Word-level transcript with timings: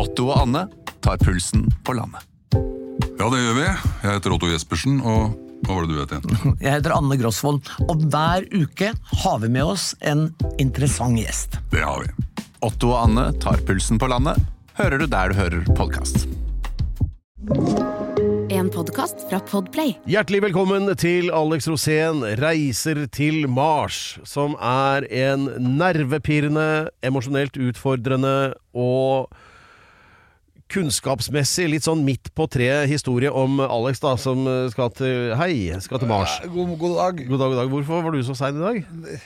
Otto 0.00 0.30
og 0.30 0.38
Anne 0.46 0.62
tar 1.04 1.18
pulsen 1.20 1.66
på 1.84 1.92
landet. 1.92 2.24
Ja, 3.20 3.26
det 3.28 3.40
gjør 3.42 3.56
vi. 3.58 3.64
Jeg 3.66 4.14
heter 4.14 4.32
Otto 4.32 4.48
Jespersen, 4.48 4.94
og 5.04 5.34
hva 5.66 5.74
var 5.76 5.84
det 5.84 5.92
du 5.92 5.98
het 6.00 6.14
igjen? 6.16 6.54
Jeg 6.64 6.72
heter 6.78 6.94
Anne 6.96 7.18
Grosvold, 7.20 7.68
og 7.84 8.06
hver 8.08 8.46
uke 8.54 8.94
har 9.24 9.42
vi 9.42 9.50
med 9.52 9.74
oss 9.74 9.90
en 10.00 10.30
interessant 10.62 11.20
gjest. 11.20 11.58
Det 11.74 11.82
har 11.84 12.06
vi. 12.06 12.14
Otto 12.64 12.94
og 12.94 13.02
Anne 13.02 13.26
tar 13.44 13.60
pulsen 13.68 14.00
på 14.00 14.08
landet, 14.08 14.40
hører 14.80 15.02
du 15.02 15.04
der 15.10 15.34
du 15.34 15.36
hører 15.36 15.68
podkast. 15.76 16.24
En 18.56 18.72
podkast 18.72 19.26
fra 19.28 19.42
Podplay. 19.52 19.98
Hjertelig 20.08 20.40
velkommen 20.46 20.88
til 21.00 21.28
Alex 21.28 21.68
Rosén 21.68 22.24
reiser 22.40 23.04
til 23.12 23.44
Mars, 23.52 24.16
som 24.24 24.56
er 24.56 25.04
en 25.28 25.44
nervepirrende, 25.76 26.88
emosjonelt 27.04 27.60
utfordrende 27.68 28.34
og 28.72 29.28
kunnskapsmessig 30.70 31.66
litt 31.72 31.86
sånn 31.86 32.04
midt 32.06 32.30
på 32.36 32.46
tre-historie 32.50 33.32
om 33.34 33.58
Alex, 33.64 34.02
da, 34.02 34.14
som 34.20 34.46
skal 34.72 34.92
til 34.94 35.34
Hei, 35.40 35.52
skal 35.82 36.02
til 36.02 36.10
Mars. 36.10 36.38
God, 36.46 36.76
god 36.78 36.96
dag. 37.00 37.22
God 37.26 37.42
dag, 37.42 37.52
god 37.52 37.60
dag. 37.64 37.74
Hvorfor 37.74 38.06
var 38.06 38.14
du 38.14 38.22
så 38.26 38.38
sein 38.38 38.58
i 38.58 38.64
dag? 38.64 38.80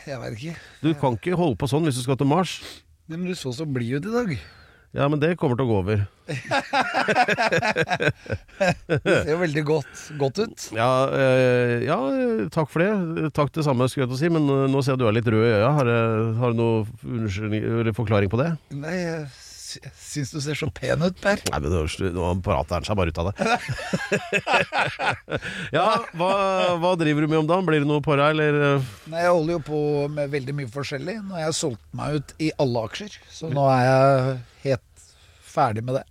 Jeg 0.09 0.21
vet 0.25 0.39
ikke. 0.39 0.59
Du 0.83 0.91
kan 0.99 1.21
ikke 1.21 1.39
holde 1.39 1.61
på 1.61 1.71
sånn 1.71 1.87
hvis 1.89 2.01
du 2.01 2.05
skal 2.07 2.21
til 2.21 2.31
Mars. 2.33 2.59
Nei, 3.05 3.19
men 3.19 3.29
du 3.29 3.37
så 3.37 3.53
så 3.53 3.69
blid 3.69 4.01
ut 4.01 4.09
i 4.09 4.15
dag. 4.15 4.37
Ja, 4.95 5.09
men 5.11 5.19
det 5.19 5.33
kommer 5.41 5.59
til 5.59 5.67
å 5.67 5.73
gå 5.73 5.79
over. 5.83 6.05
det 8.95 9.01
ser 9.03 9.33
jo 9.33 9.39
veldig 9.41 9.65
godt, 9.67 10.03
godt 10.21 10.39
ut. 10.39 10.67
Ja, 10.77 10.87
eh, 11.19 11.83
ja, 11.89 11.99
takk 12.55 12.71
for 12.71 12.79
det. 12.85 12.93
Takk 13.35 13.51
det 13.57 13.65
samme, 13.67 13.89
skulle 13.91 14.07
jeg 14.07 14.13
til 14.13 14.19
å 14.21 14.23
si. 14.23 14.31
Men 14.37 14.47
eh, 14.47 14.71
nå 14.71 14.79
ser 14.87 14.95
jeg 14.95 15.03
du 15.03 15.09
er 15.11 15.17
litt 15.19 15.27
rød 15.35 15.49
i 15.49 15.51
øya. 15.57 15.73
Har, 15.75 16.55
du 16.55 16.61
noen 16.63 17.91
forklaring 17.99 18.31
på 18.31 18.39
det? 18.39 18.55
Nei, 18.79 18.95
jeg 19.03 19.27
syns 20.01 20.31
du 20.35 20.41
ser 20.45 20.59
så 20.59 20.69
pen 20.75 21.03
ut, 21.05 21.17
Per. 21.23 21.41
Nei, 21.51 21.61
men 21.65 22.15
nå 22.17 22.31
prater 22.45 22.79
han 22.79 22.87
seg 22.87 22.99
bare 22.99 23.13
ut 23.15 23.21
av 23.23 23.31
det. 23.31 23.49
ja, 25.77 25.87
hva, 26.19 26.31
hva 26.83 26.93
driver 27.01 27.25
du 27.25 27.31
med 27.31 27.43
om 27.43 27.49
dagen? 27.51 27.67
Blir 27.69 27.83
det 27.85 27.89
noe 27.91 28.03
på 28.05 28.17
deg, 28.19 28.35
eller? 28.35 28.61
eh? 28.69 28.93
Nei, 29.13 29.23
Jeg 29.25 29.35
holder 29.35 29.57
jo 29.57 29.63
på 29.69 29.81
med 30.15 30.33
veldig 30.35 30.57
mye 30.61 30.71
forskjellig. 30.75 31.17
Nå 31.25 31.39
har 31.39 31.47
jeg 31.49 31.59
solgt 31.61 31.85
meg 31.97 32.21
ut 32.21 32.35
i 32.43 32.53
alle 32.63 32.85
aksjer, 32.91 33.19
så 33.33 33.51
nå 33.53 33.67
er 33.73 33.83
jeg 33.89 34.39
helt 34.69 35.09
ferdig 35.55 35.85
med 35.87 36.01
det. 36.01 36.07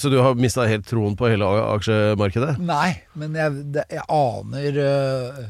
Så 0.00 0.08
du 0.12 0.16
har 0.22 0.36
mista 0.38 0.64
helt 0.68 0.86
troen 0.88 1.16
på 1.18 1.28
hele 1.28 1.44
aksjemarkedet? 1.74 2.56
Nei, 2.64 2.94
men 3.20 3.36
jeg, 3.36 3.64
jeg 3.92 4.04
aner 4.08 4.78
øh, 4.84 5.42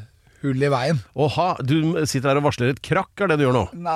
hull 0.45 0.63
i 0.65 0.69
veien. 0.71 0.99
Åha, 1.17 1.47
du 1.65 1.75
sitter 2.07 2.29
her 2.31 2.39
og 2.39 2.45
varsler 2.47 2.71
et 2.73 2.81
krakk, 2.85 3.11
er 3.25 3.31
det 3.33 3.37
du 3.41 3.45
gjør 3.45 3.55
nå? 3.57 3.63
Nå, 3.85 3.95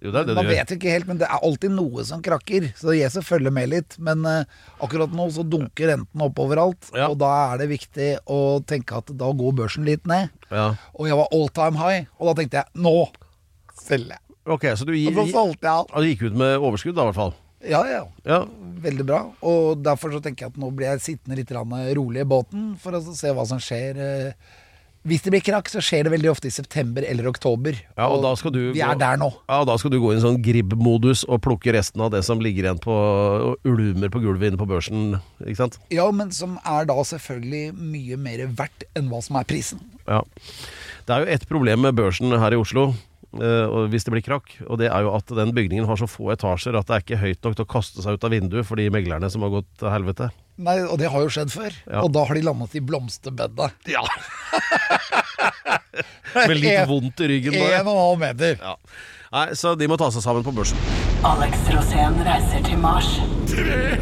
Jo, 0.00 0.12
det 0.14 0.22
er 0.22 0.28
det 0.30 0.36
man 0.38 0.46
du 0.48 0.52
vet 0.54 0.74
ikke 0.76 0.94
helt, 0.94 1.08
men 1.10 1.20
det 1.20 1.28
er 1.28 1.44
alltid 1.46 1.74
noe 1.76 2.04
som 2.08 2.22
krakker. 2.24 2.70
Så 2.78 2.94
jeg 2.96 3.24
følger 3.26 3.54
med 3.54 3.70
litt. 3.72 3.98
Men 3.98 4.24
øh, 4.26 4.44
akkurat 4.82 5.12
nå 5.16 5.28
så 5.34 5.44
dunker 5.46 5.92
renten 5.92 6.24
opp 6.26 6.38
overalt, 6.42 6.90
Ja. 6.96 7.08
og 7.12 7.18
da 7.22 7.30
er 7.52 7.62
det 7.64 7.68
viktig 7.74 8.10
å 8.30 8.40
tenke 8.64 8.96
at 9.02 9.12
da 9.20 9.30
går 9.36 9.52
børsen 9.64 9.84
litt 9.88 10.06
ned. 10.10 10.30
Ja. 10.50 10.70
Og 10.96 11.06
jeg 11.10 11.18
var 11.20 11.28
all 11.36 11.48
time 11.54 11.78
high, 11.82 12.06
og 12.18 12.30
da 12.30 12.38
tenkte 12.42 12.62
jeg 12.62 12.82
nå 12.86 12.96
selger 13.80 14.16
jeg. 14.16 14.26
Ok, 14.50 14.64
så 14.74 14.86
du 14.88 14.94
solgte 15.30 15.68
jeg 15.68 16.14
gikk 16.16 16.26
ut 16.30 16.36
med 16.40 16.56
overskudd, 16.58 16.96
da, 16.96 17.04
i 17.04 17.10
hvert 17.10 17.18
fall? 17.20 17.34
Ja, 17.60 17.82
ja. 17.84 18.00
Ja. 18.24 18.38
Veldig 18.80 19.04
bra. 19.04 19.18
Og 19.44 19.82
derfor 19.84 20.14
så 20.14 20.22
tenker 20.24 20.46
jeg 20.46 20.54
at 20.54 20.60
nå 20.62 20.70
blir 20.72 20.88
jeg 20.94 21.02
sittende 21.04 21.36
litt 21.36 21.50
rolig 21.52 22.22
i 22.24 22.28
båten 22.28 22.70
for 22.80 22.96
å 22.96 23.02
se 23.04 23.34
hva 23.36 23.44
som 23.46 23.60
skjer. 23.60 24.00
eh. 24.00 24.32
Hvis 25.08 25.22
det 25.24 25.30
blir 25.32 25.40
krakk, 25.40 25.68
så 25.72 25.80
skjer 25.80 26.04
det 26.04 26.12
veldig 26.12 26.28
ofte 26.28 26.50
i 26.50 26.52
september 26.52 27.04
eller 27.08 27.30
oktober. 27.30 27.78
Ja, 27.96 28.10
og 28.12 28.20
da 28.20 28.34
skal 28.36 28.52
du 28.52 28.58
vi 28.74 28.82
er 28.84 28.98
der 29.00 29.16
nå. 29.20 29.30
Ja, 29.48 29.62
da 29.64 29.78
skal 29.80 29.94
du 29.94 29.96
gå 30.02 30.10
i 30.12 30.18
en 30.18 30.24
sånn 30.26 30.40
gribb-modus 30.44 31.22
og 31.24 31.40
plukke 31.46 31.72
resten 31.72 32.04
av 32.04 32.12
det 32.12 32.20
som 32.26 32.42
ligger 32.44 32.68
igjen 32.68 32.82
på 32.84 32.92
og 32.92 33.64
ulmer 33.64 34.12
på 34.12 34.20
gulvet 34.20 34.50
inne 34.50 34.60
på 34.60 34.68
børsen, 34.68 35.14
ikke 35.40 35.62
sant? 35.62 35.78
Ja, 35.94 36.04
men 36.12 36.34
som 36.36 36.58
er 36.68 36.84
da 36.90 36.98
selvfølgelig 37.00 37.72
mye 37.80 38.20
mer 38.20 38.44
verdt 38.58 38.84
enn 38.98 39.08
hva 39.08 39.22
som 39.24 39.40
er 39.40 39.48
prisen. 39.48 39.80
Ja. 40.04 40.20
Det 41.08 41.16
er 41.16 41.24
jo 41.24 41.32
ett 41.32 41.48
problem 41.48 41.86
med 41.86 41.96
børsen 41.96 42.36
her 42.36 42.52
i 42.52 42.60
Oslo, 42.60 42.90
og 42.92 43.09
hvis 43.30 44.06
det 44.06 44.12
blir 44.14 44.24
krakk. 44.26 44.56
Og 44.66 44.80
det 44.80 44.88
er 44.90 45.04
jo 45.06 45.12
at 45.14 45.30
den 45.38 45.52
bygningen 45.54 45.86
har 45.86 45.98
så 46.00 46.08
få 46.10 46.32
etasjer 46.34 46.78
at 46.78 46.88
det 46.88 46.96
er 46.96 47.04
ikke 47.04 47.20
høyt 47.20 47.44
nok 47.46 47.58
til 47.58 47.66
å 47.66 47.70
kaste 47.70 48.02
seg 48.04 48.18
ut 48.18 48.26
av 48.26 48.34
vinduet 48.34 48.66
for 48.66 48.80
de 48.80 48.88
meglerne 48.92 49.30
som 49.30 49.44
har 49.46 49.52
gått 49.54 49.68
til 49.78 49.92
helvete. 49.92 50.30
Nei, 50.60 50.80
Og 50.84 50.98
det 51.00 51.08
har 51.12 51.22
jo 51.24 51.30
skjedd 51.32 51.52
før. 51.54 51.76
Ja. 51.86 52.02
Og 52.02 52.10
da 52.12 52.26
har 52.28 52.36
de 52.36 52.42
landet 52.44 52.74
i 52.76 52.82
blomsterbedet. 52.84 53.70
Ja. 53.88 54.02
Med 56.34 56.58
litt 56.58 56.88
vondt 56.90 57.22
i 57.24 57.30
ryggen 57.30 57.56
bare. 57.56 57.80
En 57.80 57.88
og 57.88 57.94
en 57.94 58.04
halv 58.04 58.20
meter. 58.26 58.60
Ja. 58.60 58.74
Nei, 59.30 59.46
så 59.54 59.76
de 59.78 59.86
må 59.86 59.96
ta 59.98 60.10
seg 60.10 60.24
sammen 60.24 60.42
på 60.46 60.52
børsen. 60.54 60.78
Alex 61.26 61.68
Rosén 61.70 62.18
reiser 62.26 62.64
til 62.66 62.80
Mars. 62.82 63.12
Eh, 63.54 63.94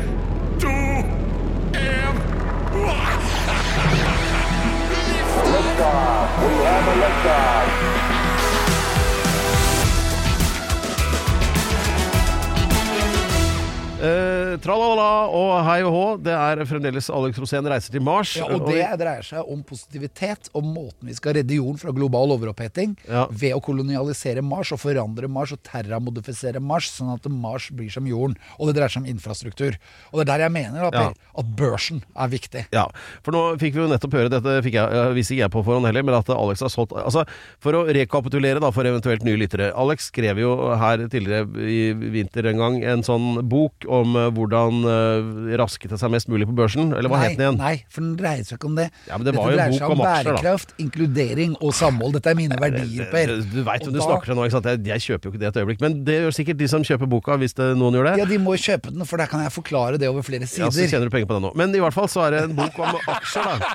Tralala 14.65 15.09
og 15.35 15.51
hei 15.67 15.79
og 15.85 15.93
hå, 15.95 16.05
det 16.25 16.33
er 16.35 16.63
fremdeles 16.69 17.09
Alex 17.15 17.39
Rosén 17.43 17.67
reiser 17.69 17.93
til 17.95 18.03
Mars. 18.05 18.33
Ja, 18.39 18.47
og 18.55 18.65
det 18.71 18.85
dreier 19.01 19.25
seg 19.27 19.51
om 19.53 19.61
positivitet 19.67 20.49
og 20.57 20.65
måten 20.67 21.09
vi 21.11 21.17
skal 21.17 21.37
redde 21.39 21.57
jorden 21.59 21.79
fra 21.81 21.93
global 21.95 22.33
overoppheting 22.37 22.97
Ja. 23.09 23.27
ved 23.31 23.55
å 23.57 23.61
kolonialisere 23.65 24.43
Mars 24.43 24.73
og 24.73 24.81
forandre 24.83 25.29
Mars 25.29 25.53
og 25.53 25.61
terramodifisere 25.67 26.61
Mars, 26.65 26.89
sånn 26.97 27.13
at 27.15 27.29
Mars 27.31 27.69
blir 27.75 27.91
som 27.93 28.07
jorden. 28.09 28.37
Og 28.59 28.69
det 28.71 28.77
dreier 28.79 28.89
seg 28.95 29.03
om 29.05 29.11
infrastruktur. 29.13 29.77
Og 30.13 30.19
det 30.21 30.25
er 30.27 30.31
der 30.33 30.45
jeg 30.49 30.53
mener 30.57 30.89
at, 30.89 30.95
Ja. 30.95 31.13
at 31.39 31.47
børsen 31.57 32.03
er 32.17 32.29
viktig. 32.29 32.67
Ja, 32.73 32.87
for 33.23 33.33
nå 33.33 33.59
fikk 33.59 33.75
vi 33.75 33.83
jo 33.85 33.89
nettopp 33.89 34.13
høre 34.17 34.31
dette, 34.33 34.63
fikk 34.65 34.75
jeg, 34.81 35.15
visste 35.15 35.35
ikke 35.37 35.45
jeg 35.47 35.51
på 35.55 35.65
forhånd 35.65 35.87
heller, 35.87 36.03
men 36.03 36.15
at 36.15 36.29
Alex 36.31 36.61
har 36.61 36.69
solgt 36.73 36.93
Altså, 36.99 37.27
for 37.61 37.73
å 37.73 37.85
rekapitulere 37.87 38.61
da, 38.61 38.71
for 38.71 38.85
eventuelt 38.85 39.23
nye 39.25 39.37
lyttere. 39.37 39.73
Alex 39.77 40.09
skrev 40.13 40.39
jo 40.41 40.55
her 40.79 41.05
tidligere 41.09 41.47
i 41.69 41.93
vinter 41.93 42.47
en 42.47 42.57
gang 42.59 42.83
en 42.85 43.03
sånn 43.03 43.43
bok 43.49 43.85
om 43.89 44.17
eh, 44.17 44.31
hvordan 44.39 44.79
uh, 44.87 45.57
raske 45.61 45.89
til 45.91 45.99
seg 46.01 46.11
mest 46.15 46.29
mulig 46.31 46.47
på 46.49 46.55
børsen, 46.59 46.93
eller 46.97 47.11
hva 47.13 47.19
nei, 47.21 47.29
het 47.29 47.39
den 47.39 47.45
igjen? 47.49 47.59
Nei, 47.61 47.75
for 47.93 48.05
den 48.07 48.15
dreier 48.21 48.45
seg 48.47 48.57
ikke 48.59 48.69
om 48.71 48.77
det. 48.79 48.87
Ja, 49.09 49.19
men 49.19 49.27
det 49.27 49.35
Dette 49.35 49.45
jo 49.51 49.57
dreier 49.59 49.77
seg 49.77 49.87
om 49.91 49.99
om 49.99 50.05
bærekraft, 50.07 50.73
da. 50.75 50.79
inkludering 50.85 51.57
og 51.61 51.75
samhold. 51.75 52.15
Dette 52.19 52.33
er 52.33 52.39
mine 52.39 52.59
verdier, 52.61 53.09
Per. 53.13 53.35
Eh, 53.37 53.45
Du 53.53 53.63
veit 53.67 53.83
hvem 53.85 53.93
du 53.93 53.99
da- 53.99 54.07
snakker 54.07 54.31
til 54.33 54.39
nå, 54.39 54.47
ikke 54.49 54.57
sant? 54.59 54.69
Jeg, 54.73 54.83
jeg 54.89 55.05
kjøper 55.09 55.29
jo 55.29 55.33
ikke 55.35 55.43
det 55.43 55.49
et 55.53 55.61
øyeblikk, 55.63 55.81
men 55.85 55.99
det 56.07 56.19
gjør 56.23 56.37
sikkert 56.39 56.59
de 56.63 56.69
som 56.69 56.83
kjøper 56.87 57.11
boka, 57.11 57.37
hvis 57.43 57.55
det, 57.59 57.69
noen 57.81 57.99
gjør 57.99 58.11
det. 58.11 58.15
Ja, 58.23 58.29
de 58.33 58.39
må 58.39 58.55
jo 58.57 58.63
kjøpe 58.69 58.93
den, 58.95 59.05
for 59.09 59.17
der 59.21 59.27
kan 59.31 59.43
jeg 59.45 59.53
forklare 59.55 59.99
det 59.99 60.09
over 60.09 60.23
flere 60.27 60.47
sider. 60.47 60.67
Ja, 60.67 60.71
så 60.71 60.87
tjener 60.89 61.09
du 61.11 61.15
penger 61.15 61.27
på 61.31 61.39
det 61.39 61.43
nå. 61.49 61.53
Men 61.59 61.75
i 61.75 61.83
hvert 61.83 61.97
fall 61.97 62.09
så 62.09 62.27
er 62.29 62.37
det 62.37 62.43
en 62.49 62.55
bok 62.59 62.79
om 62.79 62.97
aksjer, 63.15 63.45
da. 63.49 63.75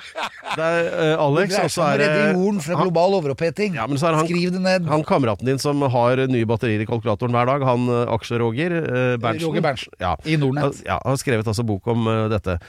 Det 0.54 0.64
er 0.70 1.18
uh, 1.18 1.24
Alex, 1.26 1.56
og 1.64 1.70
så 1.74 1.86
er 1.94 1.98
det 2.04 2.08
redde 2.12 2.34
jorden 2.38 2.60
fra 2.62 2.76
han- 2.78 2.86
global 2.88 3.16
overoppheting. 3.18 3.76
Ja, 3.80 3.88
men 3.90 3.98
så 3.98 4.12
han, 4.14 4.28
Skriv 4.28 4.52
det 4.54 4.62
ned. 4.62 4.86
Han 4.92 5.04
kameraten 5.04 5.46
din 5.50 5.58
som 5.60 5.82
har 5.82 6.22
nye 6.30 6.46
batterier 6.46 6.84
i 6.84 6.86
kalkulatoren 6.86 7.34
hver 7.34 7.48
dag, 7.50 7.64
han 7.66 7.88
eh, 7.90 8.12
Aksje-Roger 8.14 8.76
uh, 8.84 9.18
Berntsen. 9.24 9.48
Roger 9.50 9.62
Berntsen, 9.66 9.94
Ja. 10.00 10.14
i 10.30 10.38
Nordnett. 10.56 10.84
Ja, 10.88 11.00
har 11.04 11.22
skrevet 11.22 11.50
altså 11.50 11.66
bok 11.68 11.88
om 11.94 12.10
uh, 12.10 12.26
dette. 12.32 12.60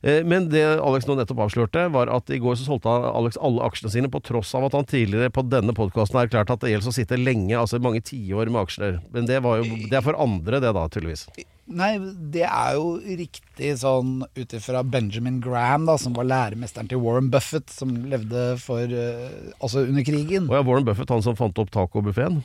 Eh, 0.00 0.24
Men 0.24 0.48
det 0.52 0.62
Alex 0.78 1.08
nå 1.08 1.16
nettopp 1.18 1.42
avslørte, 1.48 1.88
var 1.94 2.10
at 2.14 2.30
i 2.30 2.38
går 2.42 2.58
så 2.58 2.68
solgte 2.68 2.92
Alex 2.92 3.38
alle 3.42 3.64
aksjene 3.66 3.92
sine, 3.94 4.10
på 4.12 4.22
tross 4.22 4.54
av 4.54 4.68
at 4.68 4.76
han 4.78 4.86
tidligere 4.86 5.32
på 5.34 5.42
denne 5.50 5.74
podkasten 5.74 6.18
har 6.18 6.28
erklært 6.28 6.52
at 6.54 6.62
det 6.62 6.72
gjelder 6.72 6.92
å 6.92 6.96
sitte 7.00 7.18
lenge, 7.18 7.56
altså 7.58 7.80
mange 7.82 8.02
tiår 8.06 8.52
med 8.52 8.62
aksjer. 8.62 9.00
Men 9.14 9.26
det, 9.30 9.40
var 9.42 9.62
jo, 9.62 9.78
det 9.88 9.98
er 9.98 10.04
for 10.06 10.18
andre, 10.18 10.62
det 10.62 10.74
da, 10.76 10.84
tydeligvis. 10.86 11.26
Nei, 11.68 11.90
det 12.32 12.46
er 12.46 12.78
jo 12.78 12.94
riktig 13.02 13.74
sånn 13.82 14.22
ut 14.38 14.54
ifra 14.56 14.84
Benjamin 14.86 15.42
Graham, 15.44 15.88
da, 15.90 15.98
som 16.00 16.14
var 16.16 16.30
læremesteren 16.30 16.88
til 16.88 17.02
Warren 17.02 17.28
Buffett, 17.32 17.68
som 17.68 17.92
levde 18.08 18.54
for 18.62 18.86
Altså 19.58 19.82
under 19.82 20.06
krigen. 20.06 20.46
Og 20.48 20.56
ja, 20.56 20.62
Warren 20.64 20.86
Buffett, 20.86 21.10
han 21.12 21.26
som 21.26 21.36
fant 21.36 21.58
opp 21.60 21.74
tacobuffeen. 21.74 22.40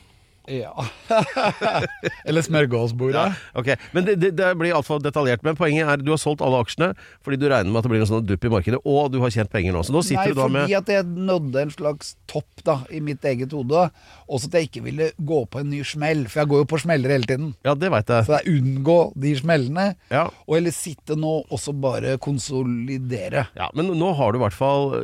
Ja. 0.50 0.72
Eller 2.28 2.44
smørgåsbordet. 2.44 3.16
Ja, 3.16 3.32
okay. 3.58 3.76
Men 3.92 4.04
det, 4.08 4.16
det, 4.20 4.30
det 4.36 4.50
blir 4.60 4.74
altfor 4.76 5.00
detaljert. 5.02 5.44
Men 5.46 5.56
poenget 5.58 5.88
er 5.88 6.02
du 6.02 6.10
har 6.12 6.20
solgt 6.20 6.42
alle 6.44 6.60
aksjene 6.64 6.90
fordi 7.24 7.38
du 7.40 7.46
regner 7.48 7.70
med 7.72 7.80
at 7.80 7.86
det 7.86 7.92
blir 7.94 8.04
en 8.04 8.10
sånn 8.10 8.26
dupp 8.28 8.44
i 8.44 8.50
markedet, 8.52 8.80
og 8.84 9.08
du 9.14 9.20
har 9.22 9.32
tjent 9.32 9.50
penger 9.52 9.72
nå. 9.76 9.84
Så 9.86 9.94
nå 9.94 10.02
Nei, 10.04 10.26
du 10.28 10.36
da 10.36 10.44
fordi 10.48 10.76
at 10.76 10.90
jeg 10.92 11.06
nådde 11.08 11.62
en 11.64 11.72
slags 11.72 12.14
topp 12.30 12.64
da, 12.66 12.76
i 12.92 13.00
mitt 13.04 13.24
eget 13.28 13.52
hode. 13.56 13.86
Også 14.28 14.50
at 14.50 14.58
jeg 14.58 14.68
ikke 14.68 14.84
ville 14.86 15.10
gå 15.16 15.40
på 15.50 15.62
en 15.62 15.70
ny 15.72 15.80
smell, 15.86 16.24
for 16.28 16.42
jeg 16.42 16.50
går 16.52 16.62
jo 16.64 16.68
på 16.74 16.80
smeller 16.84 17.14
hele 17.16 17.28
tiden. 17.28 17.54
Ja, 17.66 17.74
det 17.78 17.90
vet 17.94 18.12
jeg. 18.12 18.26
Så 18.28 18.36
jeg 18.38 18.58
unngå 18.60 18.98
de 19.24 19.34
smellene, 19.40 19.86
Ja. 20.12 20.26
og 20.46 20.56
eller 20.58 20.74
sitte 20.76 21.16
nå 21.18 21.34
og 21.48 21.60
så 21.60 21.72
bare 21.76 22.16
konsolidere. 22.22 23.46
Ja, 23.56 23.70
Men 23.74 23.86
nå 23.98 24.12
har 24.16 24.32
du 24.32 24.38
i 24.38 24.42
hvert 24.44 24.56
fall 24.56 24.94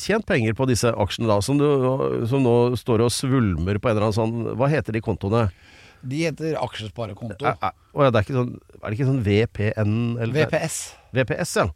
tjent 0.00 0.26
penger 0.26 0.54
på 0.58 0.66
disse 0.70 0.90
aksjene, 0.90 1.28
da, 1.30 1.40
som, 1.44 1.58
du, 1.58 1.66
som 2.30 2.42
nå 2.44 2.54
står 2.78 3.04
og 3.06 3.12
svulmer 3.14 3.78
på 3.78 3.90
en 3.90 3.96
eller 3.96 4.08
annen 4.08 4.16
sånn 4.16 4.56
Hva 4.58 4.68
heter 4.70 4.83
de 4.92 5.00
kontoene? 5.00 5.46
De 6.04 6.24
heter 6.26 6.58
aksjesparekonto. 6.60 7.40
Er, 7.48 7.56
er, 7.64 7.72
å 7.96 8.04
ja, 8.04 8.10
det 8.12 8.20
er, 8.20 8.26
ikke 8.26 8.36
sånn, 8.36 8.56
er 8.76 8.84
det 8.84 8.96
ikke 8.98 9.08
sånn 9.08 9.22
VPN? 9.24 9.94
Eller, 10.20 10.34
VPS. 10.36 10.80
VPS, 11.16 11.54
ja. 11.62 11.70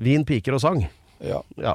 Vin, 0.00 0.24
piker 0.26 0.56
og 0.56 0.64
sang. 0.64 0.80
Ja. 1.20 1.42
Ja. 1.60 1.74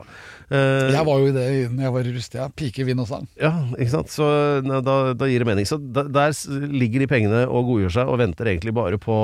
Uh, 0.50 0.90
Jeg 0.90 1.06
var 1.06 1.20
jo 1.22 1.28
i 1.30 1.34
det 1.34 1.44
da 1.46 1.84
jeg 1.86 1.94
var 1.94 2.08
i 2.08 2.14
Rustia. 2.16 2.48
Pike, 2.58 2.86
vin 2.88 3.00
og 3.02 3.08
sang. 3.10 3.28
ja, 3.38 3.52
ikke 3.78 3.92
sant. 3.94 4.10
Så 4.14 4.26
da, 4.66 4.96
da 5.14 5.30
gir 5.30 5.46
det 5.46 5.48
mening. 5.48 5.68
Så 5.70 5.78
da, 5.78 6.04
der 6.10 6.34
ligger 6.74 7.06
de 7.06 7.10
pengene 7.10 7.44
og 7.46 7.70
godgjør 7.70 7.94
seg 8.00 8.10
og 8.10 8.20
venter 8.24 8.50
egentlig 8.50 8.74
bare 8.76 9.00
på 9.02 9.16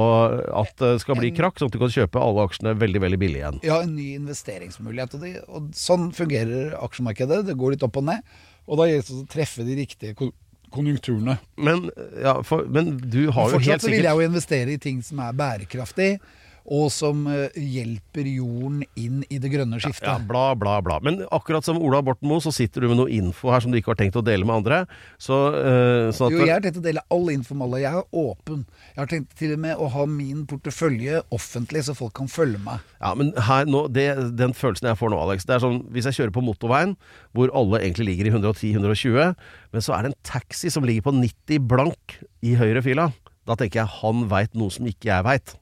at 0.62 0.76
det 0.82 0.94
skal 1.02 1.18
bli 1.20 1.34
krakk, 1.36 1.58
sånn 1.58 1.72
at 1.72 1.76
du 1.76 1.82
kan 1.82 1.94
kjøpe 1.94 2.22
alle 2.22 2.46
aksjene 2.46 2.76
veldig, 2.82 3.02
veldig 3.08 3.22
billig 3.22 3.42
igjen. 3.42 3.60
Ja, 3.66 3.82
en 3.82 3.98
ny 3.98 4.12
investeringsmulighet. 4.20 5.18
Og, 5.18 5.26
de, 5.26 5.34
og 5.50 5.74
sånn 5.78 6.12
fungerer 6.16 6.78
aksjemarkedet. 6.80 7.42
Det 7.50 7.58
går 7.58 7.76
litt 7.76 7.88
opp 7.90 8.00
og 8.00 8.08
ned. 8.14 8.40
Og 8.70 8.78
da 8.80 8.88
gjelder 8.88 9.10
det 9.10 9.26
å 9.26 9.30
treffe 9.34 9.66
de 9.66 9.82
riktige 9.82 10.32
konjunkturene. 10.72 11.38
Men, 11.62 11.90
ja, 12.22 12.38
for, 12.48 12.66
men 12.68 12.96
du 12.98 13.26
har 13.30 13.52
Men 13.52 13.58
jo 13.58 13.60
helt 13.60 13.68
fortsatt 13.68 13.86
så 13.86 13.92
vil 13.94 14.08
jeg 14.08 14.18
jo 14.18 14.30
investere 14.30 14.76
i 14.76 14.80
ting 14.82 15.02
som 15.06 15.22
er 15.24 15.36
bærekraftig, 15.38 16.12
og 16.66 16.92
som 16.94 17.24
eh, 17.32 17.56
hjelper 17.56 18.28
jorden 18.30 18.84
inn 19.00 19.22
i 19.30 19.40
det 19.42 19.52
grønne 19.54 19.80
skiftet. 19.82 20.08
Ja, 20.08 20.18
bla, 20.22 20.52
bla, 20.58 20.78
bla. 20.86 21.00
Men 21.04 21.22
akkurat 21.34 21.66
som 21.66 21.80
Ola 21.82 22.02
Borten 22.06 22.30
Moe, 22.30 22.44
så 22.44 22.54
sitter 22.54 22.84
du 22.84 22.92
med 22.92 23.00
noe 23.02 23.12
info 23.14 23.52
her 23.54 23.64
som 23.64 23.74
du 23.74 23.80
ikke 23.80 23.94
har 23.94 24.02
tenkt 24.04 24.20
å 24.20 24.26
dele 24.26 24.48
med 24.48 24.62
andre. 24.62 24.84
Så, 25.22 25.38
uh, 25.56 26.12
sånn 26.16 26.36
Jo, 26.36 26.44
jeg 26.46 26.54
har 26.54 26.64
tenkt 26.64 26.82
å 26.82 26.86
dele 26.86 27.04
all 27.14 27.32
info 27.34 27.58
med 27.58 27.68
alle. 27.68 27.82
Jeg 27.84 28.02
er 28.02 28.20
åpen. 28.24 28.66
Jeg 28.92 29.02
har 29.02 29.12
tenkt 29.12 29.36
til 29.40 29.56
og 29.56 29.64
med 29.66 29.82
å 29.82 29.90
ha 29.96 30.06
min 30.10 30.46
portefølje 30.50 31.24
offentlig, 31.34 31.86
så 31.88 31.98
folk 31.98 32.16
kan 32.22 32.30
følge 32.32 32.62
meg. 32.64 32.84
Ja, 33.02 33.14
men 33.18 33.34
her 33.50 33.70
nå, 33.70 33.88
det, 33.94 34.08
den 34.38 34.54
følelsen 34.58 34.92
jeg 34.92 35.00
får 35.00 35.14
nå, 35.14 35.18
Alex 35.22 35.48
Det 35.48 35.56
er 35.56 35.64
sånn, 35.64 35.80
Hvis 35.94 36.06
jeg 36.10 36.20
kjører 36.20 36.36
på 36.36 36.44
motorveien, 36.46 36.94
hvor 37.36 37.52
alle 37.58 37.82
egentlig 37.82 38.12
ligger 38.12 38.30
i 38.30 38.36
110-120, 38.36 39.34
men 39.74 39.86
så 39.86 39.96
er 39.96 40.06
det 40.06 40.12
en 40.12 40.22
taxi 40.28 40.70
som 40.74 40.86
ligger 40.86 41.08
på 41.08 41.16
90 41.18 41.66
blank 41.72 42.20
i 42.46 42.54
høyre 42.60 42.84
fila, 42.86 43.10
da 43.50 43.58
tenker 43.58 43.82
jeg 43.82 43.94
han 44.02 44.28
veit 44.30 44.54
noe 44.58 44.74
som 44.74 44.88
ikke 44.90 45.10
jeg 45.10 45.26
veit. 45.26 45.56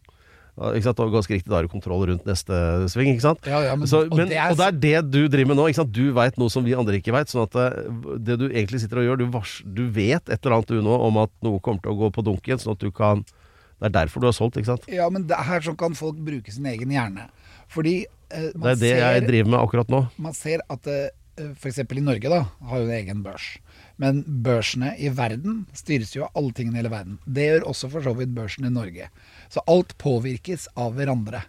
Ikke 0.59 0.83
sant? 0.89 0.99
Og 0.99 1.13
ganske 1.13 1.31
riktig, 1.31 1.47
da 1.47 1.55
har 1.55 1.63
du 1.63 1.71
kontroll 1.71 2.01
rundt 2.09 2.25
neste 2.27 2.51
sving, 2.91 3.13
ikke 3.15 3.23
sant? 3.23 3.45
Ja, 3.47 3.61
ja, 3.63 3.75
men- 3.79 3.87
så, 3.87 4.01
og 4.11 4.17
det 4.17 4.35
er- 4.35 4.51
og 4.51 4.57
det 4.57 4.65
er 4.67 5.01
det 5.03 5.11
du 5.11 5.27
driver 5.31 5.47
med 5.53 5.57
nå. 5.57 5.67
ikke 5.69 5.79
sant? 5.79 5.91
Du 5.95 6.11
veit 6.11 6.37
noe 6.37 6.49
som 6.51 6.65
vi 6.65 6.73
andre 6.75 6.99
ikke 6.99 7.13
veit. 7.15 7.27
Sånn 7.31 7.43
at 7.47 7.55
eh, 7.55 8.17
det 8.19 8.35
du 8.41 8.49
egentlig 8.49 8.81
sitter 8.81 8.99
og 8.99 9.05
gjør, 9.07 9.17
du, 9.23 9.25
vars, 9.31 9.61
du 9.63 9.85
vet 9.89 10.27
et 10.29 10.39
eller 10.45 10.57
annet 10.57 10.67
du 10.67 10.81
nå 10.83 10.99
om 11.07 11.17
at 11.23 11.31
noe 11.41 11.59
kommer 11.63 11.81
til 11.81 11.91
å 11.93 11.97
gå 12.01 12.11
på 12.11 12.23
dunken, 12.27 12.59
sånn 12.59 12.73
at 12.75 12.79
du 12.83 12.91
kan 12.91 13.23
Det 13.79 13.95
er 13.95 14.05
derfor 14.05 14.19
du 14.19 14.27
har 14.27 14.33
solgt, 14.35 14.57
ikke 14.59 14.65
sant? 14.75 14.83
Ja, 14.91 15.07
men 15.09 15.23
det 15.23 15.37
er 15.37 15.43
her 15.47 15.61
så 15.61 15.71
kan 15.77 15.93
folk 15.95 16.17
bruke 16.19 16.51
sin 16.51 16.65
egen 16.67 16.89
hjerne. 16.91 17.29
Fordi 17.69 18.03
eh, 18.29 18.51
Det 18.51 18.65
er 18.73 18.75
det 18.75 18.89
jeg 18.99 19.21
driver 19.29 19.49
med 19.55 19.59
akkurat 19.61 19.87
nå. 19.87 20.01
man 20.19 20.33
ser 20.33 20.59
at 20.69 20.85
eh, 20.87 21.07
f.eks. 21.55 21.79
i 21.79 22.01
Norge 22.03 22.27
da, 22.27 22.41
har 22.67 22.79
jo 22.81 22.89
en 22.89 22.91
egen 22.91 23.23
børs. 23.23 23.57
Men 23.99 24.23
børsene 24.45 24.93
i 24.95 25.11
verden 25.11 25.65
styres 25.75 26.15
jo 26.15 26.23
av 26.27 26.39
alle 26.39 26.55
tingene 26.55 26.77
i 26.77 26.81
hele 26.81 26.93
verden. 26.93 27.19
Det 27.27 27.49
gjør 27.49 27.67
også 27.73 27.91
for 27.91 28.05
så 28.05 28.13
vidt 28.15 28.31
børsen 28.35 28.67
i 28.69 28.73
Norge. 28.73 29.09
Så 29.51 29.63
alt 29.67 29.97
påvirkes 29.99 30.69
av 30.79 30.95
hverandre. 30.95 31.43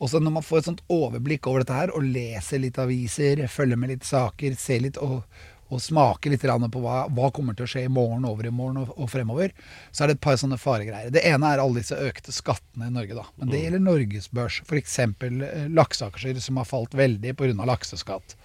Og 0.00 0.08
så 0.08 0.20
når 0.20 0.38
man 0.38 0.44
får 0.44 0.62
et 0.62 0.68
sånt 0.70 0.84
overblikk 0.88 1.46
over 1.50 1.60
dette 1.60 1.76
her, 1.76 1.92
og 1.92 2.06
leser 2.08 2.62
litt 2.62 2.80
aviser, 2.80 3.44
følger 3.52 3.76
med 3.76 3.92
litt 3.92 4.06
saker, 4.08 4.56
ser 4.56 4.80
litt 4.86 5.00
og, 5.04 5.20
og 5.68 5.82
smaker 5.84 6.32
litt 6.32 6.46
på 6.48 6.82
hva, 6.82 7.02
hva 7.12 7.28
kommer 7.36 7.54
til 7.54 7.68
å 7.68 7.70
skje 7.74 7.84
i 7.84 7.92
morgen, 7.92 8.24
over 8.24 8.48
i 8.48 8.54
morgen 8.54 8.80
og, 8.80 8.94
og 8.96 9.10
fremover, 9.12 9.52
så 9.92 10.04
er 10.04 10.10
det 10.10 10.16
et 10.16 10.24
par 10.24 10.40
sånne 10.40 10.56
faregreier. 10.58 11.12
Det 11.12 11.26
ene 11.28 11.52
er 11.52 11.60
alle 11.60 11.82
disse 11.82 12.00
økte 12.00 12.32
skattene 12.32 12.88
i 12.88 12.96
Norge, 12.96 13.18
da. 13.20 13.26
Men 13.36 13.52
det 13.52 13.60
gjelder 13.66 13.84
norgesbørs. 13.84 14.62
F.eks. 14.64 14.98
Eh, 15.04 15.68
lakseaksjer 15.68 16.40
som 16.40 16.62
har 16.62 16.70
falt 16.72 16.96
veldig 16.96 17.36
pga. 17.36 17.52
lakseskatt. 17.68 18.38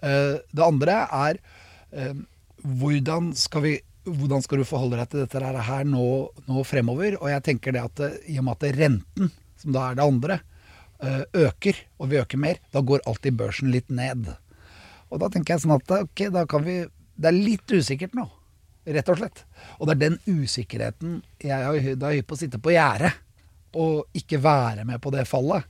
Eh, 0.00 0.40
det 0.40 0.64
andre 0.64 1.02
er 1.04 1.42
eh, 1.92 2.16
hvordan 2.64 3.32
skal 3.36 3.62
vi 3.64 3.74
hvordan 4.04 4.42
skal 4.44 4.60
du 4.60 4.66
forholde 4.68 4.98
deg 5.00 5.08
til 5.10 5.22
dette 5.24 5.40
her- 5.40 5.84
nå, 5.88 6.28
nå 6.46 6.64
fremover? 6.64 7.16
Og 7.20 7.28
jeg 7.30 7.42
tenker 7.42 7.72
det 7.72 7.80
at 7.80 8.00
eh, 8.00 8.18
i 8.34 8.38
og 8.38 8.44
med 8.44 8.60
at 8.60 8.76
renten, 8.76 9.30
som 9.56 9.72
da 9.72 9.90
er 9.90 9.94
det 9.94 10.04
andre, 10.04 10.40
eh, 11.00 11.22
øker, 11.32 11.74
og 11.98 12.10
vi 12.10 12.20
øker 12.20 12.38
mer, 12.38 12.60
da 12.72 12.80
går 12.80 13.00
alltid 13.06 13.36
børsen 13.36 13.72
litt 13.72 13.88
ned. 13.88 14.28
Og 15.10 15.20
da 15.20 15.28
tenker 15.28 15.54
jeg 15.54 15.64
sånn 15.64 15.76
at 15.78 15.90
ok, 16.02 16.30
da 16.32 16.44
kan 16.46 16.64
vi 16.64 16.84
Det 17.14 17.28
er 17.28 17.36
litt 17.36 17.70
usikkert 17.70 18.12
nå, 18.12 18.24
rett 18.90 19.08
og 19.08 19.18
slett. 19.20 19.44
Og 19.78 19.86
det 19.86 19.92
er 19.94 20.10
den 20.10 20.18
usikkerheten 20.26 21.22
jeg 21.38 21.62
er 21.62 22.10
hypp 22.10 22.26
på 22.26 22.34
å 22.34 22.40
sitte 22.40 22.58
på 22.58 22.72
gjerdet, 22.74 23.12
og 23.72 24.08
ikke 24.12 24.40
være 24.42 24.84
med 24.84 25.00
på 25.00 25.12
det 25.14 25.22
fallet. 25.30 25.62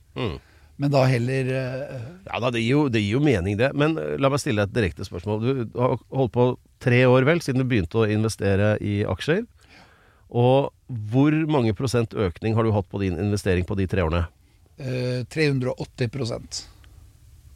Men 0.77 0.89
da 0.89 1.03
heller 1.05 1.45
uh... 1.45 2.01
Ja 2.25 2.39
da, 2.41 2.49
det 2.49 2.63
gir, 2.63 2.71
jo, 2.71 2.89
det 2.89 3.03
gir 3.03 3.19
jo 3.19 3.21
mening 3.21 3.59
det. 3.61 3.75
Men 3.77 3.93
la 3.93 4.29
meg 4.33 4.41
stille 4.41 4.65
et 4.65 4.73
direkte 4.73 5.05
spørsmål. 5.05 5.37
Du 5.39 5.79
har 5.79 6.01
holdt 6.09 6.33
på 6.33 6.47
tre 6.85 7.01
år 7.09 7.25
vel, 7.27 7.41
siden 7.41 7.63
du 7.63 7.67
begynte 7.69 8.03
å 8.03 8.07
investere 8.09 8.75
i 8.85 8.99
aksjer. 9.09 9.43
Og 10.35 10.71
hvor 11.11 11.35
mange 11.49 11.73
prosent 11.77 12.13
økning 12.17 12.55
har 12.57 12.65
du 12.65 12.73
hatt 12.75 12.87
på 12.91 13.01
din 13.01 13.17
investering 13.21 13.65
på 13.67 13.77
de 13.79 13.87
tre 13.89 14.05
årene? 14.05 14.25
eh, 14.77 15.23
380% 15.31 16.65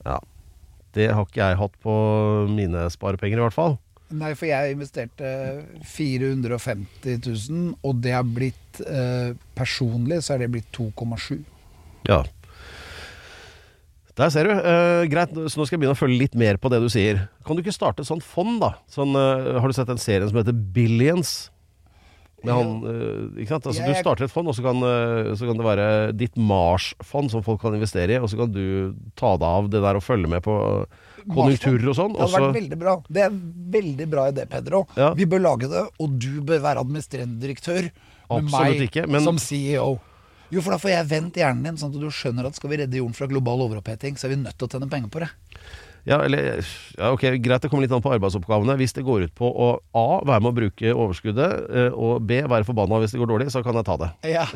Ja, 0.05 0.19
Det 0.95 1.09
har 1.11 1.25
ikke 1.27 1.43
jeg 1.49 1.57
hatt 1.59 1.75
på 1.83 1.93
mine 2.49 2.85
sparepenger, 2.89 3.37
i 3.37 3.43
hvert 3.45 3.57
fall. 3.57 3.77
Nei, 4.09 4.31
for 4.33 4.49
jeg 4.49 4.73
investerte 4.73 5.27
450 5.85 7.19
000, 7.27 7.75
og 7.85 7.99
det 8.01 8.15
har 8.15 8.25
blitt 8.25 8.79
eh, 8.87 9.35
Personlig 9.59 10.23
så 10.25 10.33
er 10.33 10.45
det 10.45 10.51
blitt 10.55 10.71
2,7. 10.73 11.43
Ja. 12.09 12.23
Der 14.19 14.31
ser 14.33 14.49
du. 14.49 14.51
Uh, 14.51 15.05
greit, 15.11 15.31
så 15.31 15.59
nå 15.59 15.67
skal 15.67 15.77
jeg 15.77 15.83
begynne 15.85 15.95
å 15.95 15.99
følge 15.99 16.19
litt 16.25 16.35
mer 16.39 16.59
på 16.59 16.71
det 16.71 16.81
du 16.83 16.89
sier. 16.91 17.23
Kan 17.47 17.55
du 17.55 17.63
ikke 17.63 17.75
starte 17.75 18.03
et 18.03 18.09
sånt 18.09 18.25
fond, 18.25 18.57
da? 18.61 18.73
Sånn, 18.91 19.15
uh, 19.15 19.55
har 19.61 19.71
du 19.71 19.75
sett 19.77 19.89
den 19.89 20.01
serien 20.01 20.27
som 20.27 20.41
heter 20.41 20.55
Billions? 20.55 21.49
Med 22.43 22.55
han, 22.55 22.73
uh, 22.83 23.39
ikke 23.39 23.51
sant? 23.55 23.69
Altså, 23.71 23.83
Du 23.87 23.95
starter 23.99 24.27
et 24.27 24.33
fond, 24.33 24.47
og 24.51 24.55
så 24.55 24.63
kan, 24.63 24.83
så 25.39 25.47
kan 25.47 25.59
det 25.59 25.67
være 25.67 25.87
ditt 26.19 26.35
Mars-fond 26.39 27.31
som 27.31 27.43
folk 27.43 27.61
kan 27.63 27.75
investere 27.75 28.15
i, 28.15 28.19
og 28.19 28.31
så 28.31 28.39
kan 28.39 28.51
du 28.51 28.91
ta 29.19 29.33
deg 29.39 29.47
av 29.47 29.71
det 29.71 29.83
der 29.87 29.99
og 29.99 30.05
følge 30.05 30.31
med 30.31 30.43
på 30.43 30.55
konjunkturer 31.29 31.89
og 31.91 31.97
sånn. 31.97 32.13
Det 32.15 32.25
hadde 32.25 32.43
vært 32.45 32.59
veldig 32.59 32.79
bra. 32.83 32.97
Det 33.07 33.25
er 33.25 33.39
veldig 33.79 34.07
bra 34.11 34.27
idé, 34.33 34.47
Pedro. 34.51 34.83
Ja. 34.99 35.11
Vi 35.15 35.27
bør 35.29 35.43
lage 35.47 35.71
det, 35.71 35.87
og 35.99 36.19
du 36.19 36.39
bør 36.47 36.63
være 36.63 36.83
administrerende 36.83 37.39
direktør. 37.43 37.89
Med 38.29 38.45
Absolutt 38.45 38.77
meg 38.77 38.87
ikke, 38.87 39.07
men- 39.09 39.25
som 39.25 39.39
CEO. 39.41 39.97
Jo, 40.49 40.63
for 40.65 40.73
da 40.73 40.79
får 40.81 40.95
jeg 40.95 41.09
vendt 41.11 41.37
hjernen 41.37 41.67
din, 41.67 41.77
sånn 41.77 41.93
at 41.93 42.01
du 42.01 42.09
skjønner 42.13 42.47
at 42.49 42.57
skal 42.57 42.71
vi 42.71 42.81
redde 42.81 42.97
jorden 42.97 43.13
fra 43.17 43.29
global 43.29 43.61
overoppheting, 43.67 44.17
så 44.17 44.25
er 44.27 44.33
vi 44.33 44.41
nødt 44.41 44.57
til 44.57 44.65
å 44.65 44.73
tjene 44.73 44.89
penger 44.89 45.13
på 45.13 45.21
det. 45.21 45.29
Ja, 46.07 46.21
eller, 46.23 46.63
ja, 46.97 47.11
ok, 47.11 47.25
Greit, 47.43 47.61
det 47.61 47.69
kommer 47.69 47.83
litt 47.83 47.93
an 47.93 48.01
på 48.01 48.09
arbeidsoppgavene. 48.15 48.73
Hvis 48.79 48.95
det 48.95 49.03
går 49.05 49.27
ut 49.27 49.33
på 49.37 49.45
å 49.45 49.67
A. 49.93 50.05
være 50.25 50.41
med 50.41 50.49
å 50.49 50.55
bruke 50.55 50.93
overskuddet, 50.95 51.67
eh, 51.69 51.89
og 51.93 52.23
B. 52.25 52.39
være 52.49 52.65
forbanna 52.65 53.01
hvis 53.03 53.13
det 53.13 53.21
går 53.21 53.29
dårlig, 53.29 53.49
så 53.53 53.61
kan 53.65 53.77
jeg 53.77 53.85
ta 53.85 53.97
det. 53.99 54.09
Ja. 54.31 54.47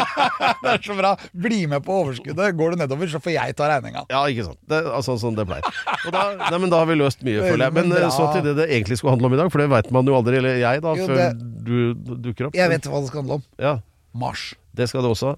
det 0.62 0.72
er 0.76 0.80
så 0.86 0.96
bra. 0.96 1.12
Bli 1.34 1.64
med 1.68 1.84
på 1.84 1.98
overskuddet. 2.06 2.56
Går 2.56 2.76
det 2.76 2.82
nedover, 2.86 3.10
så 3.12 3.20
får 3.20 3.34
jeg 3.36 3.58
ta 3.58 3.68
regninga. 3.74 4.06
Ja, 4.14 4.24
ikke 4.30 4.48
sant. 4.48 4.60
Det, 4.70 4.80
altså 4.86 5.18
sånn 5.20 5.36
det 5.36 5.44
pleier. 5.50 5.68
Da, 6.08 6.26
nei, 6.46 6.62
men 6.62 6.72
da 6.72 6.80
har 6.84 6.88
vi 6.88 6.96
løst 7.02 7.26
mye, 7.26 7.42
føler 7.42 7.66
jeg. 7.66 7.76
Men 7.82 7.92
eh, 7.92 8.00
bra. 8.06 8.12
så 8.14 8.30
til 8.32 8.46
det 8.48 8.58
det 8.62 8.70
egentlig 8.70 9.02
skulle 9.02 9.18
handle 9.18 9.32
om 9.32 9.36
i 9.36 9.44
dag, 9.44 9.52
for 9.52 9.60
det 9.64 9.70
veit 9.76 9.92
man 9.92 10.08
jo 10.08 10.16
aldri, 10.22 10.40
eller 10.40 10.60
jeg, 10.62 10.84
da, 10.88 10.96
Jo, 10.96 11.10
før 11.10 11.40
du 11.68 12.14
dukker 12.30 12.48
opp. 12.48 12.56
Jeg 12.56 12.70
vet 12.78 12.88
hva 12.88 13.02
det 13.02 13.12
skal 13.12 13.26
handle 13.26 13.42
om. 13.42 13.48
Ja, 13.60 13.80
Mars. 14.14 14.52
Det 14.76 14.88
skal 14.90 15.04
det 15.06 15.10
også. 15.14 15.34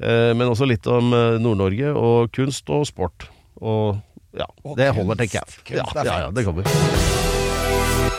Eh, 0.00 0.32
Men 0.36 0.48
også 0.50 0.68
litt 0.68 0.86
om 0.90 1.12
eh, 1.16 1.38
Nord-Norge 1.42 1.92
og 1.96 2.32
kunst 2.34 2.68
og 2.70 2.86
sport. 2.90 3.28
Og 3.62 4.00
ja, 4.34 4.48
Og 4.64 4.76
det 4.76 4.90
holder, 4.96 5.14
tenker 5.22 5.40
jeg. 5.42 5.60
Kunst 5.64 5.94
ja, 5.94 6.04
ja, 6.04 6.18
ja, 6.26 6.32
det 6.34 6.44
kommer. 6.44 7.23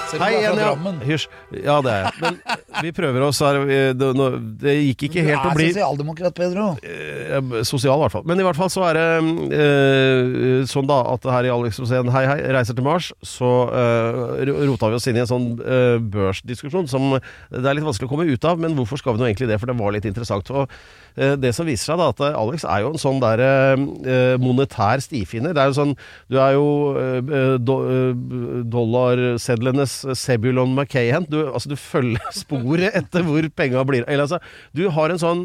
Selv 0.10 0.22
om 0.22 0.26
Hei 0.26 0.32
du 0.36 0.38
er 0.38 0.54
fra. 0.54 0.64
Drammen. 0.66 1.00
Hysj. 1.08 1.26
Ja, 1.66 1.76
det 1.82 1.92
er 1.92 2.04
jeg. 2.06 2.14
Men 2.22 2.38
vi 2.86 2.92
prøver 2.96 3.24
oss 3.28 3.40
her. 3.42 3.60
vi- 3.66 3.94
Det, 3.98 4.10
nå- 4.16 4.58
det 4.62 4.76
gikk 4.96 5.06
ikke 5.10 5.24
helt 5.26 5.42
du 5.44 5.48
å 5.50 5.52
er 5.52 5.56
bli 5.58 5.68
sosialdemokrat, 5.74 6.36
Pedro. 6.38 6.66
Eh, 6.84 7.64
Sosial, 7.64 7.98
i 7.98 8.04
hvert 8.06 8.12
fall. 8.14 8.24
Men 8.30 8.40
i 8.40 8.44
hvert 8.46 8.56
fall 8.60 8.70
så 8.70 8.84
er 8.90 8.94
det 9.00 9.08
eh, 9.58 10.66
sånn 10.70 10.88
da 10.90 11.00
at 11.14 11.24
her 11.24 11.48
i 11.48 11.54
Alex 11.54 11.80
Rosén 11.82 12.10
Hei 12.14 12.26
Hei 12.30 12.38
reiser 12.56 12.76
til 12.78 12.86
Mars, 12.86 13.12
så 13.26 13.50
eh, 13.72 14.46
ro- 14.50 14.60
rota 14.72 14.90
vi 14.92 15.00
oss 15.00 15.08
inn 15.10 15.18
i 15.18 15.24
en 15.24 15.30
sånn 15.32 15.48
eh, 15.62 15.98
børsdiskusjon 16.00 16.88
som 16.92 17.16
det 17.20 17.66
er 17.66 17.78
litt 17.78 17.86
vanskelig 17.88 18.10
å 18.10 18.14
komme 18.14 18.28
ut 18.30 18.46
av. 18.46 18.60
Men 18.62 18.76
hvorfor 18.78 18.98
skal 19.02 19.16
vi 19.16 19.24
nå 19.24 19.30
egentlig 19.30 19.50
det? 19.52 19.60
For 19.62 19.72
det 19.72 19.78
var 19.80 19.96
litt 19.96 20.06
interessant. 20.10 20.50
Og 20.52 20.70
det 21.16 21.52
som 21.56 21.68
viser 21.68 21.92
seg, 21.92 22.02
da, 22.02 22.10
at 22.12 22.22
eh, 22.26 22.38
Alex 22.38 22.66
er 22.68 22.84
jo 22.84 22.92
en 22.94 23.02
sånn 23.02 23.22
der 23.24 23.44
eh, 23.46 24.36
monetær 24.42 25.04
stifinner. 25.04 25.56
Det 25.56 25.64
er 25.64 25.72
jo 25.72 25.78
sånn 25.80 25.96
Du 26.32 26.40
er 26.42 26.56
jo 26.58 26.68
eh, 27.00 27.58
do, 27.62 27.78
eh, 27.90 28.62
dollarsedlenes 28.76 29.98
Sebulon 30.20 30.76
McCahan. 30.76 31.28
Du, 31.32 31.42
altså, 31.48 31.72
du 31.72 31.78
følger 31.80 32.32
sporet 32.44 32.96
etter 32.98 33.26
hvor 33.26 33.48
penga 33.56 33.84
blir 33.88 34.06
Eller 34.06 34.28
altså, 34.28 34.42
du 34.76 34.88
har 34.92 35.12
en 35.12 35.22
sånn 35.22 35.44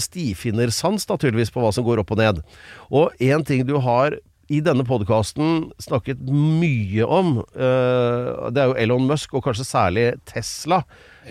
stifinnersans, 0.00 1.04
da, 1.08 1.16
tydeligvis, 1.20 1.52
på 1.54 1.62
hva 1.62 1.72
som 1.74 1.84
går 1.86 2.02
opp 2.02 2.14
og 2.14 2.20
ned. 2.20 2.40
Og 2.94 3.12
én 3.22 3.44
ting 3.46 3.64
du 3.68 3.76
har 3.84 4.16
i 4.52 4.60
denne 4.64 4.84
podkasten 4.86 5.70
snakket 5.82 6.20
mye 6.28 7.06
om, 7.06 7.38
eh, 7.54 8.50
det 8.52 8.60
er 8.60 8.70
jo 8.70 8.78
Elon 8.84 9.08
Musk, 9.08 9.34
og 9.34 9.44
kanskje 9.44 9.64
særlig 9.64 10.06
Tesla. 10.28 10.82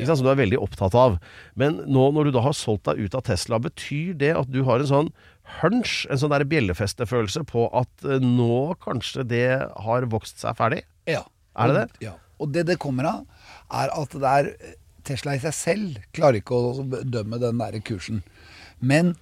Som 0.01 0.25
du 0.25 0.29
er 0.31 0.39
veldig 0.39 0.59
opptatt 0.59 0.95
av. 0.97 1.19
Men 1.55 1.81
nå 1.85 2.07
når 2.15 2.25
du 2.29 2.31
da 2.37 2.41
har 2.47 2.53
solgt 2.57 2.85
deg 2.89 2.99
ut 3.05 3.15
av 3.15 3.23
Tesla, 3.27 3.59
betyr 3.61 4.13
det 4.17 4.31
at 4.37 4.49
du 4.51 4.63
har 4.67 4.79
en 4.81 4.89
sånn 4.89 5.09
hunch, 5.61 6.05
en 6.09 6.17
sånn 6.21 6.33
bjellefestefølelse 6.49 7.43
på 7.49 7.67
at 7.75 8.05
eh, 8.07 8.19
nå 8.23 8.75
kanskje 8.83 9.25
det 9.27 9.45
har 9.85 10.07
vokst 10.11 10.39
seg 10.43 10.55
ferdig? 10.57 10.83
Ja. 11.09 11.23
Er 11.55 11.69
det 11.69 11.75
det? 11.81 12.07
Ja. 12.07 12.15
Og 12.41 12.49
det 12.55 12.65
det 12.71 12.79
kommer 12.81 13.05
av, 13.05 13.27
er 13.71 13.91
at 13.93 14.15
det 14.17 14.31
er 14.39 14.49
Tesla 15.05 15.35
i 15.35 15.41
seg 15.43 15.53
selv 15.53 15.99
klarer 16.15 16.39
ikke 16.39 16.55
å 16.55 16.83
bedømme 16.87 17.37
den 17.41 17.59
der 17.59 17.77
kursen. 17.85 18.23
Men 18.79 19.13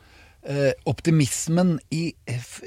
eh, 0.45 0.71
optimismen 0.89 1.79
i 1.93 2.13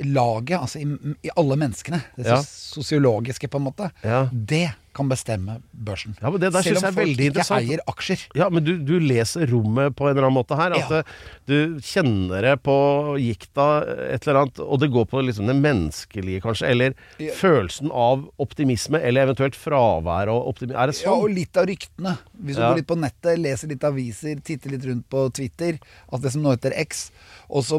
laget, 0.05 0.59
altså 0.61 0.83
i, 0.83 1.15
i 1.27 1.33
alle 1.39 1.57
menneskene, 1.59 2.03
det 2.19 2.27
Ja. 2.29 2.41
sosiologiske 2.43 3.49
på 3.49 3.59
en 3.63 3.69
måte, 3.71 3.91
Ja. 4.05 4.27
det 4.33 4.75
kan 4.95 5.09
bestemme 5.11 5.59
børsen. 5.75 6.15
Ja, 6.23 6.31
men 6.31 6.41
det 6.41 6.53
der 6.55 6.63
Selv 6.63 6.79
om 6.79 6.85
jeg 6.89 6.95
folk 6.95 7.23
ikke 7.25 7.45
eier 7.59 7.81
aksjer. 7.91 8.21
Ja, 8.39 8.49
men 8.49 8.65
du, 8.65 8.73
du 8.79 8.95
leser 9.03 9.47
rommet 9.51 9.97
på 9.99 10.07
en 10.09 10.15
eller 10.17 10.29
annen 10.29 10.39
måte 10.39 10.57
her. 10.59 10.73
At 10.79 10.91
Ja. 10.91 11.03
du 11.51 11.81
kjenner 11.85 12.43
det 12.47 12.55
på 12.63 12.75
gikta, 13.21 13.67
et 14.15 14.27
eller 14.27 14.41
annet, 14.45 14.61
og 14.63 14.81
det 14.81 14.91
går 14.95 15.07
på 15.11 15.23
liksom 15.27 15.47
det 15.51 15.57
menneskelige, 15.59 16.41
kanskje. 16.45 16.69
Eller 16.71 16.95
Ja. 17.19 17.33
følelsen 17.35 17.91
av 17.93 18.25
optimisme, 18.39 19.01
eller 19.03 19.27
eventuelt 19.27 19.55
fravær 19.59 20.29
av 20.33 20.47
optimisme. 20.49 20.79
Er 20.81 20.87
det 20.93 21.03
Ja, 21.03 21.11
og 21.13 21.29
sånn? 21.29 21.35
litt 21.35 21.57
av 21.57 21.67
ryktene. 21.67 22.17
Hvis 22.45 22.57
du 22.57 22.63
går 22.63 22.77
litt 22.77 22.87
på 22.87 22.99
nettet, 22.99 23.39
leser 23.39 23.69
litt 23.69 23.85
aviser, 23.85 24.41
titter 24.43 24.71
litt 24.71 24.85
rundt 24.87 25.09
på 25.11 25.27
Twitter, 25.35 25.79
altså 26.13 26.23
det 26.23 26.33
som 26.33 26.43
nå 26.43 26.51
heter 26.57 26.73
X, 26.79 27.11
og 27.51 27.63
så, 27.65 27.79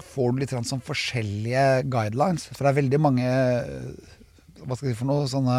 får 0.00 0.32
du 0.32 0.38
litt 0.40 0.50
sånn 0.50 0.82
forskjellige 0.82 1.88
guidelines. 1.90 2.48
For 2.54 2.64
det 2.64 2.72
er 2.72 2.82
veldig 2.82 3.00
mange 3.00 3.28
hva 4.66 4.76
skal 4.76 4.90
jeg 4.90 4.96
si 4.96 5.00
for 5.00 5.10
noe, 5.10 5.28
sånne 5.30 5.58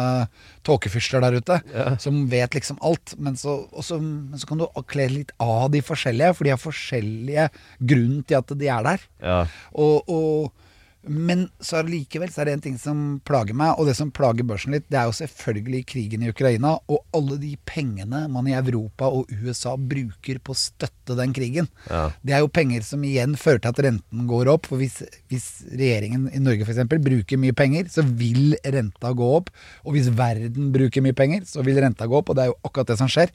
tåkefyrster 0.68 1.24
der 1.24 1.38
ute, 1.40 1.58
som 2.02 2.22
vet 2.30 2.56
liksom 2.56 2.80
alt. 2.84 3.16
Men 3.18 3.38
så, 3.40 3.60
også, 3.72 4.00
men 4.02 4.38
så 4.40 4.48
kan 4.50 4.62
du 4.62 4.68
kle 4.88 5.08
litt 5.12 5.34
av 5.42 5.70
de 5.74 5.82
forskjellige, 5.84 6.34
for 6.36 6.46
de 6.46 6.54
har 6.54 6.62
forskjellige 6.62 7.48
grunn 7.90 8.22
til 8.28 8.40
at 8.40 8.56
de 8.60 8.72
er 8.72 8.88
der. 8.92 9.06
Ja. 9.24 9.42
Og, 9.72 10.12
og, 10.12 10.66
men 11.08 11.46
så 11.60 11.78
er 11.78 11.86
det 11.86 11.94
likevel 11.94 12.30
så 12.32 12.42
er 12.42 12.48
det 12.48 12.56
en 12.56 12.64
ting 12.68 12.78
som 12.80 13.02
plager 13.26 13.56
meg, 13.56 13.74
og 13.78 13.88
det 13.88 13.96
som 13.98 14.12
plager 14.14 14.46
børsen 14.48 14.74
litt, 14.76 14.86
det 14.92 15.00
er 15.00 15.08
jo 15.08 15.16
selvfølgelig 15.18 15.82
krigen 15.88 16.24
i 16.24 16.30
Ukraina 16.32 16.76
og 16.88 17.02
alle 17.16 17.38
de 17.40 17.54
pengene 17.68 18.24
man 18.32 18.48
i 18.50 18.56
Europa 18.56 19.08
og 19.12 19.30
USA 19.32 19.74
bruker 19.78 20.40
på 20.44 20.54
å 20.54 20.58
støtte 20.58 21.16
den 21.18 21.34
krigen. 21.36 21.70
Ja. 21.88 22.08
Det 22.22 22.36
er 22.36 22.44
jo 22.44 22.52
penger 22.52 22.84
som 22.86 23.04
igjen 23.06 23.36
fører 23.40 23.62
til 23.64 23.72
at 23.72 23.82
renten 23.88 24.26
går 24.30 24.50
opp. 24.52 24.68
For 24.68 24.80
hvis, 24.80 25.00
hvis 25.32 25.48
regjeringen 25.70 26.28
i 26.34 26.42
Norge 26.42 26.66
f.eks. 26.66 26.84
bruker 26.92 27.40
mye 27.40 27.56
penger, 27.56 27.88
så 27.92 28.04
vil 28.04 28.56
renta 28.64 29.12
gå 29.16 29.30
opp. 29.38 29.52
Og 29.86 29.96
hvis 29.96 30.10
verden 30.18 30.72
bruker 30.74 31.04
mye 31.04 31.16
penger, 31.16 31.46
så 31.48 31.64
vil 31.66 31.80
renta 31.82 32.08
gå 32.08 32.20
opp. 32.20 32.32
Og 32.32 32.38
det 32.38 32.46
er 32.46 32.52
jo 32.52 32.60
akkurat 32.62 32.92
det 32.92 32.98
som 33.00 33.10
skjer. 33.10 33.32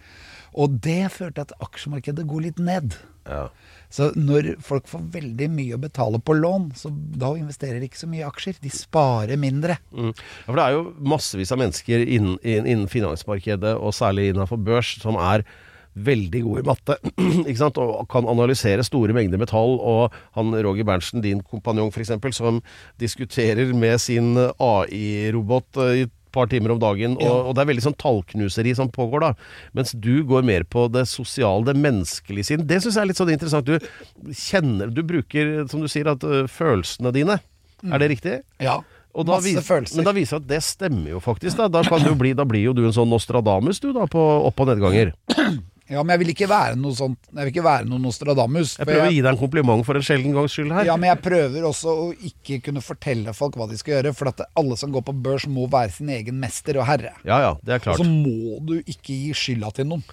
Og 0.54 0.78
det 0.86 1.10
fører 1.14 1.34
til 1.34 1.48
at 1.48 1.56
aksjemarkedet 1.66 2.28
går 2.30 2.48
litt 2.48 2.62
ned. 2.62 2.98
Ja. 3.26 3.48
Så 3.94 4.10
når 4.18 4.56
folk 4.66 4.88
får 4.90 5.04
veldig 5.14 5.48
mye 5.54 5.76
å 5.78 5.82
betale 5.82 6.18
på 6.18 6.34
lån, 6.34 6.72
så 6.78 6.90
da 6.90 7.34
investerer 7.38 7.78
de 7.78 7.90
ikke 7.90 8.02
så 8.02 8.10
mye 8.10 8.24
i 8.24 8.26
aksjer. 8.30 8.58
De 8.64 8.72
sparer 8.74 9.38
mindre. 9.38 9.78
Mm. 9.94 10.10
ja, 10.16 10.48
for 10.48 10.58
det 10.58 10.64
er 10.66 10.78
jo 10.78 10.88
massevis 11.14 11.54
av 11.54 11.62
mennesker 11.62 12.02
innen, 12.02 12.40
innen, 12.42 12.88
finansmarkedet, 12.90 13.76
og 13.78 13.94
særlig 13.94 14.32
innenfor 14.32 14.58
børs, 14.66 14.96
som 15.04 15.20
er 15.22 15.46
veldig 15.94 16.42
gode 16.42 16.64
i 16.64 16.66
matte, 16.66 16.98
ikke 17.46 17.60
sant? 17.60 17.78
og 17.78 18.08
kan 18.10 18.26
analysere 18.26 18.86
store 18.86 19.14
mengder 19.14 19.38
metall. 19.38 19.78
Og 19.78 20.18
han 20.40 20.50
Roger 20.66 20.90
Berntsen, 20.90 21.22
din 21.22 21.46
kompanjong 21.46 21.94
f.eks., 21.94 22.16
som 22.34 22.64
diskuterer 23.02 23.76
med 23.78 24.02
sin 24.02 24.34
AI-robot 24.42 25.84
i 25.94 26.08
et 26.08 26.18
par 26.34 26.50
timer 26.52 26.74
om 26.76 26.82
dagen, 26.82 27.18
og, 27.22 27.50
og 27.50 27.56
det 27.56 27.64
er 27.64 27.70
veldig 27.72 27.86
sånn 27.86 27.98
tallknuseri 28.02 28.74
som 28.78 28.92
pågår 28.94 29.24
da. 29.26 29.32
Mens 29.78 29.94
du 29.94 30.24
går 30.28 30.46
mer 30.48 30.66
på 30.68 30.88
det 30.94 31.06
sosiale, 31.12 31.68
det 31.70 31.78
menneskelige 31.80 32.50
siden. 32.52 32.68
Det 32.70 32.82
syns 32.84 32.98
jeg 32.98 33.06
er 33.06 33.12
litt 33.12 33.22
sånn 33.22 33.34
interessant. 33.36 33.70
Du 33.70 34.34
kjenner 34.34 34.92
Du 34.94 35.04
bruker, 35.08 35.56
som 35.72 35.84
du 35.84 35.90
sier, 35.92 36.10
at 36.12 36.24
ø, 36.26 36.44
følelsene 36.52 37.14
dine. 37.16 37.40
Er 37.84 38.00
det 38.02 38.12
riktig? 38.14 38.40
Ja. 38.64 38.80
Og 39.14 39.28
da 39.28 39.38
Masse 39.38 39.62
følelser. 39.62 40.00
Men 40.00 40.08
da 40.08 40.14
viser 40.16 40.40
det 40.40 40.44
at 40.44 40.50
det 40.56 40.62
stemmer 40.66 41.12
jo 41.14 41.20
faktisk. 41.22 41.60
Da, 41.60 41.68
da, 41.70 41.84
bli, 42.18 42.34
da 42.38 42.46
blir 42.50 42.66
jo 42.72 42.74
du 42.74 42.82
en 42.88 42.96
sånn 42.96 43.12
Nostradamus 43.12 43.82
du 43.84 43.92
da, 43.94 44.08
på 44.10 44.22
opp- 44.50 44.64
og 44.64 44.72
nedganger. 44.72 45.14
Ja, 45.92 46.00
men 46.00 46.14
jeg 46.14 46.22
vil 46.22 46.32
ikke 46.32 46.48
være 46.48 46.78
noe 46.80 46.96
sånt 46.96 47.20
Jeg 47.28 47.42
vil 47.42 47.50
ikke 47.52 47.66
være 47.66 47.88
noe 47.90 48.00
Nostradamus. 48.00 48.78
Jeg 48.78 48.88
prøver 48.88 49.02
prøver 49.02 49.12
å 49.12 49.16
gi 49.18 49.22
deg 49.26 49.32
en 49.34 49.40
kompliment 49.42 49.84
for 49.84 50.00
en 50.00 50.06
sjelden 50.08 50.36
gangs 50.38 50.56
skyld 50.56 50.72
her. 50.72 50.88
Ja, 50.88 50.96
men 50.96 51.10
jeg 51.12 51.20
prøver 51.26 51.68
også 51.68 51.96
å 52.06 52.06
ikke 52.30 52.62
kunne 52.70 52.84
fortelle 52.86 53.34
folk 53.36 53.58
hva 53.60 53.68
de 53.68 53.78
skal 53.80 53.98
gjøre. 53.98 54.14
For 54.16 54.32
at 54.32 54.46
alle 54.60 54.78
som 54.80 54.94
går 54.96 55.04
på 55.10 55.16
børs, 55.26 55.46
må 55.52 55.68
være 55.72 55.92
sin 55.98 56.12
egen 56.16 56.40
mester 56.40 56.80
og 56.80 56.88
herre. 56.88 57.12
ja, 57.28 57.40
ja, 57.44 57.52
det 57.62 57.76
er 57.76 57.82
Og 57.82 57.88
klart. 57.90 58.00
så 58.00 58.08
må 58.08 58.62
du 58.64 58.78
ikke 58.80 59.12
gi 59.12 59.34
skylda 59.36 59.74
til 59.76 59.90
noen. 59.92 60.06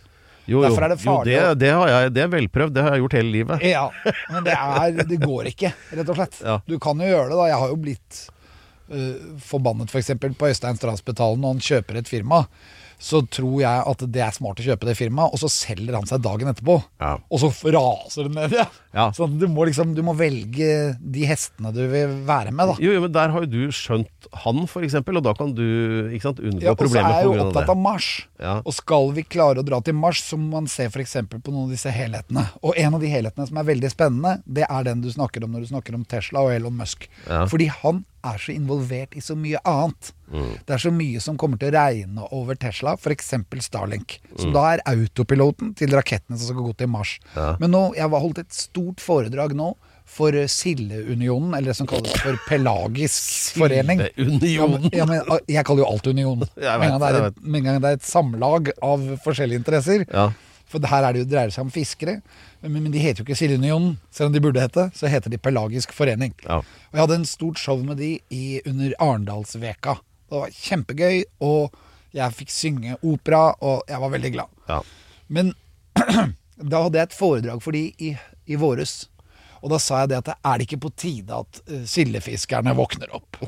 Jo, 0.50 0.58
jo, 0.58 0.64
derfor 0.66 0.82
er 0.82 0.90
det 0.96 1.04
jo 1.04 1.16
det, 1.28 1.38
det, 1.60 1.70
har 1.70 1.88
jeg, 1.92 2.12
det 2.16 2.22
er 2.24 2.30
velprøvd. 2.32 2.74
Det 2.74 2.82
har 2.82 2.96
jeg 2.96 3.04
gjort 3.04 3.16
hele 3.20 3.30
livet. 3.30 3.62
Ja, 3.70 3.86
men 4.32 4.46
det, 4.48 4.56
er, 4.58 5.00
det 5.06 5.18
går 5.22 5.52
ikke, 5.52 5.70
rett 5.94 6.10
og 6.10 6.18
slett. 6.18 6.40
Ja. 6.42 6.58
Du 6.66 6.78
kan 6.82 6.98
jo 6.98 7.06
gjøre 7.06 7.30
det, 7.30 7.38
da. 7.38 7.46
Jeg 7.52 7.60
har 7.62 7.70
jo 7.70 7.78
blitt 7.84 8.20
uh, 8.90 9.38
forbannet 9.46 9.92
f.eks. 9.94 10.10
på 10.18 10.50
Øystein 10.50 10.80
Stransbetalen 10.80 11.44
når 11.44 11.54
han 11.54 11.62
kjøper 11.68 12.00
et 12.00 12.10
firma. 12.10 12.42
Så 13.00 13.22
tror 13.32 13.62
jeg 13.62 13.84
at 13.90 14.04
det 14.12 14.22
er 14.24 14.34
smart 14.36 14.60
å 14.60 14.66
kjøpe 14.66 14.88
det 14.90 14.96
firmaet, 14.98 15.32
og 15.32 15.40
så 15.40 15.48
selger 15.52 15.96
han 15.96 16.08
seg 16.08 16.20
dagen 16.24 16.50
etterpå. 16.52 16.76
Ja. 17.00 17.14
Og 17.32 17.40
så 17.42 17.50
raser 17.72 18.28
det 18.28 18.36
ned. 18.36 18.56
Ja. 18.60 18.66
Ja. 18.90 19.06
Så 19.14 19.28
du 19.30 19.44
må 19.46 19.62
liksom 19.68 19.92
Du 19.94 20.00
må 20.02 20.16
velge 20.18 20.96
de 20.98 21.26
hestene 21.28 21.70
du 21.70 21.84
vil 21.92 22.10
være 22.26 22.50
med, 22.50 22.72
da. 22.72 22.74
Jo, 22.82 22.90
jo, 22.96 23.02
men 23.04 23.12
der 23.14 23.30
har 23.30 23.44
jo 23.44 23.50
du 23.50 23.74
skjønt 23.74 24.28
han, 24.42 24.64
eksempel, 24.82 25.18
og 25.20 25.24
da 25.26 25.32
kan 25.38 25.52
du 25.54 25.62
sant, 26.22 26.42
unngå 26.42 26.62
Ja, 26.62 26.74
og 26.74 26.82
så 26.90 27.00
er 27.00 27.08
jeg 27.16 27.28
jo 27.28 27.36
opptatt 27.46 27.70
av 27.72 27.78
Mars. 27.78 28.08
Ja. 28.42 28.56
Og 28.64 28.74
skal 28.76 29.10
vi 29.16 29.24
klare 29.26 29.62
å 29.62 29.66
dra 29.66 29.80
til 29.84 29.96
Mars, 29.98 30.22
så 30.26 30.38
må 30.38 30.58
man 30.58 30.68
se 30.70 30.88
f.eks. 30.90 31.16
på 31.30 31.54
noen 31.54 31.68
av 31.68 31.74
disse 31.74 31.92
helhetene. 31.94 32.44
Og 32.66 32.78
en 32.78 32.98
av 32.98 33.02
de 33.02 33.10
helhetene 33.10 33.48
som 33.48 33.60
er 33.62 33.68
veldig 33.70 33.90
spennende, 33.92 34.36
det 34.46 34.66
er 34.68 34.86
den 34.90 35.02
du 35.04 35.10
snakker 35.12 35.46
om 35.46 35.54
når 35.54 35.66
du 35.66 35.72
snakker 35.72 35.96
om 35.98 36.06
Tesla 36.10 36.44
og 36.46 36.54
Elon 36.54 36.76
Musk. 36.78 37.08
Fordi 37.26 37.70
han 37.80 38.04
er 38.24 38.38
så 38.38 38.52
involvert 38.54 39.14
i 39.16 39.20
så 39.24 39.36
mye 39.38 39.60
annet. 39.64 40.12
Mm. 40.30 40.50
Det 40.66 40.74
er 40.76 40.82
så 40.84 40.92
mye 40.94 41.20
som 41.20 41.36
kommer 41.40 41.58
til 41.58 41.70
å 41.70 41.76
regne 41.78 42.26
over 42.36 42.54
Tesla, 42.60 42.94
f.eks. 42.96 43.32
Starlink. 43.64 44.18
Som 44.36 44.50
Mm. 44.50 44.54
da 44.54 44.64
er 44.74 44.82
autopiloten 44.86 45.74
til 45.76 45.88
rakettene 45.90 46.38
som 46.38 46.46
skal 46.52 46.62
gå 46.66 46.76
til 46.76 46.88
Mars. 46.88 47.18
Ja. 47.36 47.56
Men 47.60 47.70
nå, 47.72 47.94
jeg 47.96 48.08
har 48.08 48.20
holdt 48.20 48.38
et 48.38 48.52
stort 48.52 49.00
foredrag 49.00 49.54
nå 49.54 49.74
for 50.10 50.32
Sildeunionen, 50.50 51.54
eller 51.54 51.70
det 51.70 51.76
som 51.76 51.86
kalles 51.86 52.12
for 52.18 52.34
Pelagisk 52.48 53.56
forening. 53.58 54.00
Sildeunionen. 54.16 54.90
Ja, 54.92 55.06
men, 55.06 55.22
jeg 55.46 55.64
kaller 55.64 55.84
jo 55.84 55.90
alt 55.92 56.06
union. 56.10 56.42
Med 56.56 57.60
en 57.60 57.64
gang 57.64 57.80
det 57.80 57.90
er 57.92 57.98
et 58.00 58.06
samlag 58.06 58.72
av 58.82 59.04
forskjellige 59.24 59.62
interesser. 59.62 60.06
Ja. 60.10 60.30
For 60.70 60.90
her 60.92 61.06
er 61.06 61.16
det 61.16 61.24
jo, 61.24 61.28
dreier 61.32 61.50
det 61.50 61.56
seg 61.56 61.66
om 61.66 61.72
fiskere. 61.74 62.20
Men, 62.62 62.76
men 62.78 62.94
de 62.94 63.02
heter 63.02 63.22
jo 63.22 63.26
ikke 63.28 63.38
Sildeunionen, 63.38 63.96
selv 64.14 64.30
om 64.30 64.36
de 64.36 64.42
burde 64.44 64.62
hete. 64.62 64.88
Så 64.96 65.10
heter 65.10 65.32
de 65.32 65.40
Pelagisk 65.42 65.94
forening. 65.96 66.34
Ja. 66.46 66.60
Og 66.62 66.96
jeg 66.96 67.04
hadde 67.04 67.20
en 67.20 67.28
stort 67.28 67.60
show 67.60 67.82
med 67.82 67.98
de 68.02 68.14
i, 68.30 68.44
under 68.64 68.94
Arendalsveka. 69.02 69.98
Det 70.30 70.38
var 70.38 70.54
kjempegøy, 70.54 71.22
og 71.42 71.78
jeg 72.14 72.36
fikk 72.38 72.52
synge 72.54 72.98
opera, 73.02 73.50
og 73.62 73.82
jeg 73.90 74.02
var 74.02 74.14
veldig 74.14 74.34
glad. 74.34 74.58
Ja. 74.70 74.80
Men 75.30 75.54
da 76.70 76.84
hadde 76.84 77.00
jeg 77.00 77.08
et 77.08 77.16
foredrag 77.16 77.62
for 77.64 77.74
de 77.76 77.88
i, 77.98 78.14
i 78.50 78.58
våres. 78.60 79.02
Og 79.60 79.72
da 79.72 79.78
sa 79.82 80.02
jeg 80.02 80.12
det 80.12 80.20
at 80.22 80.30
er 80.32 80.60
det 80.60 80.66
ikke 80.66 80.80
på 80.86 80.92
tide 80.98 81.36
at 81.36 81.60
uh, 81.68 81.82
sildefiskerne 81.88 82.72
våkner 82.76 83.12
opp? 83.16 83.40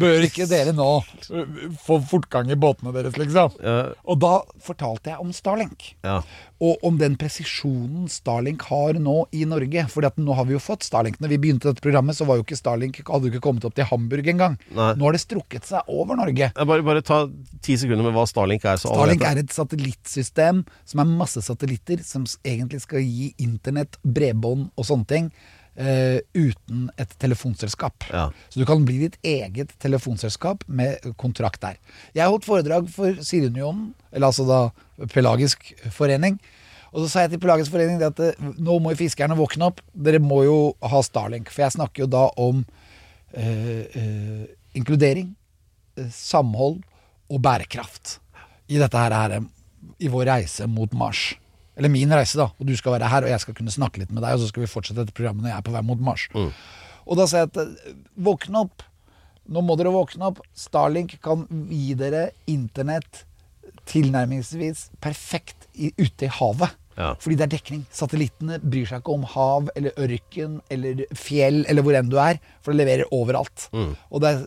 Bør 0.00 0.26
ikke 0.26 0.46
dere 0.50 0.74
nå 0.76 0.88
uh, 1.00 1.54
få 1.80 1.98
fortgang 2.10 2.52
i 2.52 2.58
båtene 2.60 2.92
deres, 2.96 3.16
liksom? 3.20 3.56
Ja. 3.64 3.78
Og 4.04 4.20
da 4.20 4.34
fortalte 4.64 5.14
jeg 5.14 5.24
om 5.24 5.32
Starlink. 5.36 5.94
Ja. 6.04 6.20
Og 6.62 6.84
om 6.86 6.98
den 7.00 7.16
presisjonen 7.18 8.06
Starlink 8.12 8.62
har 8.68 8.98
nå 9.02 9.16
i 9.34 9.42
Norge. 9.48 9.86
For 9.90 10.06
nå 10.22 10.36
har 10.38 10.46
vi 10.46 10.54
jo 10.54 10.62
fått 10.62 10.86
Starlink. 10.86 11.18
Når 11.22 11.32
vi 11.32 11.40
begynte 11.42 11.70
dette 11.70 11.82
programmet, 11.84 12.16
så 12.16 12.26
var 12.28 12.38
jo 12.38 12.44
ikke 12.46 12.58
Starlink 12.58 13.00
hadde 13.08 13.28
jo 13.28 13.34
ikke 13.34 13.42
kommet 13.48 13.66
opp 13.66 13.74
til 13.74 13.88
Hamburg 13.90 14.28
engang. 14.30 14.56
Nå 14.74 14.94
har 14.94 15.16
det 15.16 15.22
strukket 15.24 15.66
seg 15.68 15.90
over 15.90 16.18
Norge. 16.20 16.52
Bare, 16.54 16.86
bare 16.86 17.02
ta 17.04 17.24
ti 17.64 17.78
sekunder 17.80 18.06
med 18.06 18.14
hva 18.16 18.26
Starlink 18.30 18.64
er. 18.68 18.78
Så 18.80 18.92
Starlink 18.92 19.26
er 19.26 19.42
et 19.42 19.54
satellittsystem 19.54 20.62
som 20.86 21.02
er 21.02 21.12
masse 21.24 21.42
satellitter 21.44 22.04
som 22.06 22.28
egentlig 22.46 22.84
skal 22.86 23.02
gi 23.02 23.32
internett, 23.42 23.98
bredbånd 24.06 24.70
og 24.78 24.88
sånne 24.88 25.10
ting. 25.10 25.30
Eh, 25.76 26.20
uten 26.34 26.88
et 27.00 27.14
telefonselskap. 27.20 28.06
Ja. 28.10 28.28
Så 28.50 28.60
du 28.60 28.66
kan 28.68 28.84
bli 28.86 29.00
ditt 29.04 29.18
eget 29.26 29.74
telefonselskap 29.82 30.64
med 30.66 31.02
kontrakt 31.20 31.62
der. 31.64 31.78
Jeg 32.16 32.30
holdt 32.30 32.48
foredrag 32.48 32.90
for 32.92 33.16
Sildeunionen, 33.24 33.92
eller 34.12 34.30
altså 34.30 34.46
da 34.48 35.06
Pelagisk 35.12 35.72
forening. 35.94 36.38
Og 36.94 37.02
så 37.02 37.10
sa 37.10 37.24
jeg 37.24 37.34
til 37.34 37.42
Pelagisk 37.42 37.74
forening 37.74 37.98
det 37.98 38.12
at 38.12 38.22
eh, 38.22 38.50
nå 38.62 38.78
må 38.82 38.94
jo 38.94 39.02
fiskerne 39.02 39.38
våkne 39.38 39.70
opp. 39.72 39.82
Dere 39.94 40.22
må 40.22 40.44
jo 40.46 40.58
ha 40.82 41.02
Starlink. 41.02 41.50
For 41.50 41.66
jeg 41.66 41.76
snakker 41.78 42.04
jo 42.04 42.10
da 42.10 42.28
om 42.40 42.62
eh, 43.34 43.86
eh, 43.90 44.44
inkludering, 44.78 45.32
samhold 46.10 46.80
og 47.30 47.38
bærekraft 47.42 48.18
i 48.66 48.80
dette 48.80 48.98
her, 48.98 49.14
her 49.14 49.44
i 50.02 50.10
vår 50.10 50.26
reise 50.26 50.66
mot 50.70 50.90
Mars. 50.96 51.34
Eller 51.76 51.90
min 51.90 52.12
reise, 52.14 52.38
da. 52.38 52.48
Og 52.58 52.68
du 52.68 52.74
skal 52.78 52.94
være 52.96 53.10
her, 53.10 53.26
og 53.26 53.32
jeg 53.32 53.42
skal 53.42 53.56
kunne 53.58 53.74
snakke 53.74 54.02
litt 54.02 54.12
med 54.14 54.22
deg, 54.22 54.36
og 54.36 54.44
så 54.44 54.50
skal 54.52 54.64
vi 54.64 54.70
fortsette 54.70 55.02
dette 55.02 55.16
programmet 55.16 55.42
når 55.44 55.50
jeg 55.52 55.58
er 55.58 55.66
på 55.66 55.74
vei 55.74 55.84
mot 55.86 56.02
Mars. 56.06 56.28
Og 57.04 57.18
da 57.18 57.26
sier 57.28 57.44
jeg 57.44 57.50
at 57.52 57.62
eh, 57.64 57.96
våkne 58.26 58.64
opp. 58.66 58.84
Nå 59.52 59.60
må 59.60 59.76
dere 59.76 59.92
våkne 59.92 60.30
opp. 60.30 60.40
Starlink 60.56 61.18
kan 61.24 61.44
gi 61.68 61.96
dere 62.00 62.28
internett 62.48 63.24
tilnærmingsvis 63.90 64.86
perfekt 65.04 65.66
i, 65.74 65.90
ute 66.00 66.28
i 66.28 66.32
havet. 66.32 66.72
Ja. 66.94 67.10
Fordi 67.18 67.36
det 67.40 67.48
er 67.48 67.52
dekning. 67.56 67.82
Satellittene 67.92 68.60
bryr 68.62 68.86
seg 68.88 69.02
ikke 69.02 69.16
om 69.16 69.26
hav 69.34 69.68
eller 69.74 69.96
ørken 70.00 70.60
eller 70.72 71.02
fjell 71.18 71.64
eller 71.68 71.84
hvor 71.84 71.98
enn 71.98 72.12
du 72.12 72.16
er, 72.22 72.38
for 72.62 72.72
det 72.72 72.84
leverer 72.84 73.10
overalt. 73.12 73.66
Og 73.74 74.22
det 74.22 74.30
er 74.30 74.44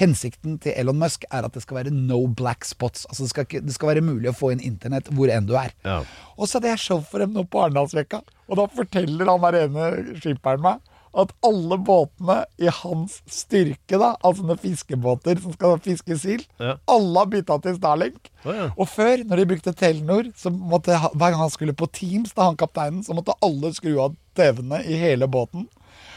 Hensikten 0.00 0.56
til 0.62 0.74
Elon 0.76 0.98
Musk 0.98 1.24
er 1.30 1.46
at 1.46 1.54
det 1.54 1.62
skal 1.62 1.76
være 1.82 1.92
no 1.94 2.24
black 2.26 2.64
spots. 2.66 3.04
Altså 3.10 3.22
det 3.26 3.30
skal, 3.34 3.46
ikke, 3.46 3.60
det 3.66 3.74
skal 3.76 3.92
være 3.92 4.02
mulig 4.06 4.30
å 4.32 4.34
få 4.36 4.50
inn 4.54 4.62
internett 4.64 5.06
hvor 5.14 5.30
enn 5.30 5.46
du 5.46 5.54
er. 5.60 5.70
Ja. 5.86 6.00
Og 6.34 6.48
så 6.50 6.58
hadde 6.58 6.72
jeg 6.72 6.82
show 6.82 7.04
for 7.06 7.22
dem 7.22 7.36
nå 7.36 7.44
på 7.46 7.62
Arendalsveka, 7.62 8.22
og 8.50 8.58
da 8.58 8.66
forteller 8.74 9.30
han 9.30 9.44
der 9.46 9.60
ene 9.68 10.18
skipperen 10.18 10.64
meg 10.64 10.82
at 11.14 11.30
alle 11.46 11.76
båtene 11.86 12.40
i 12.58 12.66
hans 12.74 13.20
styrke, 13.30 14.00
da, 14.02 14.08
altså 14.26 14.42
sånne 14.42 14.56
fiskebåter 14.58 15.38
som 15.38 15.52
skal 15.54 15.76
fiske 15.84 16.16
sild, 16.18 16.42
Ja. 16.58 16.72
alle 16.90 17.20
har 17.22 17.28
bytta 17.30 17.60
til 17.62 17.76
Starlink. 17.78 18.32
Oh, 18.42 18.50
ja. 18.50 18.64
Og 18.74 18.88
før, 18.90 19.22
når 19.22 19.36
de 19.36 19.44
brukte 19.52 19.74
Telenor, 19.78 20.32
så 20.34 20.50
måtte 20.50 20.98
hver 20.98 21.14
gang 21.30 21.38
han 21.44 21.52
skulle 21.54 21.76
på 21.78 21.86
Teams, 21.94 22.34
da 22.34 22.48
han 22.48 22.58
kapteinen, 22.58 23.04
så 23.06 23.14
måtte 23.14 23.36
alle 23.46 23.70
skru 23.78 23.94
av 24.02 24.16
TV-ene 24.34 24.82
i 24.90 24.98
hele 24.98 25.30
båten. 25.30 25.68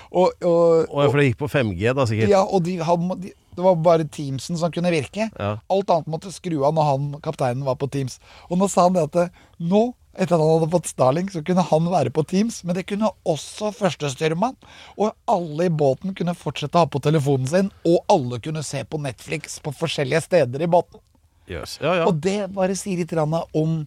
Og, 0.10 0.34
og, 0.42 0.90
Og 0.90 1.12
for 1.12 1.22
det 1.22 1.28
gikk 1.30 1.44
på 1.46 1.52
5G, 1.54 1.94
da, 1.94 2.08
sikkert. 2.10 2.34
ja, 2.34 2.42
og 2.42 2.66
de, 2.66 2.80
han, 2.82 3.12
de, 3.22 3.36
det 3.58 3.64
var 3.66 3.78
bare 3.82 4.06
Teamsen 4.06 4.58
som 4.60 4.72
kunne 4.74 4.92
virke. 4.94 5.32
Ja. 5.34 5.56
Alt 5.74 5.90
annet 5.90 6.10
måtte 6.14 6.30
skru 6.34 6.60
av 6.62 6.76
når 6.78 6.86
han, 6.92 7.08
kapteinen 7.26 7.66
var 7.66 7.80
på 7.82 7.90
Teams. 7.90 8.20
Og 8.52 8.60
nå 8.62 8.68
sa 8.70 8.86
han 8.86 8.94
det 8.94 9.08
at 9.08 9.40
nå, 9.58 9.82
etter 10.14 10.36
at 10.36 10.44
han 10.44 10.52
hadde 10.52 10.70
fått 10.76 10.92
Starling, 10.92 11.32
så 11.34 11.42
kunne 11.46 11.66
han 11.66 11.90
være 11.90 12.14
på 12.14 12.22
Teams. 12.30 12.60
Men 12.62 12.78
det 12.78 12.86
kunne 12.92 13.10
også 13.26 13.72
førstestyrmann. 13.74 14.54
Og 14.94 15.16
alle 15.34 15.72
i 15.72 15.74
båten 15.74 16.14
kunne 16.18 16.38
fortsette 16.38 16.78
å 16.78 16.86
ha 16.86 16.92
på 16.94 17.02
telefonen 17.02 17.50
sin. 17.50 17.74
Og 17.90 17.98
alle 18.14 18.38
kunne 18.46 18.62
se 18.66 18.84
på 18.86 19.02
Netflix 19.02 19.58
på 19.66 19.74
forskjellige 19.74 20.22
steder 20.30 20.62
i 20.62 20.70
båten. 20.78 21.02
Yes. 21.50 21.80
Ja, 21.82 21.96
ja. 22.04 22.06
Og 22.06 22.22
det 22.22 22.52
bare 22.54 22.78
sier 22.78 23.02
litt 23.02 23.14
om 23.18 23.86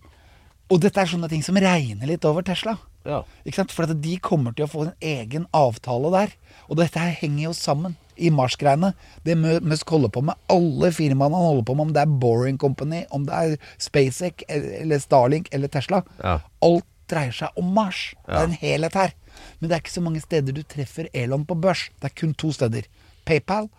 Og 0.71 0.79
dette 0.83 1.03
er 1.03 1.11
sånne 1.11 1.29
ting 1.31 1.43
som 1.47 1.59
regner 1.59 2.11
litt 2.11 2.27
over 2.27 2.43
Tesla. 2.47 2.75
Ja. 3.09 3.23
Ikke 3.47 3.57
sant? 3.63 3.73
For 3.73 3.87
at 3.89 4.01
de 4.03 4.17
kommer 4.21 4.53
til 4.57 4.67
å 4.67 4.71
få 4.71 4.83
en 4.87 4.95
egen 5.01 5.47
avtale 5.57 6.11
der. 6.13 6.35
Og 6.69 6.77
dette 6.81 7.01
her 7.01 7.15
henger 7.17 7.47
jo 7.49 7.53
sammen 7.57 7.97
i 8.21 8.29
Mars-greiene. 8.35 8.93
Det 9.25 9.37
Mu- 9.41 9.61
Musk 9.65 9.89
holder 9.89 10.13
på 10.13 10.23
med, 10.27 10.37
alle 10.53 10.91
firmaene 10.93 11.33
han 11.39 11.47
holder 11.49 11.65
på 11.71 11.75
med, 11.79 11.87
om 11.89 11.93
det 11.97 12.03
er 12.03 12.19
Boring 12.21 12.59
Company, 12.61 13.05
om 13.11 13.25
det 13.27 13.33
er 13.39 13.55
SpaceX 13.81 14.45
eller 14.51 15.01
Starlink 15.01 15.49
eller 15.53 15.69
Tesla. 15.73 16.03
Ja. 16.23 16.39
Alt 16.63 16.85
dreier 17.11 17.33
seg 17.35 17.57
om 17.59 17.73
Mars. 17.75 18.03
Det 18.27 18.37
er 18.37 18.45
en 18.51 18.59
helhet 18.61 18.95
her. 19.01 19.15
Men 19.59 19.71
det 19.71 19.77
er 19.79 19.81
ikke 19.83 19.97
så 19.97 20.03
mange 20.05 20.21
steder 20.23 20.53
du 20.55 20.61
treffer 20.63 21.09
Elon 21.17 21.47
på 21.49 21.57
børs. 21.59 21.89
Det 21.99 22.11
er 22.11 22.19
kun 22.21 22.35
to 22.39 22.53
steder. 22.53 22.85
PayPal 23.27 23.71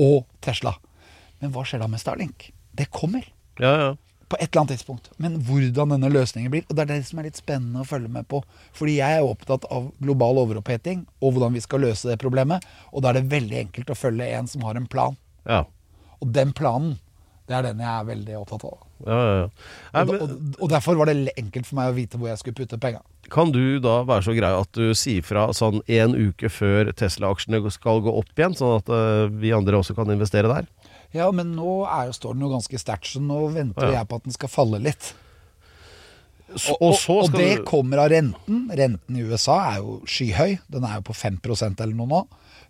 og 0.00 0.24
Tesla. 0.40 0.76
Men 1.42 1.52
hva 1.52 1.64
skjer 1.66 1.82
da 1.82 1.88
med 1.90 2.00
Starlink? 2.00 2.52
Det 2.76 2.86
kommer 2.94 3.26
ja, 3.60 3.74
ja. 3.76 3.90
På 4.30 4.38
et 4.38 4.46
eller 4.46 4.62
annet 4.62 4.76
tidspunkt. 4.76 5.10
Men 5.18 5.40
hvordan 5.46 5.96
denne 5.96 6.10
løsningen 6.12 6.52
blir, 6.52 6.62
og 6.68 6.76
det 6.78 6.84
er 6.84 6.92
det 6.92 7.00
som 7.08 7.18
er 7.20 7.26
litt 7.26 7.40
spennende 7.40 7.82
å 7.82 7.88
følge 7.88 8.10
med 8.12 8.28
på. 8.30 8.42
Fordi 8.78 8.96
jeg 9.00 9.18
er 9.18 9.26
opptatt 9.26 9.66
av 9.74 9.90
global 9.98 10.38
overoppheting 10.44 11.02
og 11.18 11.34
hvordan 11.34 11.56
vi 11.58 11.62
skal 11.64 11.82
løse 11.82 12.08
det 12.10 12.20
problemet. 12.22 12.64
Og 12.94 13.02
da 13.02 13.10
er 13.10 13.20
det 13.20 13.30
veldig 13.32 13.58
enkelt 13.66 13.90
å 13.90 13.98
følge 13.98 14.30
en 14.38 14.50
som 14.50 14.66
har 14.68 14.78
en 14.78 14.88
plan. 14.90 15.18
ja. 15.48 15.64
Og 16.20 16.28
den 16.36 16.50
planen, 16.52 16.98
det 17.48 17.54
er 17.56 17.64
den 17.64 17.78
jeg 17.80 17.88
er 17.88 18.04
veldig 18.04 18.34
opptatt 18.36 18.64
av. 18.68 18.74
ja, 19.06 19.16
ja, 19.16 19.36
ja. 19.38 19.46
Nei, 19.94 20.02
men, 20.04 20.18
og, 20.20 20.58
og 20.60 20.68
derfor 20.68 20.98
var 21.00 21.08
det 21.08 21.32
enkelt 21.32 21.66
for 21.66 21.78
meg 21.78 21.88
å 21.88 21.94
vite 21.96 22.20
hvor 22.20 22.28
jeg 22.28 22.42
skulle 22.42 22.58
putte 22.58 22.78
penga. 22.78 23.00
kan 23.32 23.50
du 23.54 23.80
da 23.80 24.02
være 24.04 24.26
så 24.26 24.34
grei 24.36 24.50
at 24.52 24.70
du 24.76 24.92
sier 24.92 25.24
fra 25.24 25.46
sånn 25.56 25.80
en 25.88 26.12
uke 26.12 26.52
før 26.52 26.92
Tesla-aksjene 26.92 27.72
skal 27.72 28.04
gå 28.04 28.12
opp 28.20 28.36
igjen, 28.36 28.54
sånn 28.58 28.76
at 28.82 28.92
eh, 28.92 29.32
vi 29.40 29.54
andre 29.56 29.80
også 29.80 29.96
kan 29.96 30.12
investere 30.12 30.52
der? 30.52 30.68
Ja, 31.16 31.30
men 31.34 31.54
nå 31.56 31.80
er 31.90 32.12
står 32.14 32.36
den 32.36 32.44
jo 32.46 32.52
ganske 32.52 32.78
sterkt, 32.78 33.08
så 33.10 33.22
nå 33.22 33.40
venter 33.54 33.88
Ja. 33.90 34.00
jeg 34.00 34.08
på 34.08 34.16
at 34.20 34.28
den 34.28 34.32
skal 34.36 34.48
falle 34.52 34.78
litt. 34.82 35.12
Så, 36.56 36.74
Og, 36.80 36.82
og 36.82 36.94
så 36.98 37.16
og 37.22 37.32
det 37.36 37.58
du 37.60 37.64
kommer 37.68 37.98
av 38.02 38.08
renten. 38.10 38.64
Renten 38.74 39.16
i 39.16 39.22
USA 39.22 39.56
er 39.70 39.76
jo 39.84 40.00
skyhøy. 40.02 40.56
Den 40.70 40.84
er 40.84 40.96
jo 40.98 41.04
på 41.06 41.14
5% 41.14 41.80
eller 41.84 41.94
noe 41.94 42.10
nå. 42.10 42.22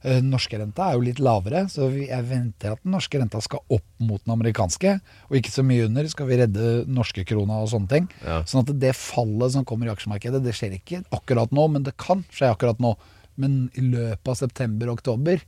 Den 0.02 0.30
norske 0.32 0.56
renta 0.60 0.86
er 0.88 0.96
jo 0.96 1.04
litt 1.04 1.18
lavere, 1.20 1.66
så 1.68 1.88
jeg 1.92 2.24
venter 2.28 2.72
at 2.72 2.82
den 2.84 2.92
norske 2.92 3.18
renta 3.20 3.40
skal 3.44 3.60
opp 3.72 3.84
mot 4.00 4.20
den 4.24 4.32
amerikanske. 4.32 4.94
Og 5.28 5.36
ikke 5.40 5.52
så 5.52 5.64
mye 5.64 5.86
under, 5.88 6.08
skal 6.12 6.28
vi 6.28 6.38
redde 6.40 6.68
norske 6.88 7.24
krona 7.28 7.58
og 7.60 7.68
sånne 7.72 7.88
ting. 7.92 8.08
Ja. 8.24 8.40
Sånn 8.48 8.64
at 8.64 8.72
det 8.80 8.94
fallet 8.96 9.52
som 9.56 9.64
kommer 9.68 9.88
i 9.88 9.92
aksjemarkedet, 9.92 10.42
det 10.44 10.56
skjer 10.56 10.76
ikke 10.76 11.02
akkurat 11.16 11.52
nå, 11.52 11.66
men 11.72 11.84
det 11.88 11.96
kan 12.00 12.24
skje 12.32 12.52
akkurat 12.52 12.80
nå. 12.80 12.94
Men 13.40 13.70
i 13.80 13.84
løpet 13.84 14.28
av 14.28 14.36
september-oktober 14.40 15.40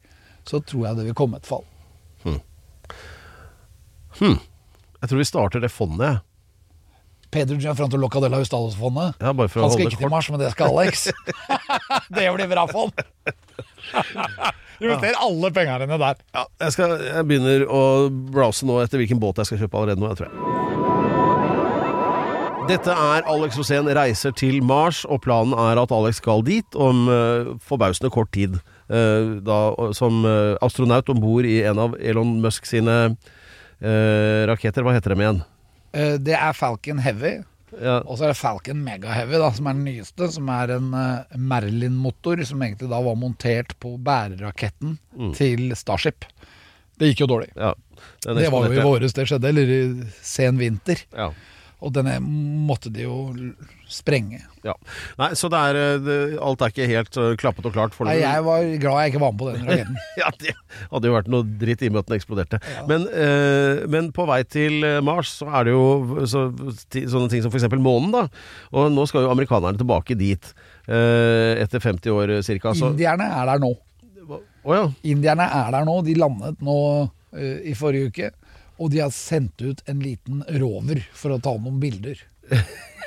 så 0.49 0.61
tror 0.64 0.88
jeg 0.88 1.00
det 1.00 1.08
vil 1.11 1.16
komme 1.16 1.40
et 1.40 1.49
fall. 1.49 1.64
Jeg 4.22 5.08
tror 5.11 5.18
vi 5.18 5.26
starter 5.26 5.62
det 5.62 5.72
fondet. 5.72 6.20
Pedro 7.32 7.56
Gianfranto 7.56 7.96
Locadella 7.96 8.37
Hustalos-fondet. 8.42 9.14
Ja, 9.20 9.32
Han 9.32 9.70
skal 9.72 9.87
ikke 9.87 9.96
til 10.02 10.11
Mars, 10.12 10.28
men 10.30 10.40
det 10.40 10.50
skal 10.52 10.68
Alex. 10.76 11.08
det 12.16 12.26
blir 12.37 12.49
bra 12.50 12.66
fond. 12.68 12.92
Invester 14.83 15.16
alle 15.16 15.50
pengene 15.55 15.87
dine 15.87 15.98
der. 16.02 16.20
Ja, 16.37 16.44
jeg, 16.61 16.72
skal, 16.76 16.92
jeg 17.07 17.24
begynner 17.31 17.64
å 17.72 18.11
browse 18.11 18.66
nå 18.68 18.83
etter 18.83 19.00
hvilken 19.00 19.20
båt 19.22 19.40
jeg 19.40 19.48
skal 19.48 19.62
kjøpe 19.64 19.81
allerede 19.81 20.02
nå, 20.02 20.12
jeg 20.12 20.20
tror 20.20 20.28
jeg. 20.28 20.37
Dette 22.68 22.92
er 22.94 23.24
Alex 23.26 23.57
Rosén 23.59 23.88
reiser 23.96 24.31
til 24.38 24.61
Mars, 24.62 25.02
og 25.09 25.24
planen 25.24 25.57
er 25.59 25.81
at 25.81 25.90
Alex 25.94 26.20
skal 26.20 26.44
dit 26.46 26.76
om 26.78 27.09
eh, 27.11 27.57
forbausende 27.64 28.12
kort 28.12 28.31
tid. 28.37 28.61
Eh, 28.88 29.38
da, 29.47 29.59
som 29.95 30.25
eh, 30.27 30.57
astronaut 30.64 31.09
om 31.09 31.21
bord 31.23 31.47
i 31.47 31.62
en 31.62 31.79
av 31.79 31.95
Elon 32.01 32.35
Musk 32.42 32.66
sine 32.68 32.97
eh, 33.81 34.42
raketter. 34.51 34.85
Hva 34.85 34.97
heter 34.97 35.14
dem 35.14 35.25
igjen? 35.25 35.40
Det 36.25 36.33
er 36.33 36.55
Falcon 36.57 37.03
Heavy, 37.05 37.42
Ja, 37.77 37.99
og 38.01 38.16
så 38.16 38.25
er 38.25 38.31
det 38.33 38.38
Falcon 38.40 38.79
Mega 38.81 39.12
Heavy, 39.12 39.37
da, 39.37 39.51
som 39.53 39.66
er 39.68 39.77
den 39.77 39.85
nyeste. 39.85 40.29
Som 40.33 40.49
er 40.49 40.73
en 40.79 40.88
Merlin-motor, 41.37 42.40
som 42.49 42.64
egentlig 42.64 42.88
da 42.88 43.01
var 43.05 43.18
montert 43.21 43.75
på 43.81 43.99
bæreraketten 44.01 44.97
til 45.37 45.75
Starship. 45.77 46.25
Det 46.97 47.11
gikk 47.12 47.27
jo 47.27 47.31
dårlig. 47.35 47.51
ja. 47.57 47.75
Det 48.25 48.49
var 48.51 48.66
jo 48.66 48.75
i 48.75 48.83
våres 48.83 49.12
det 49.14 49.29
skjedde, 49.29 49.51
eller 49.53 49.68
i 49.71 49.81
sen 50.25 50.57
vinter. 50.59 51.05
Ja. 51.14 51.29
Og 51.83 51.90
denne 51.97 52.14
måtte 52.23 52.92
de 52.95 53.03
jo 53.05 53.16
sprenge. 53.90 54.38
Ja. 54.62 54.73
Nei, 55.18 55.33
så 55.37 55.49
det 55.53 55.59
er 55.59 55.79
eh, 55.81 55.97
det, 56.01 56.16
Alt 56.40 56.62
er 56.62 56.71
ikke 56.73 56.87
helt 56.87 57.18
eh, 57.18 57.33
klappet 57.40 57.66
og 57.66 57.75
klart. 57.75 57.97
Nei, 58.07 58.14
jeg 58.21 58.45
var 58.47 58.66
glad 58.85 59.01
jeg 59.03 59.12
ikke 59.12 59.23
var 59.25 59.33
med 59.35 59.40
på 59.42 59.49
den 59.51 59.64
raketten. 59.68 59.99
Ja, 60.21 60.31
det 60.38 60.55
hadde 60.92 61.11
jo 61.11 61.16
vært 61.16 61.31
noe 61.35 61.49
dritt 61.61 61.83
i 61.83 61.90
og 61.90 61.97
med 61.97 62.05
at 62.05 62.11
den 62.12 62.18
eksploderte. 62.21 62.61
Men, 62.90 63.09
eh, 63.11 63.83
men 63.90 64.12
på 64.14 64.27
vei 64.31 64.40
til 64.47 64.79
eh, 64.87 65.01
Mars 65.05 65.35
så 65.42 65.51
er 65.51 65.66
det 65.68 65.75
jo 65.75 66.27
så, 66.31 66.45
sånne 66.87 67.31
ting 67.33 67.42
som 67.45 67.53
f.eks. 67.53 67.66
månen, 67.83 68.12
da. 68.14 68.27
Og 68.73 68.92
nå 68.95 69.09
skal 69.11 69.27
jo 69.27 69.33
amerikanerne 69.35 69.81
tilbake 69.83 70.16
dit. 70.21 70.53
eh, 70.87 71.59
etter 71.62 71.83
50 71.83 72.14
år 72.14 72.37
ca. 72.62 72.77
Indierne 72.79 73.27
er 73.42 73.51
der 73.53 73.62
nå. 73.62 73.75
Oh, 74.62 74.75
ja. 74.77 74.87
Indierne 75.03 75.49
er 75.51 75.75
der 75.75 75.87
nå. 75.88 75.99
De 76.07 76.14
landet 76.14 76.61
nå 76.62 76.77
uh, 77.11 77.59
i 77.66 77.75
forrige 77.75 78.12
uke. 78.12 78.31
Og 78.83 78.90
de 78.90 78.99
har 79.05 79.12
sendt 79.14 79.62
ut 79.62 79.83
en 79.87 80.01
liten 80.03 80.42
rover 80.59 81.05
for 81.14 81.37
å 81.37 81.38
ta 81.42 81.55
noen 81.55 81.79
bilder. 81.83 82.18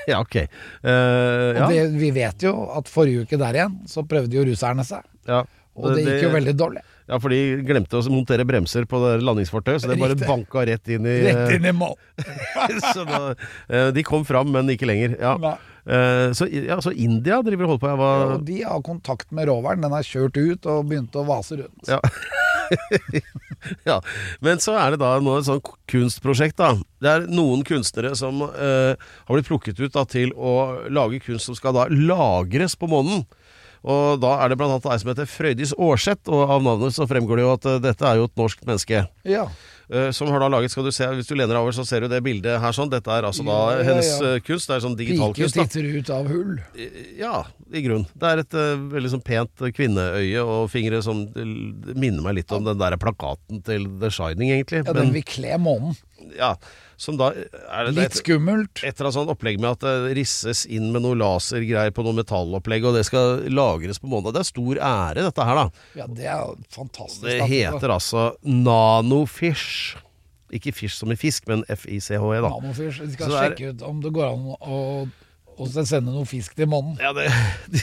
ja, 0.08 0.22
ok. 0.24 0.38
Eh, 0.40 0.48
Og 0.88 1.60
ja. 1.60 1.68
det, 1.74 1.84
vi 2.00 2.10
vet 2.16 2.46
jo 2.48 2.56
at 2.78 2.88
forrige 2.92 3.26
uke 3.28 3.40
der 3.42 3.60
igjen, 3.60 3.76
så 3.92 4.06
prøvde 4.08 4.40
jo 4.40 4.48
russerne 4.48 4.88
seg. 4.88 5.04
ja. 5.28 5.44
Og 5.76 5.92
det 5.92 6.06
gikk 6.06 6.22
jo 6.24 6.28
veldig 6.32 6.54
dårlig. 6.56 6.82
Ja, 7.12 7.18
for 7.20 7.34
de 7.36 7.38
glemte 7.68 8.00
å 8.00 8.04
montere 8.08 8.46
bremser 8.48 8.86
på 8.88 8.96
det 9.04 9.18
landingsfartøyet, 9.28 9.82
så 9.84 9.90
det 9.92 9.98
bare 10.00 10.16
Riktig. 10.16 10.30
banka 10.30 10.62
rett 10.70 10.92
inn 10.96 11.04
i 11.12 11.16
Rett 11.26 11.52
inn 11.58 11.68
i 11.68 11.74
mål. 11.76 11.98
så 12.96 13.04
da, 13.04 13.20
uh, 13.36 13.90
De 13.92 14.04
kom 14.08 14.24
fram, 14.24 14.54
men 14.56 14.72
ikke 14.72 14.88
lenger. 14.88 15.18
Ja. 15.20 15.34
Nei. 15.44 15.52
Eh, 15.86 16.30
så, 16.32 16.48
ja, 16.48 16.80
så 16.82 16.96
India 16.96 17.42
driver 17.44 17.68
og 17.68 17.74
holder 17.76 18.00
på. 18.00 18.08
Ja, 18.08 18.38
de 18.48 18.62
har 18.64 18.80
kontakt 18.88 19.36
med 19.36 19.52
roveren. 19.52 19.84
Den 19.84 19.94
har 19.94 20.08
kjørt 20.08 20.40
ut 20.40 20.66
og 20.72 20.88
begynt 20.90 21.20
å 21.20 21.26
vase 21.28 21.60
rundt. 21.60 21.92
Ja. 21.92 22.00
ja. 23.90 24.00
Men 24.46 24.62
så 24.64 24.76
er 24.80 24.94
det 24.94 25.02
da 25.04 25.16
nå 25.24 25.38
et 25.40 25.48
sånt 25.48 25.72
kunstprosjekt, 25.92 26.58
da. 26.62 26.74
Det 27.04 27.12
er 27.12 27.28
noen 27.32 27.64
kunstnere 27.68 28.14
som 28.18 28.44
eh, 28.48 28.94
har 28.98 29.38
blitt 29.38 29.50
plukket 29.50 29.82
ut 29.82 29.96
da, 29.96 30.06
til 30.10 30.34
å 30.36 30.86
lage 30.94 31.22
kunst 31.26 31.50
som 31.50 31.58
skal 31.58 31.76
da 31.78 31.88
lagres 31.92 32.78
på 32.80 32.90
månen. 32.92 33.26
Og 33.86 34.18
da 34.22 34.34
er 34.42 34.52
det 34.52 34.58
annet 34.66 34.88
ei 34.90 34.98
som 35.02 35.12
heter 35.12 35.30
Frøydis 35.30 35.76
Aarseth, 35.78 36.26
og 36.32 36.52
av 36.56 36.66
navnet 36.66 36.96
så 36.96 37.06
fremgår 37.10 37.40
det 37.40 37.46
jo 37.46 37.54
at 37.54 37.68
eh, 37.70 37.82
dette 37.84 38.08
er 38.10 38.20
jo 38.20 38.28
et 38.30 38.40
norsk 38.40 38.64
menneske. 38.66 39.04
Ja. 39.30 39.44
eh, 39.94 40.10
som 40.16 40.32
har 40.34 40.42
da 40.42 40.50
laget, 40.50 40.74
skal 40.74 40.88
du 40.88 40.92
se, 40.96 41.06
Hvis 41.20 41.30
du 41.30 41.36
lener 41.36 41.54
deg 41.54 41.62
over, 41.62 41.76
så 41.76 41.86
ser 41.86 42.02
du 42.02 42.10
det 42.10 42.24
bildet 42.26 42.58
her 42.62 42.74
sånn. 42.74 42.90
Dette 42.90 43.14
er 43.14 43.28
altså 43.30 43.46
da 43.46 43.60
Ja, 43.60 43.76
ja, 43.78 43.86
hennes 43.92 44.10
eh, 44.22 44.40
kunst. 44.46 44.72
Det 44.72 44.78
er 44.78 44.86
sånn 44.88 44.98
digital 44.98 45.36
Pike 45.36 45.46
kunst. 45.46 45.60
da 45.60 45.68
titter 45.70 46.00
ut 46.00 46.10
av 46.18 46.32
hull. 46.34 46.58
ja, 47.20 47.36
i 47.70 47.86
grunn. 47.86 48.08
Det 48.14 48.32
er 48.32 48.42
et 48.42 48.58
uh, 48.58 48.74
veldig 48.96 49.14
sånn 49.14 49.24
pent 49.26 49.66
kvinneøye 49.78 50.42
og 50.42 50.68
fingre 50.74 51.04
som 51.06 51.26
minner 51.36 52.22
meg 52.26 52.40
litt 52.40 52.52
om 52.56 52.66
den 52.66 52.82
der 52.82 52.98
plakaten 53.02 53.62
til 53.66 53.86
The 54.02 54.10
Shining, 54.14 54.50
egentlig. 54.58 54.82
Ja, 54.86 54.98
den 54.98 55.14
vil 55.14 55.26
kle 55.30 55.60
månen. 55.62 55.98
Ja, 56.38 56.54
som 56.98 57.18
da 57.20 57.30
er 57.36 57.90
det 57.90 57.94
Litt 57.98 58.16
skummelt. 58.22 58.80
et 58.82 58.94
eller 58.96 59.10
annet 59.10 59.18
sånt 59.18 59.32
opplegg 59.34 59.60
med 59.60 59.72
at 59.76 59.84
det 59.84 60.14
risses 60.16 60.64
inn 60.72 60.92
med 60.94 61.04
noe 61.04 61.18
lasergreier 61.20 61.92
på 61.92 62.06
noe 62.08 62.16
metallopplegg, 62.16 62.86
og 62.88 62.96
det 62.96 63.04
skal 63.10 63.44
lagres 63.52 64.00
på 64.00 64.08
måned. 64.12 64.32
Det 64.34 64.42
er 64.46 64.50
stor 64.50 64.80
ære, 64.80 65.26
dette 65.28 65.48
her, 65.50 65.60
da. 65.60 65.66
Ja, 66.00 66.08
det 66.08 66.30
er 66.32 66.56
fantastisk. 66.72 67.26
Det 67.28 67.42
heter 67.44 67.76
heter 67.76 67.94
altså 67.98 68.30
Nanofish. 68.46 69.96
Ikke 70.56 70.72
fish 70.78 70.96
som 71.00 71.12
i 71.12 71.18
fisk, 71.20 71.48
men 71.50 71.64
F-I-C-H-E, 71.74 72.42
da. 72.46 72.50
Nanofish. 72.54 73.02
Vi 73.04 73.12
skal 73.18 73.32
er- 73.34 73.52
sjekke 73.56 73.74
ut 73.76 73.82
om 73.84 74.02
det 74.04 74.12
går 74.16 74.28
an 74.32 74.50
å, 74.62 74.82
Og 75.58 75.70
så 75.72 75.86
sende 75.88 76.12
noe 76.12 76.26
fisk 76.28 76.52
til 76.58 76.68
månen. 76.68 76.98
Ja, 77.00 77.14
det, 77.16 77.30
de 77.72 77.80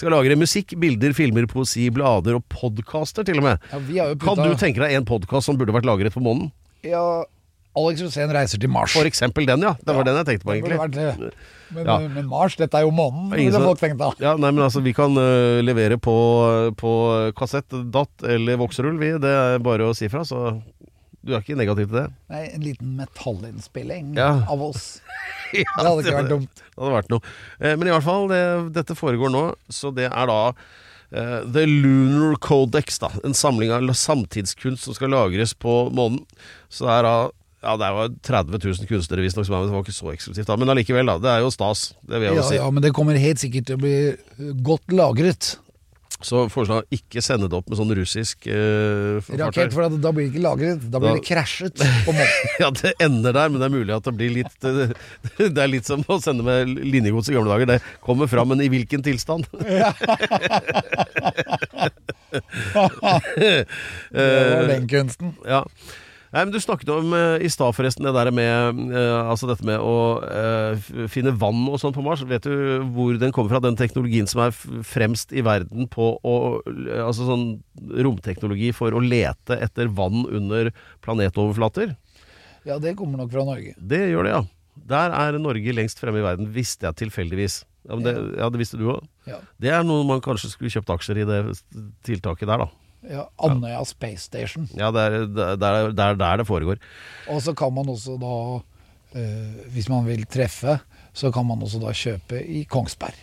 skal 0.00 0.14
lagre 0.14 0.32
musikk, 0.40 0.72
bilder, 0.80 1.12
filmer, 1.12 1.44
poesi, 1.50 1.90
blader 1.92 2.38
og 2.38 2.46
podkaster 2.48 3.24
til 3.28 3.36
og 3.36 3.44
med. 3.50 3.60
Ja, 3.70 3.78
vi 3.84 3.98
har 4.00 4.08
jo 4.14 4.16
Kan 4.22 4.40
du 4.40 4.54
tenke 4.56 4.80
deg 4.80 4.94
en 4.96 5.04
podkast 5.04 5.44
som 5.50 5.58
burde 5.60 5.74
vært 5.76 5.84
lagret 5.84 6.14
på 6.16 6.22
månen? 6.24 6.48
Ja, 6.82 7.24
Alex 7.76 8.02
Rosén 8.04 8.32
reiser 8.34 8.60
til 8.60 8.68
Mars. 8.68 8.92
For 8.92 9.08
eksempel 9.08 9.46
den, 9.48 9.62
ja. 9.64 9.72
Det 9.80 9.94
var 9.94 10.02
Ja, 10.02 10.08
den 10.10 10.18
jeg 10.20 10.26
tenkte 10.28 10.44
på, 10.48 10.54
egentlig. 10.58 10.78
vært 10.78 10.92
det. 10.96 11.32
Men, 11.72 11.86
Ja. 11.86 11.98
men 12.04 12.26
Mars, 12.28 12.56
dette 12.60 12.74
er 12.76 12.82
jo 12.84 12.90
månen, 12.92 13.30
ville 13.32 13.60
folk 13.64 13.80
tenkt 13.80 13.96
da. 13.98 14.10
Ja, 14.20 14.34
nei, 14.36 14.50
men 14.52 14.62
altså, 14.66 14.82
vi 14.84 14.92
kan 14.92 15.16
uh, 15.16 15.62
levere 15.64 15.96
på, 15.96 16.12
på 16.76 16.92
kassett, 17.38 17.68
datt 17.90 18.22
eller 18.28 18.60
vokserull, 18.60 18.98
vi. 19.00 19.14
Det 19.22 19.32
er 19.32 19.58
bare 19.64 19.88
å 19.88 19.96
si 19.96 20.08
fra, 20.12 20.20
så 20.28 20.60
du 21.24 21.32
er 21.32 21.40
ikke 21.40 21.56
negativ 21.56 21.86
til 21.88 21.96
det? 22.02 22.06
Nei, 22.28 22.42
en 22.52 22.60
liten 22.66 22.92
metallinnspilling 22.98 24.16
Ja. 24.18 24.44
av 24.50 24.60
oss. 24.60 25.00
Det 25.52 25.64
hadde 25.76 26.00
ikke 26.02 26.16
vært 26.16 26.30
dumt. 26.32 26.62
Det 26.62 26.80
hadde 26.80 26.94
vært 26.96 27.10
noe. 27.12 27.20
Eh, 27.60 27.76
Men 27.76 27.88
i 27.88 27.92
hvert 27.92 28.04
fall, 28.06 28.28
det, 28.28 28.42
dette 28.72 28.94
foregår 28.98 29.30
nå, 29.32 29.42
så 29.70 29.92
det 29.94 30.08
er 30.10 30.26
da 30.30 30.38
eh, 31.12 31.40
The 31.52 31.64
Lunar 31.68 32.36
Codex, 32.40 32.98
da. 32.98 33.10
En 33.24 33.34
samling 33.36 33.70
av 33.72 33.84
samtidskunst 33.92 34.84
som 34.88 34.96
skal 34.96 35.12
lagres 35.12 35.52
på 35.54 35.90
månen. 35.94 36.24
Så 36.72 36.84
det 36.88 36.98
er 36.98 37.02
da 37.08 37.16
ja, 37.62 37.76
det 37.78 37.90
var 37.94 38.12
30 38.26 38.58
000 38.58 38.88
kunstnere 38.90 39.22
visstnok 39.24 39.46
er 39.46 39.54
med, 39.54 39.68
det 39.70 39.76
var 39.76 39.84
ikke 39.86 39.94
så 39.96 40.12
eksklusivt 40.12 40.48
da. 40.50 40.56
Men 40.58 40.72
allikevel, 40.74 41.06
da. 41.06 41.18
Det 41.22 41.30
er 41.36 41.44
jo 41.44 41.50
stas, 41.54 41.92
det 42.02 42.18
vil 42.18 42.30
jeg 42.32 42.40
jo 42.40 42.46
si. 42.50 42.56
ja, 42.58 42.70
men 42.74 42.82
det 42.84 42.90
kommer 42.96 43.18
helt 43.22 43.42
sikkert 43.42 43.68
til 43.70 43.78
å 43.78 43.82
bli 43.84 43.96
uh, 44.12 44.48
godt 44.66 44.90
lagret. 44.98 45.54
Så 46.22 46.44
foreslår 46.52 46.84
jeg 46.84 47.00
ikke 47.00 47.18
sende 47.24 47.48
det 47.50 47.56
opp 47.58 47.66
med 47.66 47.78
sånn 47.80 47.90
russisk 47.98 48.46
eh. 48.46 49.18
Rakett, 49.40 49.72
for 49.74 49.88
da 49.90 50.12
blir 50.14 50.28
det 50.28 50.30
ikke 50.30 50.42
lagret. 50.44 50.84
Da 50.92 51.00
blir 51.02 51.10
Da- 51.10 51.18
det 51.18 51.24
krasjet 51.26 51.82
på 52.06 52.14
måten. 52.14 52.52
Ja, 52.62 52.68
det 52.78 52.92
ender 53.02 53.34
der, 53.34 53.50
men 53.50 53.58
det 53.58 53.66
er 53.66 53.74
mulig 53.74 53.96
at 53.96 54.06
det 54.06 54.14
blir 54.20 54.30
litt 54.36 54.68
eh, 54.68 54.92
Det 55.56 55.58
er 55.64 55.70
litt 55.72 55.88
som 55.88 56.04
å 56.06 56.20
sende 56.22 56.46
med 56.46 56.70
linjegods 56.78 57.32
i 57.32 57.34
gamle 57.34 57.50
dager. 57.50 57.72
Det 57.74 57.80
kommer 58.06 58.30
fram, 58.30 58.52
men 58.54 58.62
i 58.62 58.70
hvilken 58.70 59.02
tilstand? 59.02 59.48
Det 63.42 63.66
var 64.12 64.68
den 64.68 64.88
kunsten. 64.88 65.34
Ja. 65.46 65.64
Nei, 66.32 66.46
men 66.46 66.52
Du 66.54 66.60
snakket 66.62 66.88
om 66.92 67.12
eh, 67.16 67.44
i 67.44 67.50
stad 67.52 67.74
forresten 67.76 68.06
det 68.08 68.14
der 68.16 68.30
med 68.34 68.92
eh, 68.96 69.18
Altså 69.20 69.48
dette 69.50 69.66
med 69.68 69.82
å 69.84 69.96
eh, 70.24 70.86
finne 71.12 71.34
vann 71.36 71.66
og 71.68 71.76
sånn 71.80 71.94
på 71.94 72.04
Mars. 72.04 72.24
Vet 72.28 72.48
du 72.48 72.86
hvor 72.94 73.18
den 73.20 73.34
kommer 73.36 73.52
fra? 73.52 73.62
Den 73.64 73.76
teknologien 73.78 74.28
som 74.30 74.46
er 74.46 74.56
fremst 74.88 75.34
i 75.36 75.44
verden 75.44 75.90
på 75.92 76.14
å 76.16 76.36
Altså 77.04 77.28
sånn 77.28 77.46
romteknologi 77.92 78.72
for 78.76 78.96
å 78.96 79.02
lete 79.04 79.58
etter 79.60 79.92
vann 79.92 80.24
under 80.24 80.72
planetoverflater? 81.04 81.94
Ja, 82.64 82.78
det 82.78 82.94
kommer 82.96 83.18
nok 83.18 83.32
fra 83.32 83.44
Norge. 83.44 83.74
Det 83.76 84.00
gjør 84.12 84.28
det, 84.28 84.34
ja. 84.36 84.42
Der 84.88 85.14
er 85.18 85.38
Norge 85.42 85.74
lengst 85.74 86.00
fremme 86.00 86.22
i 86.22 86.24
verden, 86.24 86.48
visste 86.54 86.86
jeg 86.86 87.00
tilfeldigvis. 87.02 87.62
Ja, 87.88 87.98
det, 87.98 88.12
ja, 88.38 88.48
det 88.54 88.60
visste 88.60 88.78
du 88.78 88.86
òg? 88.94 89.02
Ja. 89.26 89.40
Det 89.60 89.72
er 89.74 89.82
noe 89.86 90.06
man 90.06 90.22
kanskje 90.22 90.52
skulle 90.52 90.70
kjøpt 90.70 90.92
aksjer 90.94 91.22
i 91.24 91.26
det 91.26 91.40
tiltaket 92.06 92.46
der, 92.46 92.62
da. 92.62 92.68
Ja, 93.10 93.24
Andøya 93.42 93.80
Space 93.88 94.28
Station. 94.28 94.68
Ja, 94.78 94.90
det 94.94 95.00
er 95.02 95.10
det 95.26 95.42
er- 95.46 95.56
det 95.56 95.68
er 95.68 95.92
der, 95.92 96.14
der 96.14 96.36
det 96.42 96.46
foregår. 96.46 96.78
Og 97.28 97.42
så 97.42 97.54
kan 97.56 97.72
man 97.74 97.86
også 97.86 98.18
da, 98.20 98.62
eh, 99.18 99.66
hvis 99.74 99.88
man 99.88 100.04
vil 100.06 100.24
treffe, 100.24 100.80
så 101.12 101.32
kan 101.32 101.46
man 101.46 101.58
også 101.60 101.80
da 101.80 101.90
kjøpe 101.92 102.40
i 102.46 102.64
Kongsberg. 102.64 103.14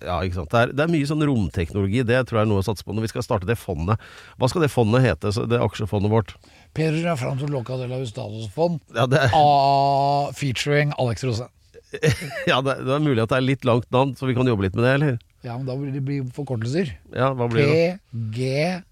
Ja, 0.00 0.20
ikke 0.22 0.34
sant. 0.38 0.50
Det 0.50 0.58
er, 0.60 0.72
det 0.72 0.80
er 0.84 0.92
mye 0.92 1.06
sånn 1.10 1.24
romteknologi, 1.26 2.04
det 2.06 2.20
tror 2.28 2.38
jeg 2.38 2.46
er 2.46 2.50
noe 2.52 2.62
å 2.62 2.64
satse 2.64 2.84
på 2.86 2.94
når 2.94 3.02
vi 3.02 3.08
skal 3.08 3.22
starte 3.26 3.46
det 3.48 3.58
fondet. 3.58 3.98
Hva 4.38 4.48
skal 4.48 4.62
det 4.62 4.70
fondet 4.70 5.02
hete, 5.02 5.32
så 5.34 5.42
det 5.50 5.58
aksjefondet 5.60 6.10
vårt? 6.12 6.34
Pedro 6.72 7.00
Gianfranto 7.02 7.48
Loca 7.50 7.76
de 7.76 7.88
la 7.90 7.98
Hustados 7.98 8.46
Fond, 8.54 8.78
Ja, 8.94 9.06
det 9.10 9.24
ah, 9.34 10.30
featuring 10.38 10.92
Alex 10.98 11.24
Rosén. 11.24 11.50
ja, 12.46 12.60
det, 12.62 12.76
det 12.84 12.94
er 12.94 13.02
mulig 13.02 13.22
at 13.24 13.32
det 13.32 13.38
er 13.40 13.46
litt 13.48 13.64
langt 13.66 13.90
navn, 13.90 14.14
så 14.14 14.28
vi 14.28 14.34
kan 14.38 14.46
jobbe 14.46 14.62
litt 14.68 14.76
med 14.78 14.84
det, 14.86 14.94
eller? 15.00 15.18
Ja, 15.42 15.56
men 15.56 15.66
da 15.66 15.74
blir 15.78 15.90
det 15.98 16.34
forkortelser. 16.36 16.94
Ja, 17.14 17.32
hva 17.34 17.48
blir 17.50 17.66
det? 17.66 18.84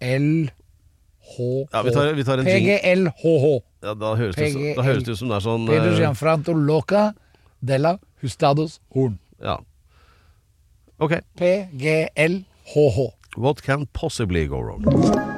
PGLHH. 0.00 1.68
Ja, 1.72 1.82
vi 1.82 1.92
tar, 1.92 2.12
vi 2.12 2.24
tar 2.24 2.38
en. 2.38 2.44
PGLHH. 2.44 3.62
Ja, 3.82 3.94
da 3.94 4.14
høres 4.18 4.36
det, 4.36 4.74
da 4.76 4.82
høres 4.82 5.04
det 5.06 5.14
ut 5.14 5.20
som 5.20 5.30
det 5.30 5.36
er 5.38 5.44
sånn 5.44 5.66
Pedro 5.68 5.92
eh, 5.92 5.98
Gianfranto 6.00 6.54
Loca 6.54 7.12
della 7.60 7.94
la 7.94 8.22
Hustados 8.22 8.80
Horn. 8.94 9.18
Ja. 9.42 9.58
Ok. 10.98 11.20
PGLHH. 11.38 12.98
What 13.36 13.62
can 13.62 13.86
possibly 13.92 14.46
go 14.46 14.58
wrong? 14.58 15.37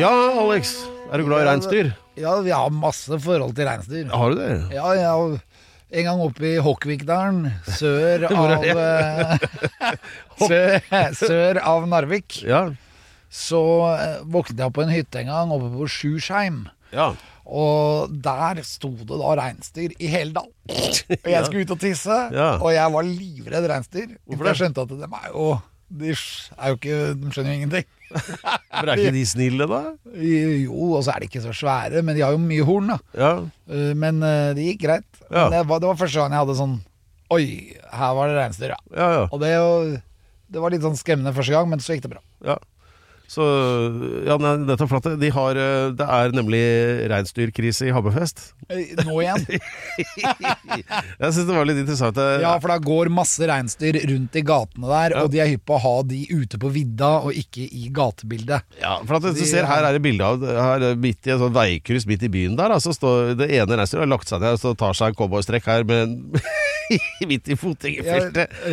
Ja, 0.00 0.10
Alex. 0.40 0.74
Er 1.12 1.20
du 1.20 1.26
glad 1.26 1.42
i 1.44 1.48
reinsdyr? 1.48 1.90
Ja, 2.20 2.36
vi 2.44 2.52
har 2.54 2.70
masse 2.72 3.18
forhold 3.20 3.54
til 3.58 3.66
reinsdyr. 3.68 4.10
Har 4.14 4.32
du 4.34 4.38
det? 4.40 4.50
Ja, 4.74 4.92
ja. 4.96 5.14
En 5.90 6.06
gang 6.06 6.20
oppe 6.22 6.46
i 6.46 6.60
Håkvikdalen, 6.62 7.48
sør 7.74 8.28
av 8.30 8.62
eh, 8.62 9.32
sør, 10.46 10.76
sør 11.18 11.58
av 11.66 11.88
Narvik, 11.90 12.36
Ja. 12.46 12.60
så 13.30 13.62
eh, 13.96 14.20
våknet 14.30 14.62
jeg 14.62 14.74
på 14.76 14.84
en 14.84 14.92
hytte 14.94 15.24
en 15.24 15.32
gang 15.32 15.54
oppe 15.56 15.72
på 15.74 15.88
Sjursheim. 15.90 16.64
ja. 16.94 17.12
Og 17.50 18.12
der 18.22 18.60
sto 18.62 18.92
det 18.94 19.08
da 19.18 19.32
reinsdyr 19.40 19.96
i 19.98 20.06
hele 20.12 20.30
dalen. 20.36 20.52
Og 21.24 21.30
jeg 21.32 21.46
skulle 21.48 21.64
ut 21.66 21.72
og 21.74 21.80
tisse, 21.82 22.18
Ja. 22.30 22.52
og 22.62 22.68
jeg 22.76 22.92
var 22.94 23.08
livredd 23.08 23.66
reinsdyr. 23.72 24.12
For 24.36 24.46
jeg 24.52 24.58
skjønte 24.60 24.84
at 24.84 24.92
de 24.94 25.08
er 25.08 25.32
jo 25.32 25.46
De 25.90 26.12
er 26.14 26.68
jo 26.70 26.76
ikke 26.78 26.98
De 27.18 27.32
skjønner 27.34 27.50
jo 27.50 27.56
ingenting. 27.58 27.88
Men 28.10 28.90
er 28.90 29.00
ikke 29.00 29.14
de 29.14 29.24
snille, 29.28 29.66
da? 29.70 29.80
Jo, 30.18 30.90
og 30.96 31.02
så 31.06 31.12
er 31.14 31.22
de 31.22 31.28
ikke 31.30 31.42
så 31.44 31.52
svære, 31.54 32.02
men 32.06 32.16
de 32.16 32.24
har 32.24 32.34
jo 32.34 32.40
mye 32.42 32.64
horn, 32.66 32.90
da. 32.92 32.98
Ja. 33.18 33.32
Eh, 33.70 33.92
Men 33.98 34.22
eh, 34.26 34.50
det 34.58 34.66
gikk 34.72 34.82
greit. 34.86 35.08
Ja. 35.30 35.46
Det, 35.52 35.62
var, 35.70 35.82
det 35.82 35.90
var 35.92 35.98
første 36.00 36.18
gang 36.22 36.34
jeg 36.34 36.42
hadde 36.44 36.56
sånn 36.58 36.78
Oi, 37.30 37.44
her 37.94 38.14
var 38.18 38.26
det 38.26 38.38
reinsdyr, 38.40 38.72
ja. 38.74 38.78
Ja, 38.90 39.08
ja. 39.14 39.26
Og 39.30 39.38
det, 39.38 39.50
det 40.50 40.58
var 40.64 40.72
litt 40.74 40.82
sånn 40.82 40.98
skremmende 40.98 41.30
første 41.36 41.54
gang, 41.54 41.68
men 41.70 41.78
så 41.84 41.94
gikk 41.94 42.08
det 42.08 42.14
bra. 42.16 42.22
Så 43.30 43.44
ja, 44.26 44.34
dette 44.66 44.82
er 44.82 44.88
flatt. 44.90 45.04
De 45.20 45.28
har, 45.30 45.54
eh, 45.54 45.90
det 45.94 46.06
er 46.18 46.32
nemlig 46.34 46.60
reinsdyrkrise 47.12 47.86
i 47.86 47.92
Hammerfest. 47.94 48.40
Nå 49.06 49.20
igjen. 49.22 49.44
Jeg 51.20 51.34
syns 51.34 51.46
det 51.46 51.54
var 51.54 51.68
litt 51.68 51.78
interessant. 51.78 52.18
eh, 52.18 52.40
Ja, 52.42 52.56
for 52.62 52.72
da 52.72 52.78
går 52.82 53.10
masse 53.14 53.46
reinsdyr 53.46 54.00
rundt 54.10 54.34
i 54.34 54.42
gatene 54.46 54.90
der, 54.90 55.14
Ja. 55.14 55.22
og 55.22 55.30
de 55.30 55.40
er 55.44 55.50
hypp 55.52 55.64
på 55.70 55.76
å 55.78 55.82
ha 55.84 55.94
de 56.10 56.20
ute 56.30 56.58
på 56.58 56.72
vidda 56.74 57.12
og 57.22 57.32
ikke 57.38 57.68
i 57.70 57.88
gatebildet. 57.94 58.62
Ja, 58.80 58.96
for 59.04 59.16
at 59.20 59.22
du 59.22 59.32
De- 59.32 59.46
ser 59.46 59.64
Her 59.70 59.84
er 59.84 59.92
det 59.92 60.02
bilde 60.02 60.24
av 60.26 60.40
her 60.42 60.82
er 60.90 60.96
midt 60.96 61.26
i 61.26 61.30
et 61.30 61.38
sånt 61.38 61.54
veikryss 61.54 62.06
midt 62.10 62.22
i 62.26 62.28
byen 62.28 62.56
der. 62.56 62.70
Altså 62.74 62.90
står 62.96 63.36
Det 63.38 63.50
ene 63.50 63.76
reinsdyret 63.78 64.06
har 64.08 64.10
lagt 64.10 64.28
seg 64.28 64.40
ned 64.40 64.58
og 64.58 64.58
så 64.58 64.74
tar 64.76 64.92
seg 64.94 65.08
en 65.08 65.14
cowboystrekk 65.22 65.64
her 65.70 65.84
med 65.84 66.18
midt 67.30 67.48
i 67.50 67.56
Ja, 68.04 68.18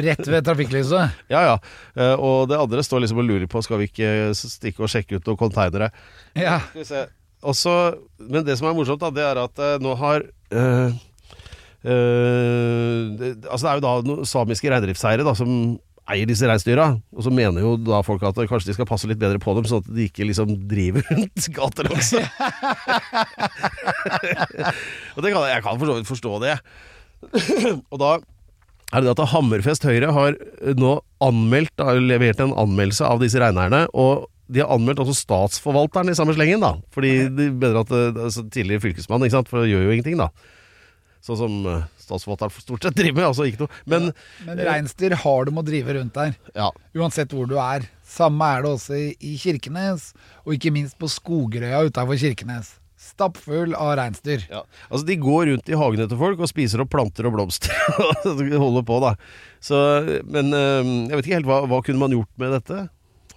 rett 0.03 0.27
ved 0.27 0.45
trafikklyset. 0.47 1.17
Ja, 1.33 1.41
ja. 1.43 1.55
Eh, 1.95 2.13
Og 2.15 2.47
det 2.49 2.59
andre 2.59 2.83
står 2.85 3.03
liksom 3.03 3.21
og 3.21 3.27
lurer 3.29 3.47
på 3.51 3.61
Skal 3.65 3.81
vi 3.83 3.89
ikke 3.91 4.11
stikke 4.37 4.83
og 4.85 4.91
sjekke 4.91 5.19
ut 5.19 5.27
noen 5.27 5.39
konteinere. 5.39 5.91
Ja. 6.37 6.59
Skal 6.69 6.81
vi 6.83 6.87
se. 6.89 7.05
Også, 7.47 7.73
men 8.17 8.45
det 8.47 8.57
som 8.57 8.67
er 8.69 8.73
morsomt, 8.77 9.01
da, 9.03 9.11
det 9.13 9.23
er 9.23 9.37
at 9.43 9.59
eh, 9.61 9.75
nå 9.83 9.93
har 9.99 10.23
eh, 10.49 10.95
eh, 11.85 13.03
det, 13.19 13.33
Altså 13.45 13.67
det 13.67 13.69
er 13.71 13.77
jo 13.77 13.85
da 13.85 13.91
noen 14.07 14.25
samiske 14.27 14.71
reindriftseiere 14.73 15.35
som 15.37 15.51
eier 16.07 16.25
disse 16.29 16.47
reinsdyra. 16.47 16.87
Og 17.13 17.25
så 17.25 17.31
mener 17.35 17.61
jo 17.61 17.75
da 17.83 17.99
folk 18.05 18.23
at 18.25 18.37
kanskje 18.47 18.71
de 18.71 18.77
skal 18.77 18.87
passe 18.89 19.09
litt 19.09 19.19
bedre 19.21 19.41
på 19.43 19.53
dem, 19.57 19.67
sånn 19.67 19.83
at 19.83 19.89
de 19.91 20.05
ikke 20.07 20.27
liksom 20.29 20.53
driver 20.69 21.03
rundt 21.11 21.49
gatelangs. 21.57 22.13
og 25.13 25.23
det 25.25 25.33
kan, 25.33 25.43
jeg 25.51 25.65
kan 25.65 25.79
for 25.81 25.89
så 25.89 25.97
vidt 25.97 26.09
forstå 26.09 26.37
det. 26.45 26.55
Og 27.91 28.01
da 28.01 28.17
er 28.95 29.03
det 29.03 29.11
at 29.11 29.23
Hammerfest 29.33 29.83
Høyre 29.87 30.13
har 30.15 30.35
eh, 30.37 30.75
nå 30.79 30.97
anmeldt, 31.23 31.73
har 31.83 31.99
levert 31.99 32.39
en 32.43 32.55
anmeldelse 32.55 33.07
av 33.07 33.19
disse 33.23 33.39
reineierne. 33.41 33.85
Og 33.97 34.27
de 34.47 34.61
har 34.63 34.71
anmeldt 34.71 35.01
også 35.03 35.17
statsforvalteren 35.17 36.11
i 36.11 36.15
samme 36.15 36.35
slengen, 36.37 36.63
da. 36.63 36.77
Fordi 36.95 37.27
de 37.27 37.49
mener 37.51 37.81
at 37.81 37.91
eh, 37.91 38.21
altså, 38.29 38.45
Tidligere 38.53 38.85
fylkesmann, 38.85 39.25
ikke 39.27 39.39
sant, 39.39 39.51
for 39.51 39.63
det 39.63 39.73
gjør 39.73 39.89
jo 39.89 39.97
ingenting, 39.97 40.21
da. 40.21 40.29
Sånn 41.25 41.39
som 41.41 41.59
eh, 41.67 41.83
statsforvalteren 42.05 42.55
stort 42.63 42.87
sett 42.87 42.95
driver 42.95 43.19
med. 43.19 43.27
Altså 43.33 43.49
ikke 43.49 43.65
noe. 43.65 43.83
Men 43.91 44.09
Men 44.47 44.63
reinsdyr 44.69 45.17
har 45.19 45.51
med 45.51 45.65
å 45.65 45.67
drive 45.67 45.99
rundt 45.99 46.15
der, 46.15 46.39
ja. 46.55 46.71
uansett 46.95 47.35
hvor 47.35 47.49
du 47.49 47.57
er. 47.59 47.89
Samme 48.07 48.47
er 48.55 48.63
det 48.63 48.71
også 48.71 48.95
i, 48.95 49.07
i 49.19 49.35
Kirkenes, 49.41 50.13
og 50.45 50.55
ikke 50.55 50.71
minst 50.71 50.95
på 51.01 51.11
Skogerøya 51.11 51.83
utafor 51.89 52.19
Kirkenes. 52.23 52.77
Stappfull 53.07 53.75
av 53.77 53.95
reinsdyr. 53.99 54.43
Ja. 54.51 54.65
Altså, 54.89 55.05
de 55.07 55.17
går 55.21 55.47
rundt 55.51 55.71
i 55.71 55.79
hagene 55.79 56.09
til 56.11 56.19
folk 56.19 56.43
og 56.43 56.51
spiser 56.51 56.83
opp 56.83 56.91
planter 56.93 57.29
og 57.29 57.37
blomster. 57.37 57.73
og 58.27 58.43
holder 58.43 58.85
på, 58.87 58.99
da. 59.03 59.15
Så, 59.63 59.79
men 60.27 60.51
jeg 60.53 61.15
vet 61.15 61.25
ikke 61.25 61.39
helt 61.39 61.49
hva, 61.49 61.63
hva 61.71 61.81
kunne 61.85 62.03
man 62.03 62.13
gjort 62.13 62.31
med 62.41 62.53
dette? 62.59 62.83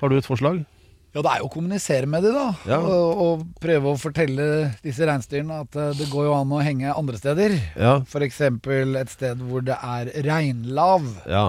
Har 0.00 0.12
du 0.12 0.16
et 0.18 0.28
forslag? 0.28 0.62
Ja, 1.10 1.24
det 1.26 1.30
er 1.32 1.40
jo 1.42 1.48
å 1.48 1.50
kommunisere 1.50 2.06
med 2.06 2.22
de 2.22 2.30
da. 2.30 2.44
Ja. 2.70 2.78
Og, 2.86 3.22
og 3.24 3.46
prøve 3.62 3.90
å 3.90 3.98
fortelle 3.98 4.44
disse 4.84 5.06
reinsdyrene 5.08 5.62
at 5.64 5.78
eh, 5.78 5.90
det 5.98 6.06
går 6.12 6.28
jo 6.28 6.36
an 6.36 6.54
å 6.54 6.60
henge 6.62 6.94
andre 6.94 7.18
steder. 7.18 7.56
Ja. 7.74 7.96
F.eks. 8.06 8.38
et 8.46 9.10
sted 9.16 9.42
hvor 9.42 9.64
det 9.66 9.74
er 9.74 10.12
reinlav. 10.28 11.08
Ja. 11.26 11.48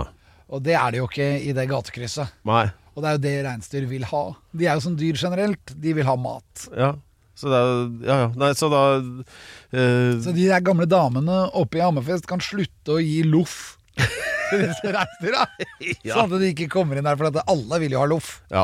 Og 0.52 0.66
det 0.66 0.74
er 0.80 0.92
det 0.92 1.04
jo 1.04 1.06
ikke 1.08 1.30
i 1.46 1.54
det 1.56 1.68
gatekrysset. 1.70 2.34
Nei. 2.50 2.66
Og 2.96 3.04
det 3.04 3.12
er 3.12 3.16
jo 3.16 3.24
det 3.24 3.36
reinsdyr 3.46 3.86
vil 3.88 4.08
ha. 4.10 4.24
De 4.52 4.66
er 4.66 4.80
jo 4.80 4.86
som 4.88 4.98
dyr 5.00 5.20
generelt. 5.22 5.76
De 5.78 5.94
vil 5.96 6.10
ha 6.10 6.18
mat. 6.20 6.66
Ja. 6.74 6.92
Så 7.42 7.50
det 7.52 7.62
Ja, 8.08 8.18
ja. 8.26 8.32
Nei, 8.38 8.52
så 8.58 8.70
da 8.72 8.82
eh, 9.00 10.18
Så 10.22 10.34
de 10.36 10.48
der 10.48 10.64
gamle 10.66 10.88
damene 10.90 11.48
oppe 11.58 11.80
i 11.80 11.84
Hammerfest 11.86 12.28
kan 12.30 12.44
slutte 12.44 12.98
å 12.98 13.02
gi 13.02 13.22
loff 13.28 13.78
til 14.52 14.66
disse 14.68 14.92
reinsdyra. 14.94 15.46
Ja. 16.06 16.16
Sånn 16.20 16.34
at 16.36 16.42
de 16.44 16.50
ikke 16.52 16.70
kommer 16.72 16.98
inn 16.98 17.08
der, 17.08 17.18
for 17.18 17.28
alle 17.42 17.78
vil 17.82 17.96
jo 17.96 18.02
ha 18.02 18.08
loff. 18.10 18.36
Ja. 18.54 18.64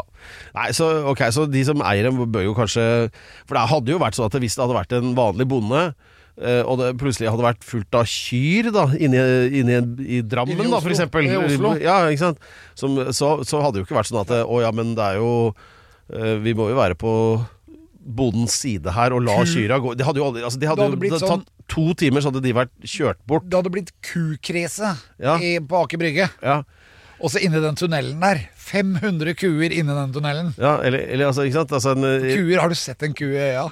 Nei, 0.55 0.67
så, 0.77 0.87
okay, 1.09 1.33
så 1.33 1.47
de 1.49 1.63
som 1.65 1.81
eier 1.85 2.05
dem, 2.07 2.19
bør 2.31 2.45
jo 2.45 2.53
kanskje 2.57 2.83
For 3.47 3.57
det 3.57 3.63
hadde 3.71 3.93
jo 3.93 3.99
vært 4.01 4.17
sånn 4.17 4.29
at 4.29 4.37
hvis 4.41 4.57
det 4.57 4.63
hadde 4.65 4.77
vært 4.77 4.95
en 4.97 5.15
vanlig 5.17 5.47
bonde 5.49 5.81
eh, 6.37 6.61
og 6.61 6.77
det 6.81 6.91
plutselig 7.01 7.31
hadde 7.33 7.45
vært 7.45 7.65
fullt 7.65 7.97
av 7.97 8.05
kyr 8.11 8.69
da 8.75 8.85
inni, 8.93 9.21
inni, 9.61 9.79
i 10.19 10.21
Drammen, 10.21 10.57
Inni 10.57 10.69
da, 10.73 10.81
for 10.83 10.93
eksempel. 10.93 11.25
I 11.29 11.39
Oslo. 11.41 11.73
Ja, 11.81 11.99
ikke 12.11 12.25
sant? 12.27 12.47
Som, 12.77 12.99
så, 13.15 13.33
så 13.47 13.63
hadde 13.63 13.79
det 13.79 13.85
jo 13.85 13.89
ikke 13.89 13.99
vært 13.99 14.11
sånn 14.11 14.21
at 14.23 14.33
Å 14.45 14.61
ja, 14.63 14.71
men 14.75 14.93
det 14.97 15.11
er 15.13 15.21
jo 15.21 15.31
eh, 16.13 16.35
Vi 16.45 16.53
må 16.57 16.69
jo 16.71 16.77
være 16.79 16.99
på 16.99 17.13
bondens 18.07 18.55
side 18.63 18.91
her 18.95 19.13
og 19.13 19.21
la 19.27 19.35
kyra 19.45 19.77
gå. 19.83 19.93
Det 19.99 20.05
hadde 20.07 20.21
jo 20.21 20.25
aldri 20.29 20.43
altså, 20.47 20.59
Det 20.61 20.69
hadde, 20.69 20.81
Det 20.81 20.89
hadde 20.89 20.97
jo 20.97 21.09
det 21.09 21.21
hadde 21.21 21.31
sånn- 21.33 21.45
to 21.67 21.93
timer, 21.99 22.21
så 22.23 22.31
hadde 22.31 22.41
de 22.45 22.53
vært 22.55 22.71
kjørt 22.87 23.19
bort. 23.27 23.43
Det 23.49 23.57
hadde 23.59 23.71
blitt 23.73 23.91
kukrise 24.01 24.93
Ja. 25.19 25.37
i, 25.37 25.57
på 25.59 25.81
Aker 25.83 25.97
Brygge. 25.99 26.29
Ja, 26.41 26.63
Og 27.19 27.31
så 27.33 27.41
inni 27.41 27.59
den 27.59 27.75
tunnelen 27.75 28.19
der. 28.21 28.43
500 28.55 29.33
kuer 29.35 29.71
inni 29.71 29.93
den 29.95 30.13
tunnelen. 30.13 30.53
ja 30.57 30.77
eller, 30.83 30.99
eller 31.07 31.27
altså, 31.31 31.43
ikke 31.47 31.59
sant? 31.63 31.71
Altså, 31.71 31.91
en, 31.97 32.03
eh, 32.03 32.35
Kuer, 32.35 32.59
har 32.61 32.69
du 32.69 32.75
sett 32.75 33.01
en 33.03 33.13
ku 33.13 33.25
i 33.25 33.37
øya? 33.37 33.67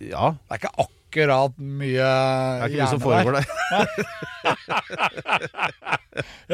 ja. 0.00 0.30
Det 0.30 0.50
er 0.50 0.58
ikke 0.58 0.70
akkurat 0.78 0.93
mye 1.14 1.94
Det 1.94 2.04
er 2.04 2.68
ikke 2.68 2.78
mye 2.80 2.90
som 2.90 3.00
foregår 3.02 3.32
der. 3.38 3.46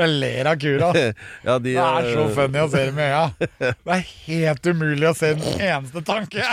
Jeg 0.00 0.08
ler 0.22 0.48
av 0.50 0.56
kura. 0.60 0.90
Ja, 1.46 1.58
de, 1.58 1.74
Det 1.74 1.84
er 1.84 2.08
så 2.12 2.24
eh, 2.24 2.34
funny 2.36 2.60
å 2.62 2.68
se 2.72 2.84
dem 2.88 2.98
i 3.00 3.06
øya. 3.08 3.22
Det 3.86 3.94
er 3.96 4.04
helt 4.26 4.70
umulig 4.70 5.08
å 5.10 5.14
se 5.16 5.32
den 5.36 5.60
eneste 5.70 6.02
tanke. 6.06 6.44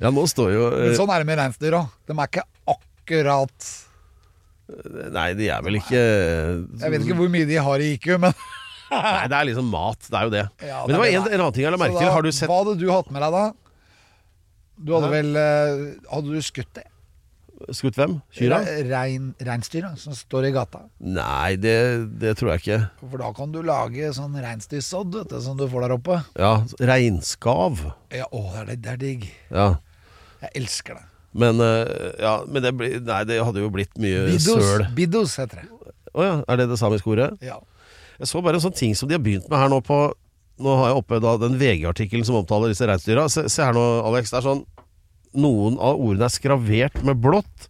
Ja, 0.00 0.10
nå 0.10 0.26
står 0.30 0.54
jo 0.54 0.64
eh, 0.70 0.88
Men 0.88 0.98
sånn 0.98 1.12
er 1.14 1.22
det 1.22 1.30
med 1.30 1.40
reinsdyr 1.42 1.78
òg. 1.80 1.86
De 2.10 2.16
er 2.16 2.32
ikke 2.32 2.46
akkurat 2.74 3.70
Nei, 5.10 5.32
de 5.34 5.48
er 5.50 5.62
vel 5.66 5.80
ikke 5.80 5.98
Jeg 5.98 6.90
vet 6.92 7.02
ikke 7.02 7.16
hvor 7.18 7.30
mye 7.32 7.46
de 7.48 7.56
har 7.58 7.82
i 7.82 7.88
IQ, 7.96 8.12
men 8.22 8.34
Nei, 8.90 9.26
det 9.30 9.36
er 9.38 9.46
liksom 9.46 9.68
mat. 9.70 10.02
Det 10.02 10.18
er 10.18 10.26
jo 10.26 10.30
det. 10.34 10.44
Ja, 10.66 10.80
Men 10.82 10.94
det 10.94 11.00
var 11.00 11.06
en, 11.10 11.26
en 11.28 11.40
annen 11.40 11.54
ting 11.54 11.62
jeg 11.62 11.70
la 11.74 11.78
merke 11.78 12.00
til. 12.00 12.10
Har 12.10 12.26
du 12.26 12.30
sett 12.34 12.50
Hva 12.50 12.56
hadde 12.64 12.74
du 12.80 12.88
hatt 12.90 13.10
med 13.14 13.22
deg 13.22 13.34
da? 13.36 13.42
Du 14.80 14.94
hadde 14.96 15.10
vel 15.12 15.36
eh, 15.36 15.82
Hadde 16.10 16.32
du 16.32 16.40
skutt 16.44 16.70
det? 16.78 16.86
Skutt 17.76 17.98
hvem? 18.00 18.14
Kyra? 18.32 18.62
Re- 18.64 18.86
Rein, 18.88 19.24
reinsdyra 19.44 19.90
som 20.00 20.14
står 20.16 20.46
i 20.48 20.52
gata. 20.54 20.78
Nei, 21.04 21.58
det, 21.60 21.74
det 22.22 22.32
tror 22.40 22.54
jeg 22.54 22.62
ikke. 22.62 22.78
For 23.02 23.20
da 23.20 23.28
kan 23.36 23.52
du 23.52 23.58
lage 23.60 24.08
sånn 24.16 24.38
reinsdyrsodd 24.40 25.18
som 25.44 25.58
du 25.60 25.66
får 25.68 25.84
der 25.84 25.92
oppe. 25.98 26.16
Ja, 26.40 26.54
Reinskav. 26.80 27.82
Ja, 28.16 28.24
å, 28.32 28.40
det 28.64 28.78
er, 28.78 28.80
det 28.80 28.92
er 28.94 29.02
digg. 29.02 29.26
Ja. 29.52 29.66
Jeg 30.46 30.54
elsker 30.62 30.96
det. 31.02 31.04
Men, 31.44 31.60
eh, 31.60 32.14
ja, 32.24 32.32
men 32.48 32.64
det, 32.64 32.72
blir- 32.80 32.96
nei, 33.04 33.20
det 33.28 33.42
hadde 33.44 33.60
jo 33.60 33.68
blitt 33.76 33.92
mye 34.00 34.24
Bidos, 34.32 34.64
søl. 34.64 34.86
biddos 34.96 35.36
heter 35.42 35.60
det. 35.60 35.92
Å 36.16 36.24
ja, 36.26 36.32
er 36.48 36.62
det 36.62 36.70
det 36.72 36.80
samiske 36.80 37.12
ordet? 37.12 37.28
Ja. 37.44 37.60
Jeg 38.18 38.32
så 38.32 38.40
bare 38.42 38.56
en 38.56 38.64
sånn 38.64 38.74
ting 38.80 38.96
som 38.98 39.08
de 39.08 39.14
har 39.14 39.22
begynt 39.22 39.46
med 39.52 39.60
her 39.60 39.68
nå 39.70 39.78
på 39.84 40.00
Nå 40.60 40.76
har 40.76 40.90
jeg 40.90 41.00
oppe 41.00 41.20
da 41.22 41.36
den 41.40 41.56
VG-artikkelen 41.60 42.26
som 42.28 42.38
omtaler 42.40 42.72
disse 42.72 42.86
reinsdyra. 42.88 43.26
Se, 43.32 43.46
se 43.52 43.64
her 43.64 43.76
nå, 43.76 43.86
Alex. 44.10 44.32
Det 44.32 44.40
er 44.40 44.46
sånn 44.50 44.66
Noen 45.40 45.76
av 45.78 46.00
ordene 46.02 46.26
er 46.26 46.32
skravert 46.34 46.96
med 47.06 47.20
blått. 47.22 47.68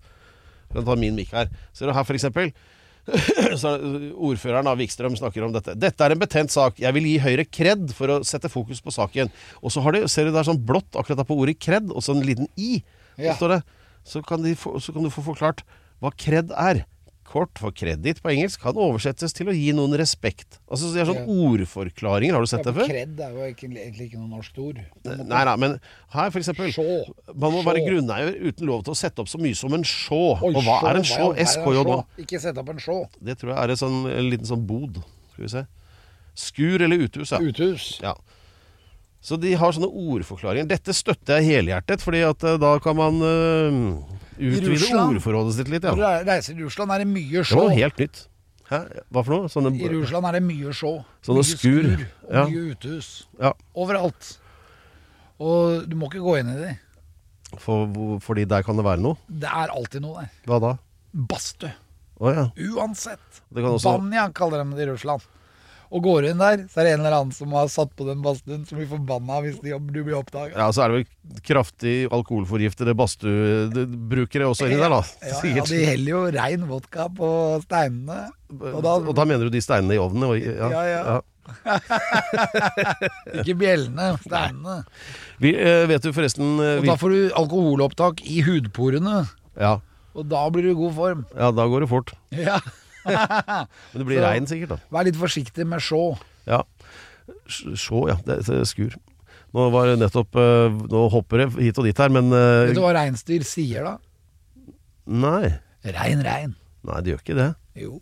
Jeg 0.71 0.79
kan 0.79 0.87
ta 0.87 0.95
min 0.97 1.17
mikk 1.19 1.35
her. 1.37 1.51
Ser 1.77 1.91
du 1.91 1.93
her, 1.93 2.07
for 2.09 2.17
eksempel? 2.17 2.55
Så 3.61 3.75
er 3.75 3.83
Ordføreren 4.15 4.69
av 4.71 4.79
Vikstrøm 4.81 5.17
snakker 5.19 5.45
om 5.45 5.53
dette. 5.55 5.75
Dette 5.79 6.07
er 6.07 6.15
en 6.15 6.23
betent 6.23 6.53
sak. 6.55 6.79
Jeg 6.81 6.97
vil 6.97 7.09
gi 7.11 7.19
Høyre 7.21 7.45
kred 7.45 7.93
for 7.97 8.15
å 8.15 8.19
sette 8.27 8.49
fokus 8.53 8.81
på 8.85 8.95
saken. 8.95 9.33
Og 9.61 9.75
så 9.75 9.83
har 9.85 9.97
de, 9.97 10.05
ser 10.09 10.29
du 10.29 10.33
det 10.33 10.41
er 10.43 10.49
sånn 10.49 10.63
blått 10.67 10.97
akkurat 10.97 11.21
der 11.21 11.29
på 11.29 11.37
ordet 11.43 11.59
kred, 11.61 11.91
og 11.93 12.05
så 12.05 12.15
en 12.17 12.25
liten 12.27 12.49
i. 12.57 12.81
Ja. 13.21 13.37
Så, 13.37 13.51
så, 14.09 14.25
kan 14.25 14.47
få, 14.57 14.79
så 14.81 14.95
kan 14.97 15.05
du 15.05 15.13
få 15.13 15.25
forklart 15.27 15.65
hva 16.01 16.13
kred 16.17 16.55
er. 16.57 16.85
Kort 17.31 17.61
for 17.63 17.71
kreditt 17.71 18.19
på 18.25 18.33
engelsk 18.33 18.59
kan 18.65 18.79
oversettes 18.81 19.31
til 19.37 19.53
å 19.53 19.55
gi 19.55 19.71
noen 19.77 19.93
respekt. 20.01 20.59
Altså 20.67 20.89
så 20.89 20.97
de 20.97 21.03
har 21.05 21.11
sånn 21.13 21.29
ordforklaringer. 21.31 22.35
Har 22.35 22.43
du 22.43 22.51
sett 22.51 22.67
det 22.67 22.73
før? 22.75 22.91
Kred 22.91 23.21
er 23.23 23.37
jo 23.37 23.51
ikke, 23.53 23.69
egentlig 23.71 24.09
ikke 24.09 24.19
noe 24.19 24.33
norsk 24.33 24.59
ord. 24.65 24.81
Nei, 25.07 25.43
da, 25.47 25.55
men 25.61 25.77
her 26.17 26.33
for 26.35 26.41
eksempel 26.43 26.73
Sjå. 26.75 26.87
Man 27.31 27.55
må 27.55 27.63
være 27.67 27.85
grunneier 27.87 28.35
uten 28.35 28.67
lov 28.67 28.83
til 28.87 28.97
å 28.97 28.99
sette 28.99 29.23
opp 29.23 29.31
så 29.31 29.39
mye 29.39 29.55
som 29.59 29.77
en 29.79 29.87
sjå. 29.87 30.23
Oi, 30.41 30.51
og 30.51 30.59
hva 30.59 30.81
sjå, 30.81 30.91
er 30.91 30.99
en 30.99 31.07
sjå? 31.07 31.21
all 31.29 31.39
er 31.39 31.53
SKJ 31.53 31.83
en 31.85 31.91
nå. 31.93 32.01
sjå? 32.01 32.25
Ikke 32.25 32.43
sett 32.43 32.59
opp 32.65 32.75
en 32.75 32.83
sjå. 32.83 32.99
Det 33.31 33.39
tror 33.39 33.55
jeg 33.55 33.61
er 33.63 33.75
en, 33.77 33.81
sånn, 33.85 34.01
en 34.11 34.31
liten 34.33 34.51
sånn 34.51 34.67
bod. 34.67 34.99
Skal 35.31 35.47
vi 35.47 35.53
se. 35.55 35.65
Skur 36.49 36.87
eller 36.87 37.07
uthus, 37.07 37.31
ja. 37.31 37.39
Uthus. 37.39 37.93
ja. 38.03 38.17
Så 39.23 39.37
de 39.37 39.53
har 39.61 39.75
sånne 39.77 39.91
ordforklaringer. 39.91 40.67
Dette 40.71 40.95
støtter 40.97 41.39
jeg 41.39 41.61
helhjertet, 41.61 42.03
fordi 42.03 42.25
at 42.25 42.43
eh, 42.43 42.59
da 42.59 42.73
kan 42.83 42.97
man 42.97 43.23
eh, 43.23 44.20
utvide 44.41 44.73
Russland? 44.75 45.17
ordforrådet 45.19 45.55
sitt 45.59 45.69
litt. 45.73 45.85
Ja. 45.85 45.95
Når 45.95 46.25
du 46.25 46.31
reiser 46.31 46.55
i 46.59 46.63
Russland, 46.65 46.93
er 46.95 46.99
det 47.05 47.09
mye 47.11 47.43
Det 47.45 47.51
var 47.57 47.69
noe 47.69 47.77
helt 47.77 47.99
nytt. 47.99 48.21
Hæ? 48.71 48.79
Hva 49.11 49.25
for 49.27 49.35
noe? 49.35 49.49
Sånne, 49.51 49.73
I 49.75 49.89
Russland 49.91 50.27
er 50.31 50.33
det 50.39 50.43
mye 50.47 50.73
show. 50.73 51.01
Sånne 51.27 51.43
mye 51.43 51.59
skur. 51.59 51.89
og 52.29 52.35
Ja. 52.35 52.45
mye 52.47 52.75
uthus. 52.75 53.09
Ja. 53.41 53.53
Overalt. 53.75 54.39
Og 55.41 55.89
du 55.91 55.97
må 55.97 56.07
ikke 56.11 56.23
gå 56.23 56.39
inn 56.41 56.51
i 56.53 56.57
de. 56.59 56.79
for, 57.59 57.89
fordi 58.23 58.45
der 58.47 58.63
kan 58.63 58.77
det 58.77 58.85
være 58.85 59.01
noe. 59.03 59.17
Det 59.27 59.49
er 59.51 59.73
alltid 59.75 60.03
noe 60.05 60.21
der. 60.23 60.31
Hva 60.47 60.61
da? 60.61 60.77
Badstue. 61.15 61.73
Oh, 62.21 62.29
ja. 62.31 62.51
Uansett. 62.77 63.41
Det 63.51 63.65
også 63.65 63.97
Banja 63.99 64.29
kaller 64.37 64.63
de 64.63 64.77
det 64.77 64.87
i 64.87 64.91
Russland. 64.93 65.23
Og 65.91 66.05
går 66.05 66.23
du 66.23 66.29
inn 66.31 66.39
der, 66.39 66.61
så 66.71 66.81
er 66.81 66.85
det 66.87 66.91
en 66.95 67.01
eller 67.03 67.17
annen 67.19 67.33
som 67.35 67.51
har 67.57 67.67
satt 67.67 67.91
på 67.99 68.05
den 68.07 68.21
badstuen, 68.23 68.63
som 68.69 68.79
blir 68.79 68.87
forbanna 68.87 69.41
hvis 69.43 69.57
de, 69.59 69.73
du 69.91 69.99
blir 70.07 70.15
oppdaga. 70.21 70.55
Ja, 70.55 70.69
så 70.71 70.85
er 70.85 70.93
det 70.93 71.01
vel 71.01 71.41
kraftig 71.49 71.95
alkoholforgiftede 72.15 72.95
badstuebrukere 72.95 74.47
også 74.53 74.69
inni 74.69 74.79
der, 74.79 74.95
da. 74.95 75.01
Ja, 75.33 75.41
ja, 75.59 75.65
de 75.67 75.81
heller 75.89 76.13
jo 76.15 76.21
rein 76.37 76.69
vodka 76.71 77.09
på 77.11 77.33
steinene. 77.65 78.21
Og 78.55 78.79
da, 78.87 78.95
Og 79.03 79.11
da 79.19 79.27
mener 79.27 79.51
du 79.51 79.55
de 79.57 79.63
steinene 79.67 79.99
i 79.99 80.01
ovnen? 80.03 80.29
og- 80.31 80.39
Ja, 80.39 80.71
Ja, 80.71 80.87
ja. 80.95 81.19
ikke 83.41 83.57
bjellene, 83.59 84.13
steinene. 84.23 84.77
Vi, 85.43 85.51
eh, 85.57 85.87
vet 85.91 86.05
du 86.07 86.13
forresten 86.15 86.61
eh, 86.63 86.77
Og 86.79 86.87
da 86.87 86.95
får 87.01 87.15
du 87.17 87.21
alkoholopptak 87.41 88.23
i 88.31 88.41
hudporene. 88.47 89.25
ja, 89.59 89.79
Og 90.15 90.29
da 90.31 90.45
blir 90.55 90.69
du 90.69 90.71
i 90.71 90.79
god 90.79 90.95
form. 90.95 91.25
ja, 91.35 91.51
da 91.51 91.67
går 91.67 91.81
det 91.87 91.91
fort. 91.91 92.13
Ja. 92.31 92.61
Men 93.93 94.03
det 94.03 94.07
blir 94.09 94.23
regn 94.25 94.49
sikkert, 94.51 94.75
da. 94.75 94.81
Vær 94.93 95.07
litt 95.09 95.19
forsiktig 95.21 95.67
med 95.69 95.83
sjå. 95.85 96.03
Ja. 96.49 96.63
Sjå, 97.49 98.07
ja. 98.11 98.19
Det, 98.27 98.41
det 98.47 98.67
skur. 98.71 98.97
Nå 99.57 99.67
var 99.75 99.91
det 99.91 99.97
nettopp 99.99 100.37
eh, 100.39 100.77
Nå 100.93 101.01
hopper 101.11 101.43
det 101.43 101.49
hit 101.59 101.79
og 101.81 101.89
dit 101.89 101.99
her, 101.99 102.13
men 102.15 102.31
eh, 102.31 102.69
Vet 102.69 102.77
du 102.79 102.85
hva 102.85 102.93
reinsdyr 102.95 103.43
sier 103.47 103.89
da? 103.89 103.97
Nei. 105.11 105.51
Rein, 105.83 106.23
rein. 106.23 106.55
Nei, 106.87 107.01
de 107.03 107.15
gjør 107.15 107.23
ikke 107.25 107.39
det. 107.39 107.51
Jo. 107.83 107.99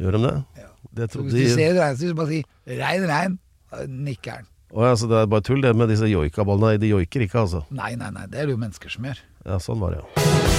Gjør 0.00 0.16
de 0.16 0.22
det? 0.24 0.34
Ja. 0.62 0.70
Det 0.96 1.10
hvis 1.12 1.32
du 1.34 1.36
de 1.36 1.48
ser 1.52 1.74
et 1.74 1.80
reinsdyr, 1.82 2.14
så 2.14 2.18
bare 2.22 2.32
si 2.32 2.78
rein, 2.80 3.08
rein. 3.10 3.38
Nikker 3.90 4.40
den. 4.40 4.52
Å 4.76 4.88
ja, 4.88 4.96
så 4.98 5.08
det 5.10 5.20
er 5.20 5.28
bare 5.30 5.44
tull, 5.46 5.60
det 5.62 5.74
med 5.78 5.92
disse 5.92 6.08
joikaballene. 6.10 6.80
De 6.82 6.90
joiker 6.94 7.26
ikke, 7.28 7.44
altså. 7.44 7.66
Nei, 7.74 7.92
nei, 8.00 8.10
nei. 8.16 8.26
Det 8.32 8.42
er 8.42 8.48
det 8.48 8.56
jo 8.56 8.62
mennesker 8.64 8.96
som 8.96 9.10
gjør. 9.10 9.24
Ja, 9.46 9.60
sånn 9.62 9.82
var 9.82 9.94
det, 9.94 10.02
ja. 10.02 10.55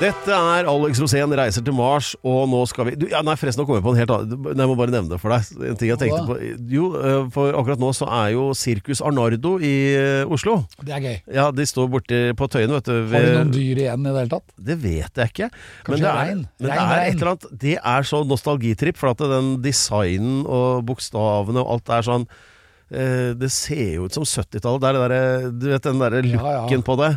Dette 0.00 0.32
er 0.32 0.64
Alex 0.64 0.96
Rosén 1.02 1.32
reiser 1.36 1.60
til 1.60 1.74
Mars, 1.76 2.14
og 2.24 2.46
nå 2.48 2.62
skal 2.70 2.86
vi 2.88 2.94
du, 2.96 3.02
ja, 3.10 3.18
Nei, 3.26 3.34
forresten, 3.36 3.60
nå 3.60 3.68
kom 3.68 3.76
jeg 3.76 3.84
på 3.84 3.92
en 3.92 3.98
helt 4.00 4.12
annen 4.14 4.46
Jeg 4.56 4.68
må 4.70 4.76
bare 4.78 4.94
nevne 4.94 5.12
det 5.12 5.18
for 5.20 5.34
deg. 5.34 5.48
En 5.68 5.76
ting 5.76 5.90
jeg 5.90 6.00
tenkte 6.00 6.22
på 6.24 6.36
Jo, 6.72 6.86
eh, 6.96 7.16
for 7.34 7.52
akkurat 7.58 7.82
nå 7.82 7.90
så 7.98 8.08
er 8.22 8.30
jo 8.32 8.46
Sirkus 8.56 9.02
Arnardo 9.04 9.58
i 9.60 9.72
eh, 9.98 10.32
Oslo. 10.32 10.62
Det 10.80 10.94
er 10.96 11.04
gøy. 11.04 11.18
Ja, 11.36 11.50
de 11.52 11.66
står 11.68 11.90
borti 11.92 12.20
på 12.38 12.48
Tøyen, 12.48 12.72
vet 12.72 12.88
du. 12.88 12.94
Har 13.12 13.26
de 13.26 13.34
noen 13.34 13.52
dyr 13.52 13.82
igjen 13.82 14.06
i 14.06 14.08
det 14.08 14.22
hele 14.22 14.32
tatt? 14.32 14.54
Det 14.70 14.76
vet 14.80 15.20
jeg 15.20 15.34
ikke. 15.34 15.50
Kanskje 15.84 16.00
det 16.06 16.08
er, 16.14 16.20
rein? 16.22 16.40
Men 16.56 16.70
det 16.70 16.78
er 16.86 17.02
et 17.02 17.18
eller 17.18 17.32
annet 17.34 17.50
Det 17.66 17.74
er 17.92 18.08
så 18.08 18.22
nostalgitripp, 18.30 19.00
for 19.02 19.12
at 19.12 19.26
den 19.34 19.50
designen 19.66 20.46
og 20.48 20.86
bokstavene 20.88 21.60
og 21.60 21.74
alt 21.76 21.92
er 21.98 22.08
sånn 22.08 22.24
eh, 22.88 23.36
Det 23.36 23.52
ser 23.52 23.98
jo 23.98 24.08
ut 24.08 24.16
som 24.16 24.24
70-tallet. 24.24 24.80
Det 24.80 24.88
er 24.88 24.96
det 24.96 25.04
derre 25.04 25.52
Du 25.60 25.68
vet 25.74 25.90
den 25.90 26.00
derre 26.06 26.24
Ja, 26.24 26.56
ja. 26.62 26.80
på 26.88 26.98
det. 27.04 27.12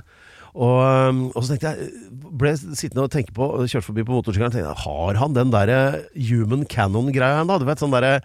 Og, 0.54 1.10
um, 1.10 1.22
og 1.34 1.42
så 1.42 1.54
tenkte 1.56 1.72
jeg 1.74 1.90
Ble 2.38 2.52
sittende 2.58 3.08
og 3.08 3.14
tenke 3.14 3.34
på 3.34 3.48
Kjørte 3.64 3.88
forbi 3.88 4.06
på 4.06 4.14
motorsykkelen 4.14 4.54
tenkte 4.54 4.70
jeg, 4.70 4.82
Har 4.86 5.18
han 5.18 5.34
den 5.34 5.54
derre 5.54 5.80
human 6.14 6.68
cannon-greia 6.70 7.42
da? 7.50 7.58
Du 7.58 7.66
vet 7.66 7.82
sånn 7.82 7.94
derre 7.94 8.20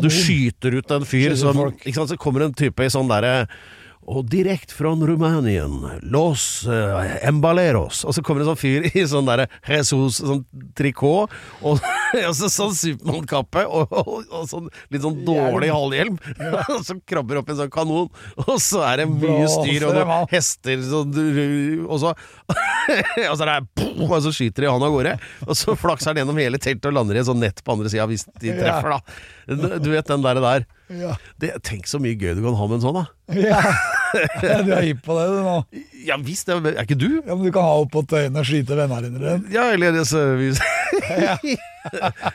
Du 0.00 0.08
skyter 0.08 0.78
ut 0.80 0.94
en 0.96 1.04
fyr 1.08 1.36
som 1.36 1.60
sant, 1.60 2.08
Så 2.08 2.20
kommer 2.20 2.46
en 2.46 2.56
type 2.56 2.84
i 2.84 2.92
sånn 2.92 3.10
derre 3.12 3.44
Og 4.04 4.26
direkt 4.28 4.72
fra 4.74 4.92
Rumanien, 4.94 5.78
Los 6.12 6.66
eh, 6.68 7.14
Embaleros. 7.28 8.02
Og 8.04 8.14
så 8.16 8.22
kommer 8.24 8.42
det 8.42 8.48
en 8.48 8.50
sånn 8.52 8.60
fyr 8.60 8.88
i 8.90 9.04
sånn 9.08 9.28
derre 9.28 9.46
Jesus 9.64 10.20
sånn 10.20 10.42
trikot, 10.76 11.32
og, 11.64 11.80
og 12.28 12.34
så 12.36 12.50
sånn 12.52 12.74
Supermann-kappe, 12.76 13.64
og, 13.64 13.94
og, 13.94 14.28
og 14.28 14.48
sånn 14.50 14.68
litt 14.92 15.04
sånn 15.04 15.22
dårlig 15.26 15.72
halvhjelm. 15.72 16.18
og 16.76 16.84
så 16.84 16.98
krabber 17.08 17.40
opp 17.40 17.52
en 17.52 17.60
sånn 17.62 17.72
kanon, 17.72 18.10
og 18.44 18.54
så 18.62 18.84
er 18.90 19.02
det 19.04 19.08
mye 19.14 19.48
styr 19.50 19.88
og 19.88 19.96
noen 19.96 20.28
hester 20.34 20.84
sånn, 20.84 21.16
Og 21.88 21.98
så 22.02 22.14
Og 23.30 23.36
så 23.38 23.46
det 23.48 23.84
Og 24.04 24.14
så 24.22 24.32
skyter 24.34 24.66
de 24.66 24.70
han 24.70 24.82
av 24.84 24.92
gårde. 24.92 25.14
Og 25.48 25.56
så 25.56 25.74
flakser 25.78 26.12
han 26.12 26.20
gjennom 26.20 26.38
hele 26.42 26.60
teltet 26.60 26.90
og 26.90 26.96
lander 26.98 27.16
i 27.16 27.22
et 27.22 27.28
sånt 27.28 27.40
nett 27.40 27.62
på 27.64 27.76
andre 27.76 27.92
sida 27.92 28.06
hvis 28.10 28.26
de 28.42 28.52
treffer, 28.58 28.96
da. 28.96 29.78
Du 29.80 29.90
vet 29.92 30.08
den 30.10 30.24
der. 30.24 30.40
der. 30.44 30.66
Ja. 30.92 31.14
Det, 31.40 31.54
tenk 31.64 31.88
så 31.88 32.00
mye 32.02 32.16
gøy 32.18 32.34
du 32.36 32.42
kan 32.44 32.56
ha 32.58 32.68
med 32.68 32.78
en 32.78 32.84
sånn, 32.84 33.00
da. 33.00 33.06
Ja. 33.40 33.60
Du 34.66 34.72
er 34.72 34.82
hypp 34.88 35.02
på 35.04 35.16
det, 35.18 35.26
du 35.32 35.40
nå. 35.44 35.56
Ja 36.04 36.16
visst, 36.20 36.46
det 36.46 36.56
er 36.58 36.74
er 36.76 36.84
ikke 36.84 36.98
du? 37.00 37.22
Ja, 37.26 37.34
men 37.34 37.44
Du 37.46 37.52
kan 37.54 37.62
ha 37.64 37.78
opp 37.80 37.92
på 37.94 38.02
tøyene 38.06 38.42
og 38.42 38.44
skyte 38.48 38.76
vennene 38.76 39.08
dine. 39.14 39.38
Ja, 39.54 39.70
eller 39.72 40.02
så, 40.04 40.24
hvis 40.36 40.60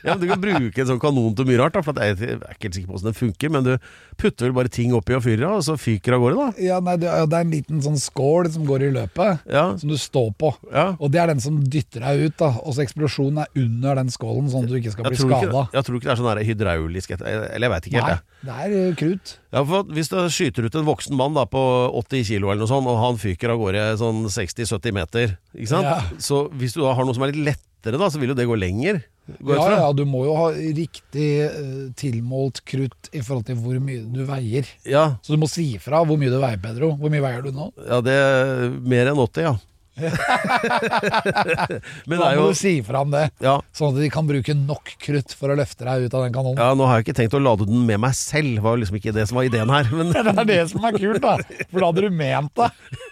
ja, 0.04 0.14
men 0.14 0.20
Du 0.22 0.28
kan 0.30 0.42
bruke 0.42 0.82
en 0.84 0.88
sånn 0.90 1.00
kanon 1.02 1.34
til 1.38 1.48
mye 1.50 1.58
rart, 1.62 1.74
da, 1.78 1.82
for 1.86 1.98
jeg 1.98 2.18
jeg 2.20 2.36
er 2.38 2.54
ikke 2.54 2.68
helt 2.68 2.76
sikker 2.78 2.90
på 2.90 2.96
hvordan 2.98 3.10
den 3.10 3.18
funker. 3.18 3.52
Men 3.54 3.66
du 3.66 3.72
putter 4.20 4.48
vel 4.50 4.56
bare 4.58 4.72
ting 4.74 4.94
oppi 4.98 5.16
og 5.18 5.24
fyrer 5.26 5.46
av, 5.48 5.56
og 5.60 5.66
så 5.66 5.76
fyker 5.80 6.16
av 6.18 6.24
gårde, 6.24 6.38
da. 6.38 6.64
Ja, 6.66 6.80
nei, 6.84 6.96
det 7.02 7.10
er 7.10 7.26
en 7.40 7.54
liten 7.54 7.82
sånn 7.86 7.98
skål 8.02 8.50
som 8.54 8.66
går 8.68 8.88
i 8.90 8.92
løpet, 8.98 9.46
Ja. 9.50 9.66
som 9.80 9.90
du 9.90 9.98
står 9.98 10.34
på. 10.42 10.52
Ja. 10.74 10.88
Og 11.00 11.12
det 11.14 11.22
er 11.24 11.32
den 11.34 11.40
som 11.44 11.60
dytter 11.64 12.06
deg 12.06 12.26
ut, 12.28 12.38
da. 12.42 12.52
Og 12.64 12.76
så 12.78 12.84
eksplosjonen 12.86 13.44
er 13.46 13.64
under 13.64 13.96
den 14.02 14.10
skålen, 14.14 14.50
sånn 14.52 14.68
at 14.68 14.74
du 14.74 14.78
ikke 14.82 14.92
skal 14.94 15.08
Jeg 15.10 15.16
bli 15.16 15.22
tror, 15.24 15.36
skada. 15.40 15.66
jeg 15.74 15.86
tror 15.88 15.96
ikke 16.00 16.10
det 16.10 16.16
er 16.16 16.24
sånn 16.24 16.46
hydraulisk 16.50 17.12
Eller 17.20 17.66
jeg 17.68 17.74
veit 17.74 17.88
ikke 17.90 18.04
helt, 18.04 18.10
jeg. 18.10 18.22
det 18.46 18.58
er 18.60 18.96
krut. 19.00 19.36
Ja, 19.52 19.64
for 19.66 19.84
Hvis 19.90 20.10
du 20.12 20.18
skyter 20.30 20.66
ut 20.70 20.76
en 20.78 20.86
voksen 20.86 21.16
mann 21.18 21.34
da 21.34 21.46
på 21.50 21.64
80 22.04 22.24
kilo 22.28 22.52
eller 22.52 22.62
noe 22.66 22.70
sånt, 22.70 22.86
og 22.88 23.00
han 23.02 23.18
fyker 23.18 23.50
av 23.56 23.59
gårde 23.60 23.86
sånn 24.02 24.26
60-70 24.32 24.96
meter, 24.96 25.38
ikke 25.56 25.72
sant? 25.72 25.88
Ja. 25.90 26.20
Så 26.22 26.48
hvis 26.60 26.76
du 26.76 26.82
da 26.84 26.96
har 26.98 27.08
noe 27.08 27.18
som 27.18 27.26
er 27.28 27.34
litt 27.36 27.46
lettere, 27.54 28.00
da, 28.02 28.10
så 28.12 28.20
vil 28.22 28.34
jo 28.34 28.38
det 28.40 28.48
gå 28.50 28.58
lenger. 28.60 29.02
Ja, 29.46 29.66
ja, 29.76 29.90
du 29.94 30.02
må 30.10 30.24
jo 30.26 30.34
ha 30.40 30.48
riktig 30.56 31.28
uh, 31.54 31.90
tilmålt 32.00 32.64
krutt 32.66 33.12
i 33.14 33.22
forhold 33.22 33.46
til 33.46 33.60
hvor 33.62 33.78
mye 33.84 34.02
du 34.10 34.24
veier. 34.26 34.66
Ja, 34.90 35.20
Så 35.22 35.36
du 35.36 35.42
må 35.44 35.50
si 35.52 35.68
fra 35.82 36.02
hvor 36.02 36.18
mye 36.18 36.34
du 36.34 36.40
veier, 36.42 36.58
Pedro. 36.64 36.96
Hvor 36.98 37.14
mye 37.14 37.22
veier 37.24 37.46
du 37.46 37.52
nå? 37.54 37.70
ja, 37.86 38.00
det 38.06 38.16
er 38.16 38.70
mer 38.82 39.12
enn 39.12 39.22
80, 39.22 39.46
ja. 39.46 39.54
Men 42.10 42.16
det 42.20 42.26
er 42.30 42.40
må 42.40 42.48
du 42.50 42.56
si 42.58 42.74
fra 42.86 43.02
om 43.06 43.12
det, 43.14 43.24
ja, 43.44 43.56
sånn 43.76 43.92
at 43.94 44.00
de 44.04 44.10
kan 44.14 44.26
bruke 44.30 44.54
nok 44.58 44.86
krutt 45.02 45.32
for 45.38 45.48
å 45.54 45.56
løfte 45.60 45.84
deg 45.88 45.96
ut 46.08 46.14
av 46.18 46.22
den 46.26 46.34
kanonen. 46.36 46.60
ja, 46.62 46.70
nå 46.78 46.84
har 46.90 46.96
jeg 47.00 47.06
ikke 47.08 47.18
tenkt 47.22 47.36
å 47.38 47.42
lade 47.44 47.64
den 47.70 47.82
med 47.88 48.00
meg 48.04 48.14
selv, 48.18 48.54
var 48.66 48.74
liksom 48.82 48.98
ikke 49.00 49.14
det 49.16 49.26
som 49.30 49.36
var 49.40 49.46
ideen 49.50 49.70
her. 49.74 49.86
Men 49.94 50.06
Det 50.16 50.22
er 50.34 50.50
det 50.50 50.60
som 50.72 50.80
er 50.88 50.94
kult, 51.00 51.22
da. 51.24 51.34
For 51.72 51.78
da 51.82 51.86
hadde 51.92 52.04
du 52.06 52.10
ment 52.16 52.54
det. 52.60 52.70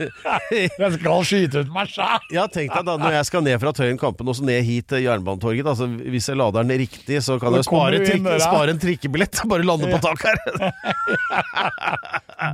Jeg 0.57 0.89
skal 0.97 1.19
skyte 1.27 1.55
ut 1.65 1.69
meg 1.73 1.85
sjæl. 1.91 2.21
ja, 2.35 2.43
tenk 2.51 2.69
deg 2.73 2.83
da, 2.87 2.93
når 3.01 3.11
jeg 3.17 3.25
skal 3.29 3.41
ned 3.45 3.57
fra 3.61 3.71
Tøyen 3.75 3.99
Kampen 3.99 4.29
og 4.29 4.35
så 4.37 4.43
ned 4.47 4.61
hit 4.67 4.85
til 4.91 4.99
Jernbanetorget, 5.03 5.65
altså, 5.71 5.85
hvis 5.87 6.27
jeg 6.29 6.37
lader 6.39 6.59
den 6.67 6.79
riktig, 6.83 7.17
så 7.25 7.33
kan 7.41 7.51
jeg 7.57 7.63
spare, 7.67 7.93
inn 7.99 8.05
trikke, 8.07 8.33
spare 8.43 8.69
en 8.75 8.81
trikkebillett 8.81 9.35
bare 9.49 9.63
lande 9.67 9.85
på 9.91 9.99
tak 10.03 10.19
her. 10.27 10.37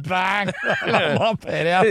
Bang! 0.08 0.48
Landa 0.88 1.30
Per 1.44 1.66
igjen. 1.70 1.88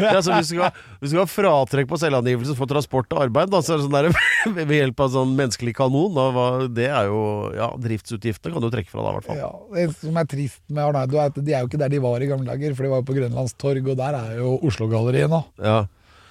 ja, 0.00 0.20
så 0.22 0.30
hvis 0.36 0.50
du 0.52 0.56
skal, 0.56 0.70
hvis 1.00 1.10
du 1.12 1.16
skal 1.16 1.25
fratrekk 1.30 1.88
på 1.90 1.98
selvangivelse 2.00 2.54
for 2.58 2.70
transport 2.70 3.10
og 3.16 3.22
arbeid, 3.26 3.50
da, 3.52 3.60
så 3.64 3.76
sånn 3.82 3.94
der, 3.94 4.08
ved 4.56 4.72
hjelp 4.76 5.02
av 5.04 5.10
sånn 5.14 5.34
menneskelig 5.38 5.74
kanon, 5.78 6.14
da, 6.16 6.46
det 6.72 6.86
er 6.90 7.10
jo 7.10 7.20
ja, 7.56 7.70
driftsutgiftene 7.80 8.54
kan 8.56 8.64
du 8.64 8.70
trekke 8.72 8.90
fra 8.92 9.02
da, 9.04 9.10
i 9.12 9.18
hvert 9.18 9.28
fall. 9.30 9.40
Ja, 9.42 9.50
det 9.74 9.88
som 10.00 10.16
er 10.22 10.30
trist 10.30 10.62
med 10.70 10.84
Arnardo, 10.86 11.18
er 11.22 11.32
at 11.34 11.40
de 11.42 11.52
er 11.56 11.64
jo 11.64 11.70
ikke 11.70 11.82
der 11.82 11.92
de 11.92 12.00
var 12.04 12.22
i 12.24 12.30
gamle 12.30 12.48
dager. 12.52 12.74
For 12.78 12.86
de 12.86 12.92
var 12.94 13.02
jo 13.02 13.08
på 13.10 13.16
Grønlandstorg, 13.18 13.92
og 13.92 14.00
der 14.00 14.16
er 14.22 14.38
jo 14.40 14.54
Oslo-galleriet 14.70 15.30
nå. 15.32 15.42
Ja, 15.62 15.82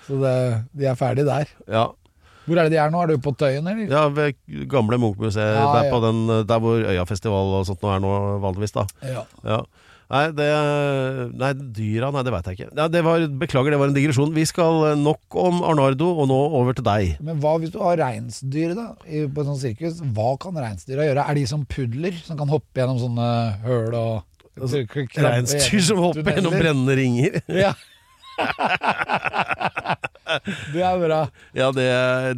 Så 0.07 0.17
det, 0.21 0.33
de 0.77 0.89
er 0.91 0.97
ferdig 0.99 1.25
der. 1.29 1.53
ja. 1.67 1.85
Hvor 2.45 2.59
er 2.61 2.67
det 2.69 2.75
de 2.75 2.77
er 2.77 2.91
nå? 2.93 2.99
Er 3.01 3.09
du 3.09 3.21
på 3.25 3.31
Tøyen, 3.33 3.65
eller? 3.65 3.87
ja 3.89 4.03
ved 4.13 4.35
gamle 4.69 4.99
Munch-museet, 5.01 5.55
Ja, 5.57 5.63
der, 5.73 5.87
ja. 5.87 5.89
på 5.95 5.97
den, 6.03 6.19
der 6.45 6.59
hvor 6.61 6.77
Øyafestival 6.77 7.55
og 7.57 7.63
sånt 7.65 7.81
nå 7.81 7.89
er 7.89 8.03
nå 8.03 8.11
vanligvis, 8.43 8.75
da. 8.75 8.83
Ja. 9.01 9.23
Ja. 9.41 9.57
Nei, 10.11 10.25
det 10.37 10.49
Nei, 11.33 11.51
dyra, 11.75 12.11
nei, 12.13 12.21
det 12.25 12.33
veit 12.35 12.49
jeg 12.49 12.59
ikke. 12.59 12.69
Ja, 12.77 12.85
det 12.91 13.01
var, 13.05 13.25
beklager, 13.41 13.73
det 13.73 13.79
var 13.81 13.89
en 13.89 13.97
digresjon. 13.97 14.35
Vi 14.35 14.45
skal 14.49 14.83
eh, 14.91 14.99
nok 14.99 15.39
om 15.41 15.63
Arnardo, 15.65 16.11
og 16.21 16.29
nå 16.29 16.37
over 16.59 16.77
til 16.77 16.85
deg. 16.85 17.15
Men 17.25 17.41
hva 17.43 17.55
hvis 17.61 17.73
du 17.73 17.79
har 17.81 17.97
reinsdyr 18.01 18.75
da, 18.77 18.91
på 19.01 19.41
et 19.41 19.49
sånt 19.49 19.63
sirkus? 19.63 20.03
Hva 20.15 20.35
kan 20.41 20.61
reinsdyra 20.61 21.09
gjøre? 21.09 21.25
Er 21.25 21.39
de 21.39 21.47
som 21.49 21.65
pudler, 21.69 22.15
som 22.27 22.37
kan 22.39 22.51
hoppe 22.53 22.81
gjennom 22.81 23.01
sånne 23.01 23.33
høl 23.65 23.91
og 23.97 24.15
Altså, 24.55 24.85
Reinsdyr 24.87 25.81
som 25.83 25.97
hopper 25.99 26.37
gjennom 26.37 26.53
brennende 26.55 26.95
ringer. 26.95 27.41
Ja. 27.51 27.73
det 30.73 30.83
er 30.83 30.97
bra. 30.99 31.19
Ja, 31.55 31.69
det, 31.75 31.87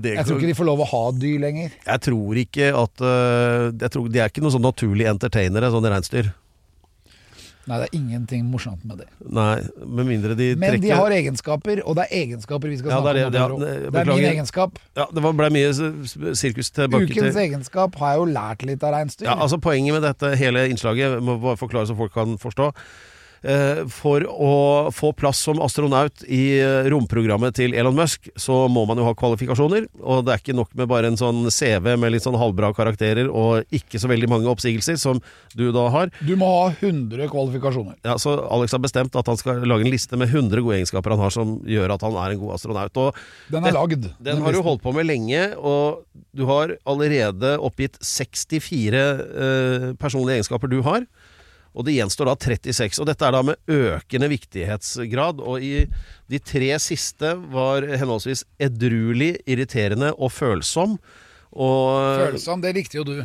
det 0.01 0.15
Jeg 0.15 0.25
tror 0.25 0.39
ikke 0.39 0.49
de 0.49 0.57
får 0.57 0.69
lov 0.69 0.81
å 0.81 0.89
ha 0.89 1.03
dyr 1.17 1.37
lenger. 1.45 1.77
Jeg 1.85 2.03
tror 2.07 2.41
ikke 2.41 2.71
at 2.81 3.05
øh, 3.05 3.69
jeg 3.73 3.93
tror, 3.93 4.09
De 4.13 4.21
er 4.21 4.33
ikke 4.33 4.43
noen 4.45 4.55
sånn 4.57 4.65
naturlige 4.65 5.13
entertainere, 5.13 5.71
sånne 5.73 5.93
reinsdyr. 5.93 6.33
Nei, 7.67 7.77
det 7.81 7.87
er 7.89 7.97
ingenting 7.97 8.45
morsomt 8.47 8.83
med 8.87 9.01
det. 9.01 9.07
Nei, 9.27 9.57
med 9.83 10.07
mindre 10.07 10.35
de 10.39 10.55
Men 10.55 10.79
de 10.79 10.89
har 10.95 11.11
egenskaper, 11.11 11.81
og 11.85 11.97
det 11.99 12.05
er 12.07 12.15
egenskaper 12.21 12.71
vi 12.71 12.77
skal 12.79 12.93
Ja, 12.93 12.99
snakke 13.01 13.13
det 13.13 13.25
om. 13.25 13.59
det, 13.59 13.67
ja, 13.67 13.73
det- 13.83 13.91
det 13.91 14.01
er 14.01 14.05
min 14.15 14.23
egenskap. 14.29 14.79
Ja, 14.95 15.05
Det 15.13 15.21
ble 15.23 15.49
mye 15.51 15.73
sirkus 16.39 16.71
tilbake 16.71 17.09
Ukens 17.09 17.33
til 17.35 17.43
egenskap 17.43 17.95
har 17.95 18.13
jeg 18.13 18.19
jo 18.21 18.25
lært 18.33 18.63
litt 18.65 18.83
av 18.83 18.93
reinsdyr. 18.93 19.25
ja, 19.25 19.35
altså 19.35 19.59
Poenget 19.59 19.93
med 19.93 20.01
dette 20.03 20.35
hele 20.37 20.69
innslaget 20.69 21.21
må 21.21 21.35
bare 21.41 21.57
forklare 21.57 21.87
så 21.87 21.95
folk 21.97 22.13
kan 22.13 22.37
forstå. 22.37 22.71
Eh, 23.43 23.83
For 23.91 24.23
å 24.27 24.51
få 24.95 25.11
plass 25.17 25.41
som 25.45 25.59
astronaut 25.63 26.23
i 26.27 26.57
eh, 26.59 26.87
romprogrammet 26.91 27.55
til 27.57 27.75
Elon 27.77 27.95
Musk, 27.97 28.29
så 28.39 28.65
må 28.71 28.85
man 28.89 28.97
jo 28.97 29.05
ha 29.07 29.13
kvalifikasjoner. 29.17 29.87
Og 30.01 30.23
det 30.25 30.33
er 30.33 30.41
ikke 30.41 30.55
nok 30.57 30.73
med 30.77 30.89
bare 30.89 31.11
en 31.11 31.19
sånn 31.19 31.45
CV 31.53 31.93
med 31.99 32.13
litt 32.15 32.25
sånn 32.25 32.37
halvbra 32.39 32.71
karakterer 32.77 33.29
og 33.29 33.63
ikke 33.73 34.01
så 34.01 34.09
veldig 34.11 34.29
mange 34.31 34.49
oppsigelser, 34.51 34.97
som 35.01 35.21
du 35.57 35.67
da 35.75 35.87
har. 35.93 36.11
Du 36.25 36.33
må 36.39 36.49
ha 36.49 36.71
100 36.73 37.29
kvalifikasjoner. 37.31 37.97
Ja, 38.07 38.17
så 38.21 38.37
Alex 38.51 38.73
har 38.75 38.83
bestemt 38.83 39.15
at 39.19 39.29
han 39.29 39.39
skal 39.39 39.61
lage 39.67 39.85
en 39.85 39.93
liste 39.93 40.17
med 40.19 40.29
100 40.33 40.63
gode 40.65 40.79
egenskaper 40.79 41.13
han 41.15 41.23
har 41.23 41.33
som 41.33 41.57
gjør 41.67 41.93
at 41.95 42.05
han 42.07 42.17
er 42.23 42.35
en 42.35 42.41
god 42.43 42.55
astronaut. 42.57 42.97
Og 42.97 43.15
Den 43.53 43.65
er 43.69 43.75
lagd. 43.77 44.09
den 44.23 44.41
har 44.43 44.53
du 44.57 44.61
holdt 44.65 44.83
på 44.83 44.93
med 44.95 45.07
lenge, 45.09 45.43
og 45.57 46.03
du 46.37 46.45
har 46.49 46.75
allerede 46.85 47.55
oppgitt 47.63 47.97
64 48.03 48.97
eh, 48.97 49.87
personlige 50.01 50.39
egenskaper 50.41 50.69
du 50.71 50.81
har. 50.85 51.05
Og 51.77 51.85
det 51.85 51.93
gjenstår 51.93 52.31
da 52.31 52.35
36. 52.41 52.97
Og 53.03 53.07
dette 53.09 53.25
er 53.27 53.35
da 53.35 53.43
med 53.45 53.69
økende 53.69 54.29
viktighetsgrad. 54.33 55.41
Og 55.45 55.61
i 55.61 55.85
de 56.31 56.39
tre 56.41 56.71
siste 56.81 57.35
var 57.53 57.85
henholdsvis 57.85 58.43
edruelig, 58.67 59.35
irriterende 59.45 60.09
og 60.17 60.33
følsom. 60.33 60.97
Og 61.53 62.23
Følsom, 62.25 62.63
det 62.65 62.73
likte 62.75 62.97
jo 62.99 63.05
du. 63.07 63.15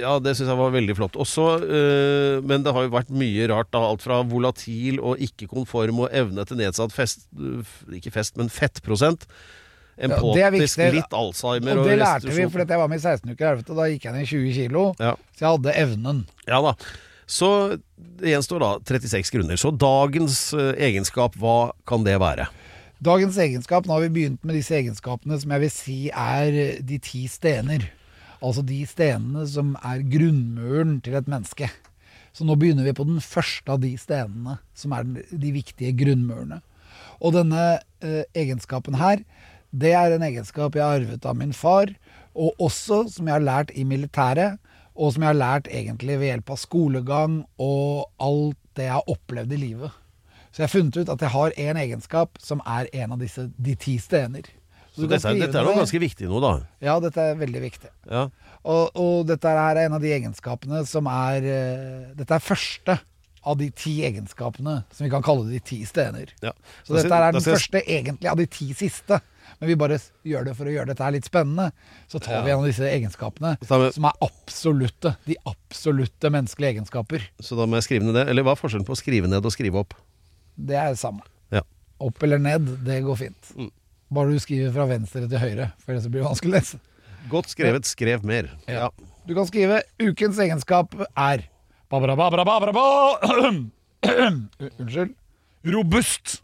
ja, 0.00 0.16
det 0.20 0.34
syns 0.36 0.48
jeg 0.50 0.58
var 0.58 0.72
veldig 0.72 0.96
flott. 0.96 1.20
Også, 1.20 1.46
øh, 1.60 2.40
men 2.48 2.64
det 2.64 2.72
har 2.74 2.88
jo 2.88 2.94
vært 2.96 3.12
mye 3.12 3.48
rart. 3.52 3.70
da, 3.76 3.84
Alt 3.84 4.02
fra 4.08 4.22
volatil 4.24 5.00
og 5.00 5.20
ikke-konform 5.20 6.06
og 6.06 6.16
evne 6.16 6.44
til 6.48 6.60
nedsatt 6.60 6.96
fest 6.96 7.28
Ikke 7.92 8.12
fest, 8.14 8.36
men 8.40 8.48
fettprosent. 8.48 9.28
Empotisk, 10.00 10.78
ja, 10.80 10.88
litt 10.94 11.12
Alzheimer 11.12 11.76
Og 11.76 11.84
det 11.84 11.98
lærte 12.00 12.32
vi 12.32 12.46
for 12.48 12.62
jeg 12.64 12.80
var 12.80 12.88
med 12.88 13.02
i 13.02 13.04
16 13.04 13.34
uker 13.34 13.44
i 13.44 13.48
helvete. 13.50 13.76
Da 13.76 13.88
gikk 13.90 14.08
jeg 14.08 14.16
ned 14.16 14.32
20 14.32 14.52
kilo. 14.56 14.84
Ja. 14.96 15.12
Så 15.36 15.44
jeg 15.44 15.50
hadde 15.58 15.78
evnen. 15.82 16.22
ja 16.48 16.64
da. 16.64 16.72
Så 17.30 17.78
det 18.18 18.32
gjenstår 18.32 18.62
da 18.62 18.70
36 18.82 19.30
grunner. 19.36 19.60
Så 19.60 19.70
dagens 19.70 20.50
øh, 20.56 20.72
egenskap, 20.74 21.36
hva 21.38 21.70
kan 21.86 22.02
det 22.06 22.16
være? 22.22 22.48
Dagens 23.00 23.38
egenskap, 23.40 23.86
nå 23.86 23.94
har 23.94 24.02
vi 24.04 24.14
begynt 24.16 24.42
med 24.44 24.58
disse 24.58 24.74
egenskapene 24.76 25.38
som 25.40 25.54
jeg 25.54 25.62
vil 25.62 25.70
si 25.72 25.98
er 26.10 26.82
de 26.84 26.98
ti 27.00 27.22
stener. 27.30 27.86
Altså 28.40 28.64
de 28.66 28.80
stenene 28.88 29.46
som 29.48 29.76
er 29.78 30.02
grunnmuren 30.10 30.98
til 31.04 31.16
et 31.20 31.30
menneske. 31.30 31.70
Så 32.36 32.46
nå 32.46 32.56
begynner 32.58 32.86
vi 32.86 32.96
på 32.96 33.06
den 33.06 33.22
første 33.22 33.72
av 33.72 33.80
de 33.82 33.92
stenene, 34.00 34.58
som 34.74 34.92
er 34.96 35.06
de 35.30 35.52
viktige 35.54 35.94
grunnmurene. 36.02 36.60
Og 37.20 37.34
denne 37.36 37.64
eh, 38.02 38.24
egenskapen 38.38 38.96
her, 39.00 39.22
det 39.70 39.92
er 39.94 40.14
en 40.14 40.24
egenskap 40.26 40.76
jeg 40.76 40.84
har 40.84 41.00
arvet 41.00 41.26
av 41.26 41.38
min 41.38 41.54
far, 41.54 41.92
og 42.34 42.58
også 42.62 43.04
som 43.12 43.28
jeg 43.28 43.36
har 43.36 43.46
lært 43.46 43.72
i 43.78 43.84
militæret, 43.86 44.58
og 45.00 45.14
som 45.14 45.24
jeg 45.24 45.32
har 45.32 45.40
lært 45.40 45.68
egentlig 45.72 46.18
ved 46.20 46.28
hjelp 46.28 46.52
av 46.52 46.60
skolegang 46.60 47.36
og 47.62 48.10
alt 48.20 48.58
det 48.76 48.86
jeg 48.86 48.96
har 48.98 49.10
opplevd 49.10 49.54
i 49.56 49.60
livet. 49.60 49.98
Så 50.50 50.62
jeg 50.62 50.66
har 50.66 50.72
funnet 50.74 50.98
ut 50.98 51.12
at 51.14 51.22
jeg 51.24 51.32
har 51.32 51.54
en 51.64 51.80
egenskap 51.80 52.40
som 52.42 52.60
er 52.68 52.90
en 53.02 53.14
av 53.14 53.22
disse, 53.22 53.46
de 53.56 53.76
ti 53.80 53.96
stener. 54.02 54.50
Så 54.90 55.04
så 55.04 55.08
dette, 55.08 55.32
dette 55.38 55.56
er 55.56 55.66
noe 55.66 55.78
ganske 55.78 56.00
viktig 56.02 56.28
nå, 56.28 56.40
da. 56.42 56.52
Ja, 56.82 56.98
dette 57.02 57.22
er 57.32 57.38
veldig 57.38 57.62
viktig. 57.62 57.90
Ja. 58.10 58.26
Og, 58.60 58.98
og 58.98 59.28
dette 59.30 59.52
er 59.62 59.84
en 59.86 59.96
av 59.96 60.02
de 60.02 60.10
egenskapene 60.12 60.82
som 60.84 61.06
er 61.08 61.46
eh, 61.48 62.10
Dette 62.18 62.36
er 62.36 62.44
første 62.44 62.98
av 63.40 63.56
de 63.56 63.70
ti 63.72 63.94
egenskapene 64.04 64.82
som 64.92 65.06
vi 65.06 65.12
kan 65.12 65.24
kalle 65.24 65.46
de 65.48 65.62
ti 65.64 65.78
stener. 65.88 66.34
Ja. 66.44 66.52
Så 66.84 66.98
dette 66.98 67.14
er 67.14 67.32
den 67.32 67.46
første 67.46 67.80
egentlig 67.86 68.28
av 68.28 68.36
de 68.42 68.48
ti 68.50 68.68
siste. 68.76 69.22
Men 69.60 69.68
vi 69.68 69.76
bare 69.76 69.98
gjør 70.24 70.46
det 70.48 70.54
for 70.56 70.68
å 70.70 70.72
gjøre 70.72 70.88
dette 70.88 71.04
her 71.04 71.12
litt 71.12 71.26
spennende. 71.28 71.66
Så 72.08 72.18
tar 72.24 72.44
vi 72.46 72.52
en 72.54 72.62
av 72.62 72.68
disse 72.68 72.86
egenskapene 72.88 73.56
som 73.66 74.06
er 74.08 74.22
absolutte. 74.24 75.14
De 75.28 75.36
absolutte 75.44 76.30
menneskelige 76.32 76.78
egenskaper. 76.78 77.26
Så 77.44 77.58
da 77.58 77.66
må 77.68 77.76
jeg 77.76 77.84
skrive 77.90 78.08
ned 78.08 78.16
det. 78.16 78.24
Eller 78.32 78.46
hva 78.46 78.56
er 78.56 78.60
forskjellen 78.62 78.88
på 78.88 78.96
å 78.96 79.00
skrive 79.00 79.28
ned 79.28 79.44
og 79.44 79.52
skrive 79.52 79.82
opp? 79.84 79.94
det 80.60 80.76
er 80.76 80.90
det 80.92 80.98
samme. 81.00 81.22
Ja. 81.52 81.62
Opp 82.04 82.22
eller 82.22 82.40
ned, 82.40 82.66
det 82.84 82.98
går 83.04 83.16
fint. 83.16 83.52
Bare 84.12 84.32
du 84.34 84.40
skriver 84.42 84.72
fra 84.74 84.84
venstre 84.90 85.22
til 85.30 85.40
høyre, 85.40 85.70
for 85.80 85.94
ellers 85.94 86.08
blir 86.10 86.20
det 86.20 86.26
vanskelig 86.28 86.50
å 86.50 86.56
lese. 86.58 86.80
Godt 87.30 87.52
skrevet, 87.52 87.88
skrev 87.88 88.24
mer. 88.26 88.50
Ja. 88.68 88.90
Du 89.28 89.34
kan 89.36 89.46
skrive 89.48 89.82
'ukens 90.00 90.40
egenskap 90.40 90.96
er' 91.16 91.46
babra, 91.90 92.16
babra, 92.16 92.44
babra, 92.44 92.72
ba. 92.72 92.86
Unnskyld. 94.80 95.14
Robust. 95.64 96.40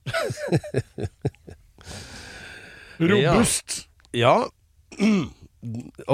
Robust. 3.01 3.86
Ja, 4.16 4.36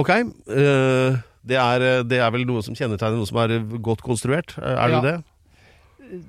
ok. 0.00 0.10
Uh, 0.48 1.18
det, 1.46 1.58
er, 1.58 1.84
det 2.06 2.18
er 2.22 2.30
vel 2.34 2.46
noe 2.48 2.62
som 2.64 2.74
kjennetegner 2.78 3.18
noe 3.20 3.28
som 3.28 3.38
er 3.42 3.56
godt 3.82 4.02
konstruert, 4.06 4.56
er 4.58 4.76
det 4.88 4.96
Ja. 4.98 5.00
det? 5.10 5.18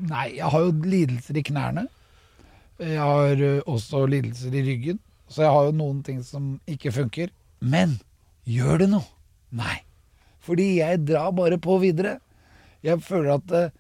Nei, 0.08 0.28
jeg 0.38 0.48
har 0.48 0.62
jo 0.64 0.72
lidelser 0.88 1.36
i 1.38 1.44
knærne. 1.44 1.88
Jeg 2.80 3.00
har 3.04 3.42
også 3.68 4.06
lidelser 4.08 4.54
i 4.56 4.62
ryggen. 4.64 5.00
Så 5.28 5.42
jeg 5.44 5.52
har 5.52 5.66
jo 5.68 5.74
noen 5.76 6.00
ting 6.06 6.22
som 6.24 6.54
ikke 6.70 6.92
funker. 6.96 7.32
Men 7.60 7.98
gjør 8.48 8.78
det 8.80 8.88
noe? 8.94 9.04
Nei. 9.52 9.82
Fordi 10.44 10.78
jeg 10.80 11.02
drar 11.08 11.32
bare 11.36 11.58
på 11.60 11.76
videre. 11.84 12.18
Jeg 12.84 13.02
føler 13.04 13.36
at 13.42 13.74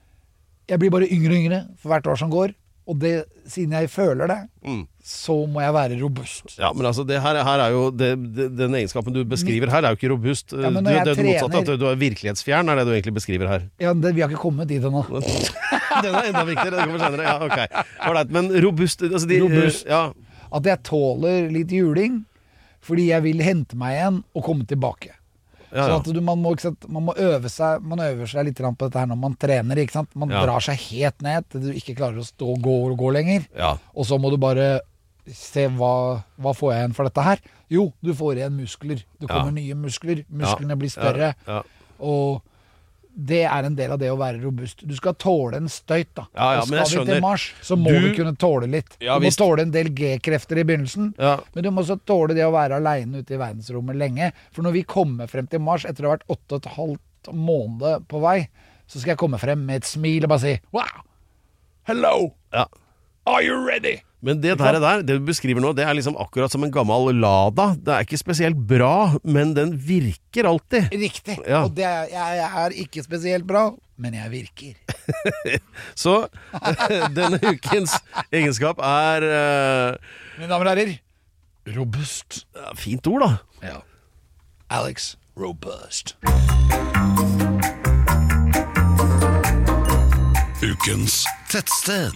jeg 0.72 0.80
blir 0.80 0.92
bare 0.92 1.08
yngre 1.12 1.32
og 1.36 1.40
yngre 1.40 1.62
for 1.80 1.94
hvert 1.94 2.08
år 2.12 2.20
som 2.20 2.32
går. 2.32 2.52
Og 2.88 3.00
det, 3.00 3.14
siden 3.48 3.72
jeg 3.78 3.90
føler 3.90 4.28
det, 4.28 4.42
Mm. 4.64 4.84
Så 5.04 5.36
må 5.52 5.60
jeg 5.60 5.74
være 5.76 5.98
robust. 6.00 6.54
Ja, 6.56 6.70
men 6.72 6.88
altså, 6.88 7.04
det 7.04 7.18
her, 7.20 7.36
her 7.44 7.60
er 7.66 7.74
jo 7.76 7.90
det, 7.92 8.14
det, 8.38 8.46
Den 8.56 8.76
egenskapen 8.80 9.12
du 9.12 9.20
beskriver 9.28 9.68
her, 9.68 9.84
er 9.84 9.92
jo 9.92 10.00
ikke 10.00 10.12
robust. 10.14 10.54
Ja, 10.56 10.70
men 10.72 10.86
du, 10.86 10.92
jeg 10.94 11.04
det 11.04 11.12
er 11.12 11.20
det 11.20 11.26
motsatte, 11.28 11.74
at 11.76 11.82
du 11.82 11.88
er 11.90 12.00
virkelighetsfjern, 12.00 12.72
er 12.72 12.80
det 12.80 12.86
du 12.88 12.94
egentlig 12.96 13.16
beskriver 13.20 13.52
her. 13.52 13.66
Ja, 13.84 13.92
det, 13.94 14.14
Vi 14.16 14.24
har 14.24 14.32
ikke 14.32 14.40
kommet 14.46 14.72
dit 14.72 14.84
ennå. 14.84 15.04
Den 16.04 16.16
er 16.16 16.30
enda 16.32 16.44
viktigere, 16.48 16.78
det 16.78 16.86
kommer 16.88 17.04
senere. 17.04 17.26
Ja, 17.28 17.36
ok. 17.44 18.30
Men 18.32 18.48
robust 18.64 19.04
altså 19.04 19.28
de, 19.30 19.42
Robust. 19.44 19.84
Ja, 19.92 20.06
At 20.54 20.66
jeg 20.72 20.82
tåler 20.88 21.52
litt 21.52 21.74
juling. 21.76 22.24
Fordi 22.84 23.10
jeg 23.12 23.24
vil 23.24 23.44
hente 23.44 23.78
meg 23.80 23.98
igjen 23.98 24.24
og 24.36 24.44
komme 24.44 24.66
tilbake. 24.68 25.14
ja, 25.72 25.86
Så 25.86 25.90
ja. 25.92 26.00
at 26.02 26.08
du, 26.16 26.20
man, 26.22 26.42
må, 26.44 26.52
sant, 26.60 26.84
man 26.92 27.06
må 27.08 27.14
øve 27.16 27.50
seg 27.50 27.82
Man 27.88 28.02
øver 28.04 28.28
seg 28.28 28.50
litt 28.50 28.60
på 28.60 28.88
dette 28.90 29.00
her 29.00 29.08
når 29.08 29.20
man 29.22 29.36
trener. 29.40 29.84
Man 30.16 30.30
Ja. 30.34 30.46
drar 30.46 30.60
seg 30.64 30.80
helt 30.92 31.22
ned 31.24 31.48
til 31.50 31.62
du 31.62 31.70
ikke 31.72 31.96
klarer 31.96 32.20
å 32.20 32.28
stå 32.28 32.58
gå 32.60 32.76
og 32.92 32.98
gå 33.00 33.14
lenger. 33.16 33.48
ja. 33.56 33.78
Og 33.96 34.06
så 34.06 34.20
må 34.20 34.32
du 34.32 34.38
bare 34.38 34.82
se 35.32 35.68
hva, 35.68 36.24
hva 36.42 36.54
får 36.56 36.74
jeg 36.74 36.82
igjen 36.84 36.96
for 36.96 37.04
dette 37.10 37.24
her. 37.24 37.40
Jo, 37.72 37.94
du 38.04 38.14
får 38.14 38.36
igjen 38.42 38.58
muskler. 38.58 39.04
Det 39.20 39.30
Ja. 39.30 39.36
kommer 39.40 39.52
nye 39.54 39.74
muskler. 39.76 40.26
Musklene 40.30 40.76
blir 40.78 40.90
større. 40.92 41.36
Ja, 41.48 41.62
ja. 41.62 41.62
Og 42.00 42.42
det 43.16 43.44
er 43.46 43.64
en 43.64 43.76
del 43.76 43.92
av 43.92 44.00
det 44.00 44.10
å 44.10 44.18
være 44.18 44.42
robust. 44.42 44.86
Du 44.88 44.96
skal 44.96 45.14
tåle 45.14 45.54
en 45.56 45.68
støyt, 45.70 46.10
da. 46.16 46.26
Ja, 46.36 46.54
ja, 46.56 46.60
og 46.62 46.68
skal 46.68 47.06
vi 47.06 47.12
til 47.14 47.22
Mars, 47.22 47.54
så 47.62 47.78
må 47.78 47.90
Du- 47.90 48.10
du, 48.10 48.16
kunne 48.16 48.36
tåle 48.36 48.68
litt. 48.70 48.98
Ja, 49.00 49.20
du 49.20 49.26
må 49.26 49.30
tåle 49.38 49.62
en 49.62 49.72
del 49.72 49.90
G-krefter 49.90 50.58
i 50.58 50.64
begynnelsen. 50.64 51.14
Ja. 51.20 51.40
Men 51.54 51.64
du 51.64 51.70
må 51.72 51.82
også 51.84 52.00
tåle 52.06 52.34
det 52.34 52.44
å 52.44 52.52
være 52.52 52.76
aleine 52.82 53.20
ute 53.20 53.32
i 53.36 53.38
verdensrommet 53.38 53.96
lenge. 53.96 54.32
For 54.52 54.64
når 54.64 54.72
vi 54.74 54.84
kommer 54.84 55.28
frem 55.30 55.48
til 55.48 55.60
Mars 55.60 55.86
etter 55.86 56.04
å 56.06 56.10
ha 56.10 56.18
vært 56.18 56.28
åtte 56.28 56.54
og 56.56 56.66
et 56.66 56.72
halvt 56.74 57.34
måned 57.34 58.08
på 58.08 58.20
vei, 58.20 58.50
så 58.88 59.00
skal 59.00 59.12
jeg 59.16 59.18
komme 59.18 59.40
frem 59.40 59.64
med 59.66 59.76
et 59.78 59.84
smil 59.86 60.24
og 60.24 60.30
bare 60.30 60.40
si 60.40 60.60
Wow! 60.74 61.04
Hello! 61.84 62.34
ja. 62.52 62.66
Are 63.26 63.42
you 63.42 63.56
ready? 63.66 64.02
Men 64.24 64.40
det 64.40 64.56
der, 64.60 64.80
der, 64.80 65.02
det 65.04 65.18
du 65.20 65.26
beskriver 65.28 65.60
nå, 65.60 65.74
det 65.76 65.84
er 65.84 65.96
liksom 65.98 66.16
akkurat 66.22 66.52
som 66.52 66.64
en 66.64 66.72
gammel 66.72 67.18
Lada. 67.20 67.74
Det 67.76 67.92
er 67.92 68.06
ikke 68.06 68.20
spesielt 68.22 68.60
bra, 68.70 69.20
men 69.24 69.52
den 69.58 69.74
virker 69.76 70.48
alltid. 70.48 70.94
Riktig. 70.96 71.36
Ja. 71.44 71.66
Og 71.66 71.74
det 71.76 71.84
er, 71.84 72.08
jeg, 72.08 72.38
jeg 72.40 72.62
er 72.64 72.78
ikke 72.86 73.04
spesielt 73.04 73.48
bra, 73.50 73.66
men 74.00 74.16
jeg 74.16 74.32
virker. 74.32 74.94
Så 76.06 76.16
denne 77.18 77.42
ukens 77.44 77.98
egenskap 78.32 78.80
er 78.80 79.28
uh, 79.28 80.14
Mine 80.40 80.48
damer 80.54 80.72
og 80.72 80.72
herrer, 80.72 80.96
robust. 81.76 82.46
Fint 82.80 83.12
ord, 83.12 83.28
da. 83.28 83.68
Ja. 83.74 83.82
Alex 84.72 85.18
Robust. 85.36 86.16
Ukens 90.64 91.26
tettsted. 91.52 92.16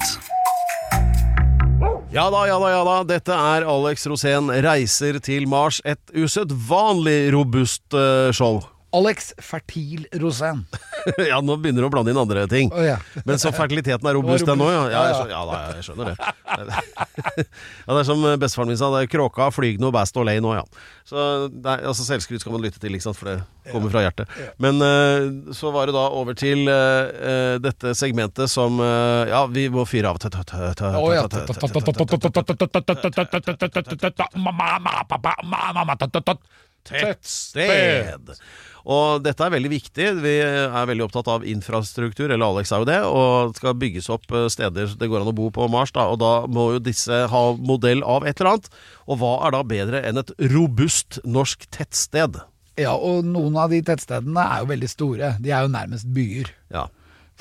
Ja 2.17 2.31
da, 2.33 2.47
ja 2.47 2.55
da, 2.59 2.69
ja 2.71 2.79
da. 2.81 2.93
Dette 3.05 3.35
er 3.37 3.65
Alex 3.69 4.07
Rosén 4.09 4.47
reiser 4.65 5.19
til 5.21 5.45
Mars. 5.45 5.77
Et 5.85 6.01
usedvanlig 6.17 7.29
robust 7.35 7.93
eh, 7.93 8.31
show. 8.33 8.57
Alex 8.97 9.33
Fertil 9.37 10.07
Rosén. 10.21 10.65
ja, 11.29 11.39
nå 11.41 11.57
begynner 11.61 11.85
du 11.85 11.87
å 11.87 11.93
blande 11.93 12.13
inn 12.13 12.19
andre 12.19 12.47
ting. 12.51 12.71
Oh, 12.73 12.81
ja. 12.83 12.97
Men 13.27 13.39
så 13.41 13.51
fertiliteten 13.55 14.07
er 14.09 14.17
robust, 14.17 14.47
var 14.47 14.73
ja. 14.73 14.83
Ja, 14.91 15.01
jeg 15.09 15.15
skjønner, 15.17 15.33
ja 15.33 15.41
da, 15.45 15.53
jeg 15.77 15.83
skjønner 15.87 16.05
det. 16.09 16.17
ja, 17.85 17.91
det 17.91 17.99
er 18.01 18.07
som 18.07 18.25
bestefaren 18.41 18.71
min 18.71 18.79
sa, 18.79 18.89
det 18.95 19.05
er 19.05 19.11
kråka, 19.11 19.49
flyg 19.53 19.81
noe, 19.83 19.93
bæst 19.95 20.17
og 20.17 20.27
lei 20.29 20.37
nå, 20.43 20.55
ja. 20.57 20.65
Så 21.07 21.15
er, 21.47 21.85
altså, 21.87 22.03
Selvskryt 22.07 22.43
skal 22.43 22.55
man 22.55 22.63
lytte 22.65 22.81
til, 22.83 22.95
ikke 22.97 23.07
sant, 23.07 23.19
for 23.19 23.29
det 23.31 23.37
kommer 23.71 23.91
fra 23.93 24.03
hjertet. 24.05 24.27
Men 24.63 24.81
uh, 24.81 25.53
så 25.55 25.71
var 25.75 25.87
det 25.87 25.95
da 25.95 26.05
over 26.17 26.35
til 26.37 26.67
eh, 26.71 27.07
eh, 27.31 27.55
dette 27.63 27.93
segmentet 27.97 28.51
som 28.51 28.79
uh, 28.79 29.27
Ja, 29.27 29.45
vi 29.51 29.67
må 29.71 29.85
fyre 29.87 30.11
av. 30.11 30.17
Å, 30.17 31.13
ja. 31.15 31.23
Tettsted. 36.89 38.33
Og 38.87 39.23
dette 39.23 39.43
er 39.43 39.51
veldig 39.51 39.71
viktig. 39.71 40.05
Vi 40.23 40.33
er 40.39 40.87
veldig 40.87 41.07
opptatt 41.09 41.27
av 41.31 41.45
infrastruktur, 41.47 42.29
eller 42.29 42.45
Alex 42.45 42.71
er 42.71 42.83
jo 42.83 42.87
det, 42.87 42.99
og 43.03 43.51
det 43.51 43.59
skal 43.59 43.79
bygges 43.81 44.07
opp 44.13 44.31
eh, 44.31 44.47
steder 44.53 44.93
det 44.95 45.09
går 45.11 45.25
an 45.25 45.31
å 45.33 45.35
bo 45.35 45.49
på 45.51 45.67
Mars. 45.71 45.91
Da, 45.95 46.07
og 46.13 46.21
da 46.23 46.33
må 46.47 46.69
jo 46.77 46.83
disse 46.83 47.25
ha 47.31 47.41
modell 47.59 48.05
av 48.07 48.27
et 48.27 48.39
eller 48.39 48.55
annet. 48.55 48.69
Og 49.11 49.19
hva 49.19 49.33
er 49.47 49.57
da 49.57 49.63
bedre 49.67 50.03
enn 50.07 50.21
et 50.21 50.31
robust 50.53 51.19
norsk 51.27 51.67
tettsted? 51.75 52.39
Ja, 52.77 52.93
og 52.93 53.25
noen 53.25 53.57
av 53.57 53.73
de 53.73 53.81
tettstedene 53.83 54.43
er 54.45 54.63
jo 54.63 54.71
veldig 54.71 54.89
store. 54.91 55.33
De 55.41 55.51
er 55.51 55.65
jo 55.65 55.73
nærmest 55.73 56.07
byer. 56.13 56.53
Ja. 56.71 56.85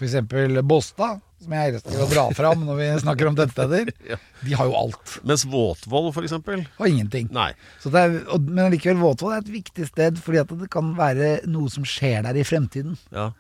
Eksempel 0.03 0.61
Båstad, 0.67 1.21
som 1.43 1.53
jeg 1.53 1.73
elsker 1.75 2.03
å 2.03 2.09
dra 2.11 2.25
fram 2.37 2.63
når 2.67 2.79
vi 2.81 2.87
snakker 3.05 3.31
om 3.31 3.37
tettsteder. 3.39 3.93
Ja. 4.13 4.19
De 4.47 4.55
har 4.55 4.69
jo 4.69 4.77
alt, 4.79 5.17
Mens 5.27 5.43
Våtvoll, 5.51 6.13
eksempel? 6.23 6.63
og 6.79 6.87
ingenting. 6.89 7.29
Nei. 7.35 7.51
Så 7.83 7.91
det 7.93 8.03
er, 8.05 8.17
og, 8.33 8.47
men 8.47 8.71
likevel, 8.75 9.01
Våtvoll 9.03 9.35
er 9.35 9.43
et 9.43 9.51
viktig 9.51 9.89
sted, 9.89 10.21
fordi 10.23 10.41
at 10.45 10.53
det 10.61 10.69
kan 10.73 10.93
være 10.99 11.41
noe 11.51 11.73
som 11.73 11.87
skjer 11.89 12.23
der 12.27 12.39
i 12.39 12.47
fremtiden. 12.47 12.97
Ja. 13.15 13.31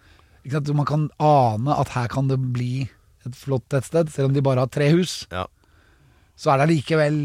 Man 0.46 0.86
kan 0.88 1.08
ane 1.22 1.74
at 1.74 1.94
her 1.94 2.10
kan 2.10 2.28
det 2.30 2.38
bli 2.54 2.86
et 3.26 3.38
flott 3.38 3.66
tettsted, 3.72 4.10
selv 4.14 4.30
om 4.30 4.36
de 4.36 4.44
bare 4.44 4.62
har 4.64 4.70
tre 4.72 4.88
hus. 4.94 5.24
Ja. 5.34 5.46
Så 6.38 6.52
er 6.52 6.60
det 6.60 6.68
allikevel 6.68 7.20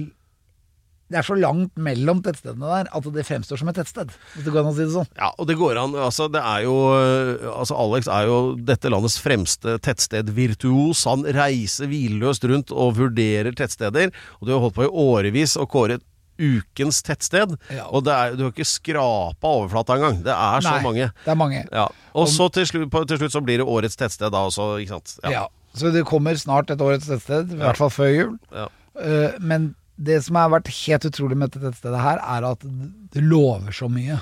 Det 1.12 1.20
er 1.20 1.28
så 1.28 1.36
langt 1.36 1.76
mellom 1.82 2.22
tettstedene 2.24 2.70
der 2.72 2.92
at 2.92 3.10
det 3.16 3.26
fremstår 3.28 3.60
som 3.60 3.72
et 3.72 3.78
tettsted, 3.82 4.14
hvis 4.34 4.46
det 4.46 4.54
går 4.54 4.64
an 4.64 4.72
å 4.72 4.76
si 4.78 4.86
det 4.86 4.94
sånn. 4.96 5.10
Ja, 5.20 5.32
og 5.36 5.50
det 5.50 5.58
går 5.60 5.80
an. 5.82 5.98
Altså, 6.08 6.30
det 6.32 6.42
er 6.42 6.64
jo 6.66 6.76
øh, 6.96 7.50
Altså, 7.52 7.76
Alex 7.78 8.08
er 8.12 8.30
jo 8.30 8.38
dette 8.72 8.92
landets 8.92 9.18
fremste 9.22 9.76
tettstedvirtuos. 9.84 11.04
Han 11.10 11.26
reiser 11.36 11.90
hvilløst 11.92 12.48
rundt 12.50 12.72
og 12.72 12.96
vurderer 13.00 13.52
tettsteder. 13.58 14.14
Og 14.40 14.48
du 14.48 14.56
har 14.56 14.64
holdt 14.64 14.78
på 14.80 14.88
i 14.88 14.96
årevis 15.04 15.58
og 15.60 15.70
kåret 15.74 16.06
ukens 16.42 17.02
tettsted. 17.06 17.56
Ja. 17.70 17.86
Og 17.92 18.06
det 18.08 18.14
er, 18.16 18.36
du 18.38 18.46
har 18.48 18.54
ikke 18.54 18.68
skrapa 18.68 19.52
overflata 19.60 19.98
engang. 20.00 20.22
Det 20.26 20.34
er 20.34 20.64
så 20.64 20.76
Nei, 20.78 20.84
mange. 20.86 21.10
Det 21.26 21.34
er 21.34 21.40
mange. 21.40 21.64
Ja. 21.70 21.88
Og 22.18 22.30
så 22.32 22.48
til 22.54 22.68
slutt, 22.70 22.96
til 23.12 23.22
slutt 23.22 23.36
så 23.36 23.44
blir 23.46 23.62
det 23.62 23.68
årets 23.68 24.00
tettsted 24.00 24.34
da 24.34 24.46
også, 24.50 24.74
ikke 24.82 24.98
sant. 24.98 25.18
Ja. 25.32 25.46
Så 25.78 25.92
det 25.94 26.04
kommer 26.08 26.36
snart 26.40 26.72
et 26.74 26.82
årets 26.84 27.08
tettsted, 27.08 27.54
i 27.54 27.62
hvert 27.62 27.80
fall 27.80 27.94
før 27.94 28.10
jul. 28.12 28.34
Ja. 28.56 28.68
Eh, 29.00 29.38
men 29.40 29.72
det 30.02 30.20
som 30.26 30.38
har 30.40 30.52
vært 30.54 30.72
helt 30.74 31.08
utrolig 31.10 31.38
med 31.38 31.54
dette 31.56 31.78
stedet 31.78 32.02
her, 32.02 32.22
er 32.22 32.48
at 32.52 32.66
det 33.14 33.24
lover 33.24 33.74
så 33.76 33.90
mye. 33.92 34.18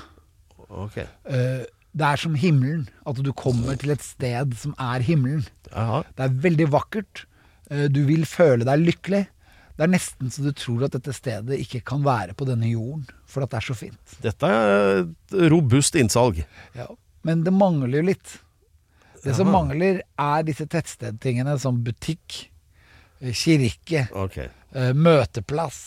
Ok. 0.68 1.00
Eh, 1.00 1.66
det 1.90 2.06
er 2.06 2.20
som 2.20 2.36
himmelen. 2.38 2.86
At 3.08 3.18
du 3.24 3.32
kommer 3.36 3.78
til 3.80 3.94
et 3.94 4.04
sted 4.04 4.54
som 4.60 4.76
er 4.78 5.02
himmelen. 5.06 5.46
Aha. 5.72 6.02
Det 6.16 6.26
er 6.26 6.40
veldig 6.46 6.68
vakkert. 6.74 7.24
Eh, 7.70 7.88
du 7.92 8.04
vil 8.08 8.26
føle 8.28 8.66
deg 8.68 8.84
lykkelig. 8.84 9.24
Det 9.80 9.86
er 9.86 9.92
nesten 9.94 10.28
så 10.28 10.44
du 10.44 10.52
tror 10.52 10.84
at 10.84 10.92
dette 10.92 11.14
stedet 11.16 11.56
ikke 11.62 11.80
kan 11.88 12.04
være 12.04 12.34
på 12.36 12.44
denne 12.44 12.68
jorden, 12.68 13.06
for 13.24 13.46
at 13.46 13.52
det 13.54 13.62
er 13.62 13.68
så 13.70 13.76
fint. 13.78 14.16
Dette 14.20 14.50
er 14.52 15.04
et 15.06 15.36
robust 15.54 15.96
innsalg. 15.96 16.42
Ja. 16.76 16.90
Men 17.24 17.46
det 17.46 17.54
mangler 17.56 18.02
jo 18.02 18.08
litt. 18.10 18.34
Det 19.24 19.34
som 19.36 19.50
mangler, 19.52 20.02
er 20.20 20.44
disse 20.44 20.64
tettstedtingene 20.68 21.56
som 21.60 21.80
butikk, 21.84 22.49
kirke, 23.20 24.06
okay. 24.16 24.48
eh, 24.74 24.92
møteplass. 24.96 25.80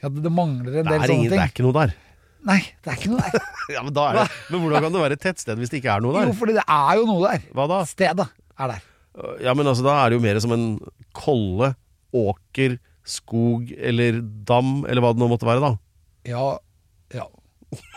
Ja, 0.00 0.08
det, 0.08 0.22
det 0.24 0.32
mangler 0.32 0.80
en 0.80 0.86
Det 0.86 0.94
del 0.94 1.02
sånne 1.02 1.16
ingen, 1.18 1.30
det 1.30 1.36
er 1.36 1.42
ting. 1.44 1.54
ikke 1.54 1.66
noe 1.66 1.76
der. 1.76 1.90
Nei, 2.48 2.60
det 2.80 2.88
er 2.92 2.96
ikke 3.00 3.10
noe 3.12 3.24
der. 3.26 3.48
Ja, 3.70 3.82
Men, 3.86 3.92
det, 3.94 4.22
men 4.50 4.62
hvordan 4.64 4.82
kan 4.82 4.94
det 4.96 5.02
være 5.04 5.14
et 5.14 5.20
tettsted 5.22 5.60
hvis 5.60 5.70
det 5.70 5.78
ikke 5.78 5.92
er 5.94 6.00
noe 6.02 6.14
der? 6.16 6.30
Jo, 6.30 6.32
fordi 6.40 6.56
det 6.56 6.64
er 6.64 6.94
jo 6.98 7.04
noe 7.06 7.20
der. 7.28 7.42
Hva 7.54 7.66
da? 7.70 7.76
Stedet 7.86 8.24
er 8.58 8.72
der. 8.72 8.86
Ja, 9.44 9.52
men 9.54 9.68
altså, 9.70 9.84
da 9.86 9.98
er 10.00 10.10
det 10.10 10.16
jo 10.18 10.24
mer 10.24 10.40
som 10.42 10.54
en 10.56 10.64
kolle, 11.14 11.68
åker, 12.16 12.78
skog 13.06 13.70
eller 13.76 14.18
dam, 14.48 14.80
eller 14.88 15.04
hva 15.04 15.12
det 15.14 15.22
nå 15.22 15.28
måtte 15.30 15.46
være, 15.46 15.62
da. 15.62 15.70
Ja, 16.32 16.48
ja. 17.14 17.28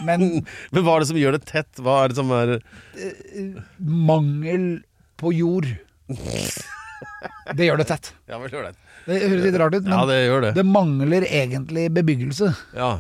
Men 0.06 0.44
Men 0.76 0.86
hva 0.86 1.00
er 1.00 1.02
det 1.02 1.10
som 1.10 1.18
gjør 1.18 1.38
det 1.40 1.46
tett? 1.50 1.82
Hva 1.82 2.04
er 2.04 2.14
det 2.14 2.20
som 2.20 2.30
er 2.38 2.54
mangel 3.80 4.68
på 5.18 5.34
jord. 5.34 5.72
Det 7.56 7.66
gjør 7.68 7.78
det 7.84 7.88
tett. 7.88 8.14
Ja, 8.30 8.38
vel, 8.40 8.50
gjør 8.54 8.70
det. 8.70 8.76
Det 9.06 9.22
høres 9.22 9.44
litt 9.48 9.58
rart 9.60 9.76
ut, 9.76 9.84
men 9.84 9.98
Ja, 9.98 10.06
det 10.10 10.20
gjør 10.28 10.42
det. 10.48 10.54
det 10.56 10.64
mangler 10.66 11.26
egentlig 11.28 11.90
bebyggelse. 11.94 12.54
Ja. 12.76 12.92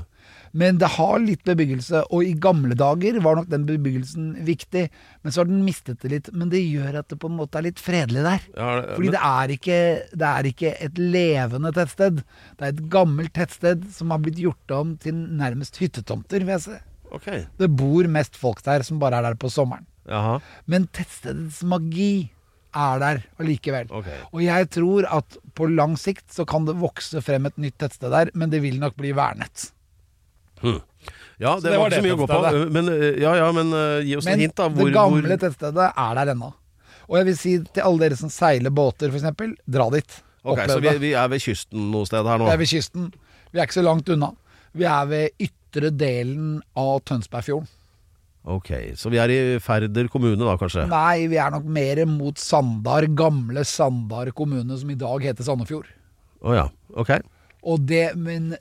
Men 0.55 0.77
det 0.77 0.85
har 0.99 1.17
litt 1.17 1.41
bebyggelse, 1.47 2.03
og 2.13 2.21
i 2.27 2.33
gamle 2.37 2.75
dager 2.77 3.15
var 3.25 3.39
nok 3.39 3.47
den 3.49 3.63
bebyggelsen 3.65 4.35
viktig. 4.45 4.83
Men 5.23 5.31
så 5.33 5.41
har 5.41 5.47
den 5.49 5.63
mistet 5.65 6.03
det 6.03 6.11
litt. 6.11 6.27
Men 6.31 6.51
det 6.51 6.59
gjør 6.61 6.99
at 6.99 7.07
det 7.09 7.17
på 7.23 7.25
en 7.31 7.39
måte 7.39 7.57
er 7.57 7.65
litt 7.65 7.81
fredelig 7.81 8.21
der. 8.21 8.41
Ja, 8.55 8.67
det- 8.81 8.93
Fordi 8.95 9.09
men- 9.09 9.15
det 9.15 9.23
er, 9.23 9.47
ikke, 9.55 9.79
det 10.13 10.27
er 10.29 10.43
ikke 10.51 10.75
et 10.79 10.93
levende 11.01 11.71
tettsted. 11.73 12.21
Det 12.59 12.61
er 12.61 12.67
et 12.75 12.83
gammelt 12.89 13.33
tettsted 13.33 13.89
som 13.95 14.11
har 14.11 14.19
blitt 14.19 14.37
gjort 14.37 14.69
om 14.77 14.95
til 14.97 15.13
nærmest 15.13 15.77
hyttetomter, 15.81 16.39
vil 16.45 16.53
jeg 16.53 16.61
si. 16.61 16.77
Okay. 17.11 17.45
Det 17.57 17.75
bor 17.75 18.03
mest 18.07 18.35
folk 18.35 18.61
der 18.61 18.83
som 18.83 18.99
bare 18.99 19.15
er 19.15 19.21
der 19.31 19.35
på 19.35 19.49
sommeren. 19.49 19.85
Jaha. 20.07 20.39
Men 20.67 20.85
tettstedets 20.93 21.63
magi 21.63 22.29
er 22.73 22.99
der 23.01 23.21
allikevel. 23.41 23.91
Okay. 24.01 24.17
Og 24.31 24.41
jeg 24.45 24.69
tror 24.73 25.07
at 25.19 25.37
på 25.57 25.69
lang 25.69 25.95
sikt 25.99 26.25
så 26.33 26.45
kan 26.49 26.65
det 26.67 26.75
vokse 26.81 27.21
frem 27.25 27.47
et 27.49 27.61
nytt 27.61 27.77
tettsted 27.81 28.13
der, 28.13 28.31
men 28.33 28.51
det 28.53 28.63
vil 28.65 28.79
nok 28.81 28.97
bli 28.99 29.13
vernet. 29.17 29.69
Ja, 30.63 31.55
det, 31.59 31.69
det 31.69 31.77
var 31.77 31.91
ikke 31.91 31.99
så 31.99 32.05
mye 32.05 32.15
å 32.15 32.19
gå 32.21 32.27
på. 32.29 32.41
Men, 32.71 32.89
øh, 32.93 33.07
ja, 33.19 33.33
ja, 33.41 33.47
men 33.55 33.73
uh, 33.75 33.99
gi 34.05 34.15
oss 34.19 34.27
Men 34.29 34.37
et 34.37 34.45
hint, 34.45 34.55
da. 34.59 34.69
det 34.71 34.91
gamle 34.95 35.25
hvor... 35.25 35.39
tettstedet 35.41 35.87
er 35.89 36.19
der 36.19 36.33
ennå. 36.35 36.53
Og 37.09 37.17
jeg 37.19 37.27
vil 37.27 37.35
si 37.39 37.55
til 37.67 37.83
alle 37.83 38.05
dere 38.05 38.19
som 38.19 38.31
seiler 38.31 38.73
båter, 38.73 39.11
f.eks., 39.11 39.57
dra 39.67 39.89
dit. 39.91 40.19
Ok, 40.43 40.61
Så 40.71 40.79
vi, 40.83 40.93
vi 40.99 41.11
er 41.19 41.29
ved 41.31 41.43
kysten 41.43 41.91
noe 41.91 42.07
sted 42.07 42.27
her 42.27 42.39
nå? 42.39 42.47
Vi 42.47 42.55
er 42.55 42.61
ved 42.61 42.71
kysten. 42.71 43.11
Vi 43.51 43.59
er 43.59 43.67
ikke 43.67 43.79
så 43.79 43.85
langt 43.85 44.09
unna. 44.11 44.31
Vi 44.73 44.87
er 44.89 45.09
ved 45.11 45.45
ytre 45.47 45.91
delen 45.95 46.55
av 46.79 46.95
Tønsbergfjorden. 47.07 47.67
Ok, 48.43 48.69
Så 48.99 49.07
vi 49.07 49.19
er 49.23 49.31
i 49.31 49.37
Færder 49.63 50.09
kommune 50.11 50.35
da, 50.43 50.57
kanskje? 50.59 50.83
Nei, 50.91 51.29
vi 51.31 51.37
er 51.39 51.53
nok 51.53 51.63
mer 51.63 52.01
mot 52.11 52.35
Sandar, 52.41 53.05
gamle 53.15 53.63
Sandar 53.63 54.33
kommune, 54.35 54.75
som 54.79 54.89
i 54.91 54.97
dag 54.99 55.23
heter 55.23 55.47
Sandefjord. 55.47 55.87
Å 56.43 56.55
ja. 56.57 56.65
Ok. 56.99 57.13
Og 57.63 57.85
det, 57.87 58.09
men 58.19 58.57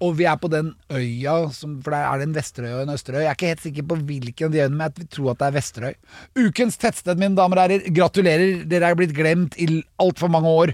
Og 0.00 0.14
vi 0.16 0.24
er 0.30 0.36
på 0.38 0.48
den 0.48 0.70
øya, 0.94 1.50
som, 1.52 1.74
for 1.82 1.90
der 1.90 2.06
er 2.06 2.20
det 2.20 2.28
en 2.28 2.34
Vesterøy 2.36 2.70
og 2.70 2.82
en 2.84 2.94
Østerøy. 2.94 3.18
Jeg 3.24 3.28
er 3.32 3.36
ikke 3.36 3.48
helt 3.50 3.64
sikker 3.66 3.86
på 3.90 3.96
hvilken 4.08 4.52
de 4.54 4.60
øyene, 4.62 4.78
men 4.78 4.92
jeg 4.94 5.08
tror 5.10 5.32
at 5.32 5.40
det 5.40 5.48
er 5.48 5.56
Vesterøy. 5.58 5.94
Ukens 6.38 6.78
tettsted, 6.78 7.18
mine 7.18 7.34
damer 7.36 7.58
og 7.58 7.64
herrer. 7.66 7.88
Gratulerer, 7.96 8.62
dere 8.70 8.92
er 8.92 8.98
blitt 9.00 9.12
glemt 9.16 9.58
i 9.58 9.66
altfor 9.98 10.30
mange 10.30 10.48
år. 10.62 10.72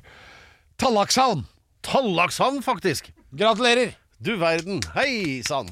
Tallakshavn! 0.78 1.46
Tallakshavn, 1.88 2.60
faktisk! 2.62 3.10
Gratulerer! 3.34 3.96
Du 4.22 4.36
verden. 4.38 4.78
Hei 4.94 5.42
sann! 5.42 5.66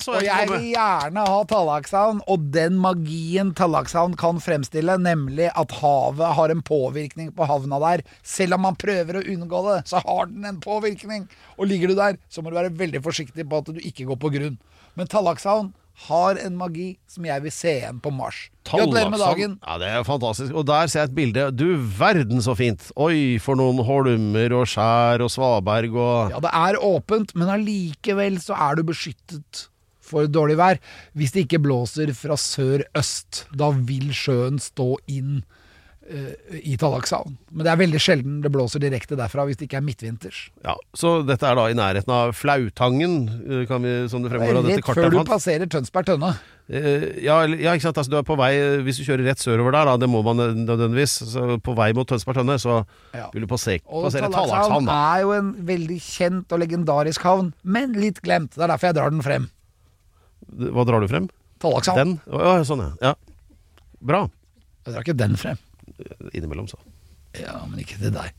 Så 0.00 0.12
Og 0.14 0.22
jeg 0.24 0.46
vil 0.48 0.68
gjerne 0.70 1.24
ha 1.26 1.40
Tallakshavn, 1.50 2.20
og 2.30 2.44
den 2.54 2.76
magien 2.80 3.50
Tallakshavn 3.58 4.14
kan 4.16 4.38
fremstille, 4.40 4.94
nemlig 5.02 5.48
at 5.50 5.74
havet 5.80 6.36
har 6.38 6.54
en 6.54 6.62
påvirkning 6.62 7.32
på 7.34 7.48
havna 7.50 7.80
der. 7.82 8.04
Selv 8.22 8.54
om 8.54 8.62
man 8.68 8.78
prøver 8.78 9.18
å 9.18 9.24
unngå 9.34 9.64
det, 9.66 9.80
så 9.90 10.00
har 10.06 10.30
den 10.30 10.46
en 10.46 10.62
påvirkning. 10.62 11.26
Og 11.58 11.66
ligger 11.72 11.90
du 11.90 11.98
der, 11.98 12.20
så 12.30 12.40
må 12.44 12.54
du 12.54 12.60
være 12.60 12.72
veldig 12.78 13.02
forsiktig 13.04 13.48
på 13.50 13.58
at 13.58 13.74
du 13.74 13.82
ikke 13.82 14.06
går 14.12 14.22
på 14.22 14.32
grunn. 14.38 14.56
Men 14.94 15.10
Tallakshavn 15.10 15.74
har 16.06 16.36
en 16.44 16.56
magi 16.60 16.90
som 17.08 17.24
jeg 17.24 17.42
vil 17.44 17.52
se 17.54 17.72
igjen 17.78 18.00
på 18.04 18.12
Mars. 18.12 18.42
Gratulerer 18.68 19.08
med 19.12 19.22
dagen. 19.22 19.54
Ja, 19.62 19.78
det 19.80 19.88
er 19.88 20.04
fantastisk. 20.04 20.52
Og 20.52 20.66
der 20.68 20.90
ser 20.92 21.04
jeg 21.04 21.10
et 21.10 21.16
bilde. 21.16 21.46
Du 21.56 21.64
verden 21.98 22.42
så 22.44 22.56
fint! 22.58 22.90
Oi, 23.00 23.38
for 23.42 23.56
noen 23.58 23.80
holmer 23.86 24.56
og 24.58 24.66
skjær 24.70 25.24
og 25.24 25.32
svaberg 25.32 25.96
og 25.96 26.34
Ja, 26.34 26.42
det 26.44 26.52
er 26.52 26.80
åpent, 26.84 27.32
men 27.38 27.52
allikevel 27.54 28.36
så 28.44 28.58
er 28.68 28.76
du 28.76 28.84
beskyttet 28.90 29.66
for 30.06 30.28
dårlig 30.30 30.58
vær. 30.60 30.80
Hvis 31.16 31.32
det 31.34 31.46
ikke 31.46 31.64
blåser 31.64 32.12
fra 32.14 32.36
sør-øst, 32.38 33.46
da 33.56 33.72
vil 33.74 34.12
sjøen 34.14 34.60
stå 34.62 34.92
inn 35.10 35.40
i 36.06 36.76
Tallakshavn. 36.78 37.36
Men 37.50 37.66
det 37.66 37.70
er 37.72 37.78
veldig 37.80 38.00
sjelden 38.02 38.36
det 38.44 38.50
blåser 38.54 38.82
direkte 38.82 39.16
derfra 39.18 39.44
hvis 39.48 39.58
det 39.58 39.66
ikke 39.68 39.80
er 39.80 39.86
midtvinters. 39.86 40.38
Ja, 40.64 40.76
Så 40.94 41.18
dette 41.26 41.48
er 41.48 41.56
da 41.58 41.64
i 41.70 41.74
nærheten 41.76 42.12
av 42.14 42.34
Flautangen, 42.36 43.16
eh, 43.42 43.64
kan 43.66 43.82
vi, 43.82 43.94
som 44.12 44.22
det 44.22 44.30
fremgår 44.30 44.60
av 44.60 44.68
dette 44.68 44.82
rett 44.82 45.00
før 45.00 45.10
du 45.10 45.18
passerer 45.26 45.66
Tønsberg 45.70 46.06
Tønne. 46.10 46.30
Eh, 46.66 47.22
ja, 47.24 47.40
ja, 47.46 47.74
ikke 47.74 47.86
sant. 47.88 47.98
Altså, 48.02 48.10
du 48.10 48.16
er 48.18 48.24
på 48.26 48.34
vei 48.38 48.52
Hvis 48.82 48.98
du 48.98 49.04
kjører 49.06 49.22
rett 49.28 49.42
sørover 49.42 49.74
der, 49.74 49.90
da, 49.90 49.96
det 50.02 50.08
må 50.10 50.22
man 50.26 50.40
nødvendigvis, 50.66 51.18
så 51.34 51.58
på 51.62 51.74
vei 51.78 51.92
mot 51.96 52.08
Tønsberg 52.10 52.40
Tønne, 52.40 52.58
så 52.62 52.80
Ja. 53.14 53.28
vil 53.34 53.46
du 53.46 53.50
passere, 53.50 53.82
passere 53.86 54.30
Tallakshavn 54.30 54.86
Tallakshavn, 54.86 54.90
er 54.94 55.20
jo 55.22 55.32
en 55.32 55.52
veldig 55.66 56.00
kjent 56.02 56.52
og 56.52 56.62
legendarisk 56.62 57.22
havn, 57.22 57.52
men 57.62 57.92
litt 57.98 58.22
glemt. 58.22 58.54
Det 58.54 58.62
er 58.62 58.74
derfor 58.74 58.90
jeg 58.92 58.98
drar 59.00 59.10
den 59.10 59.22
frem. 59.26 59.50
Hva 60.54 60.86
drar 60.86 61.00
du 61.00 61.08
frem? 61.10 61.28
Tallakshavn. 61.58 61.96
Den? 61.96 62.18
Å, 62.30 62.42
ja, 62.58 62.64
sånn, 62.68 62.82
ja. 62.84 63.10
ja. 63.10 63.14
Bra. 64.00 64.26
Jeg 64.86 64.94
drar 64.94 65.02
ikke 65.02 65.16
den 65.18 65.34
frem. 65.40 65.58
Innimellom, 66.32 66.68
så. 66.70 66.80
Ja, 67.36 67.58
men 67.68 67.82
ikke 67.82 67.98
til 68.00 68.14
deg. 68.14 68.32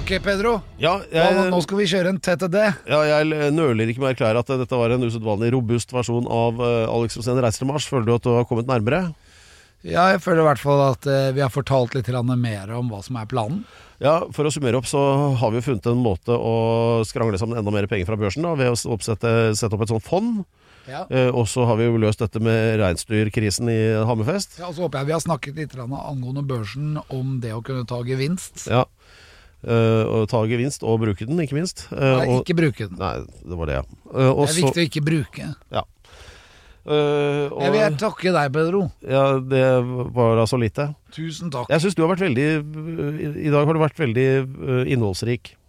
Ok, 0.00 0.14
Pedro. 0.24 0.56
Ja, 0.80 0.96
jeg, 1.12 1.50
nå 1.52 1.58
skal 1.62 1.78
vi 1.78 1.86
kjøre 1.90 2.10
en 2.14 2.20
TTD. 2.24 2.56
ja, 2.88 3.00
jeg 3.06 3.52
nøler 3.54 3.90
ikke 3.90 4.02
med 4.02 4.08
å 4.08 4.12
erklære 4.14 4.40
at 4.42 4.52
dette 4.62 4.78
var 4.78 4.94
en 4.94 5.04
usedvanlig 5.06 5.52
robust 5.54 5.92
versjon 5.94 6.26
av 6.26 6.58
eh, 6.64 6.86
Alex 6.90 7.18
Rosén 7.20 7.38
reiser 7.38 7.62
til 7.62 7.68
Mars. 7.70 7.86
Føler 7.90 8.08
du 8.08 8.14
at 8.16 8.24
du 8.24 8.32
har 8.34 8.48
kommet 8.48 8.70
nærmere? 8.70 9.10
Ja, 9.86 10.10
jeg 10.12 10.20
føler 10.24 10.42
i 10.42 10.48
hvert 10.48 10.60
fall 10.60 10.82
at 10.88 11.06
eh, 11.08 11.30
vi 11.36 11.44
har 11.44 11.52
fortalt 11.52 11.94
litt 11.96 12.08
mer 12.10 12.72
om 12.76 12.90
hva 12.92 13.02
som 13.04 13.16
er 13.20 13.28
planen. 13.28 13.62
Ja, 14.00 14.24
For 14.32 14.48
å 14.48 14.52
summere 14.52 14.80
opp 14.80 14.88
så 14.88 15.00
har 15.36 15.52
vi 15.52 15.60
jo 15.60 15.66
funnet 15.68 15.86
en 15.86 16.02
måte 16.02 16.32
å 16.32 17.04
skrangle 17.04 17.38
sammen 17.38 17.60
enda 17.60 17.72
mer 17.72 17.86
penger 17.86 18.08
fra 18.08 18.16
børsen 18.20 18.44
da, 18.44 18.56
ved 18.56 18.72
å 18.72 18.76
oppsette, 18.96 19.52
sette 19.56 19.76
opp 19.76 19.84
et 19.84 19.92
sånt 19.92 20.06
fond. 20.06 20.42
Ja. 20.88 21.04
Eh, 21.10 21.28
og 21.28 21.48
så 21.50 21.66
har 21.68 21.78
vi 21.80 21.88
jo 21.88 21.98
løst 22.00 22.22
dette 22.22 22.40
med 22.42 22.78
reinsdyrkrisen 22.80 23.70
i 23.72 23.80
Hammerfest. 24.08 24.58
Ja, 24.60 24.70
og 24.70 24.76
så 24.76 24.86
håper 24.86 25.02
jeg 25.02 25.10
vi 25.10 25.16
har 25.16 25.24
snakket 25.24 25.60
litt 25.60 25.76
angående 25.76 26.44
børsen 26.46 26.96
om 27.08 27.38
det 27.42 27.52
å 27.56 27.62
kunne 27.64 27.86
ta 27.88 28.00
gevinst. 28.06 28.66
Ja. 28.70 28.86
Eh, 29.60 30.04
og 30.08 30.28
ta 30.32 30.40
gevinst 30.48 30.84
og 30.86 31.02
bruke 31.02 31.28
den, 31.28 31.40
ikke 31.44 31.58
minst. 31.58 31.86
Eh, 31.92 32.00
Nei, 32.00 32.26
og, 32.26 32.42
ikke 32.42 32.56
bruke 32.62 32.88
den. 32.88 32.98
Nei, 33.00 33.16
det 33.44 33.58
var 33.60 33.70
det, 33.70 33.80
ja. 33.80 33.84
Og 34.30 34.46
Det 34.46 34.48
er 34.48 34.54
så- 34.54 34.66
viktig 34.66 34.82
å 34.84 34.88
ikke 34.88 35.04
bruke. 35.04 35.54
Ja. 35.70 35.84
Uh, 36.80 37.52
og, 37.52 37.60
Jeg 37.60 37.72
vil 37.72 37.96
takke 38.00 38.32
deg, 38.32 38.52
Pedro. 38.54 38.90
ja, 39.04 39.38
det 39.38 39.84
var 40.16 40.38
altså 40.40 40.56
så 40.56 40.60
lite. 40.62 40.94
Tusen 41.12 41.50
takk. 41.52 41.68
Jeg 41.68 41.82
syns 41.82 41.94
du 41.94 42.00
har 42.02 42.16
vært 42.16 42.24
veldig 42.24 43.36
I 43.36 43.50
dag 43.52 43.66
har 43.66 43.74
du 43.74 43.78
vært 43.78 44.00
veldig 44.00 44.88
innholdsrik. 44.88 45.59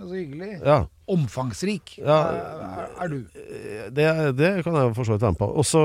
Så 0.00 0.14
hyggelig. 0.16 0.52
Ja. 0.64 0.78
Omfangsrik 1.10 1.98
Ja. 2.00 2.16
er, 2.32 2.88
er 3.04 3.08
du. 3.12 3.18
Det, 3.92 4.06
det 4.38 4.50
kan 4.64 4.74
jeg 4.78 4.94
for 4.96 5.04
så 5.04 5.12
vidt 5.16 5.22
være 5.26 5.34
med 5.36 5.40
på. 5.42 5.48
Også, 5.60 5.82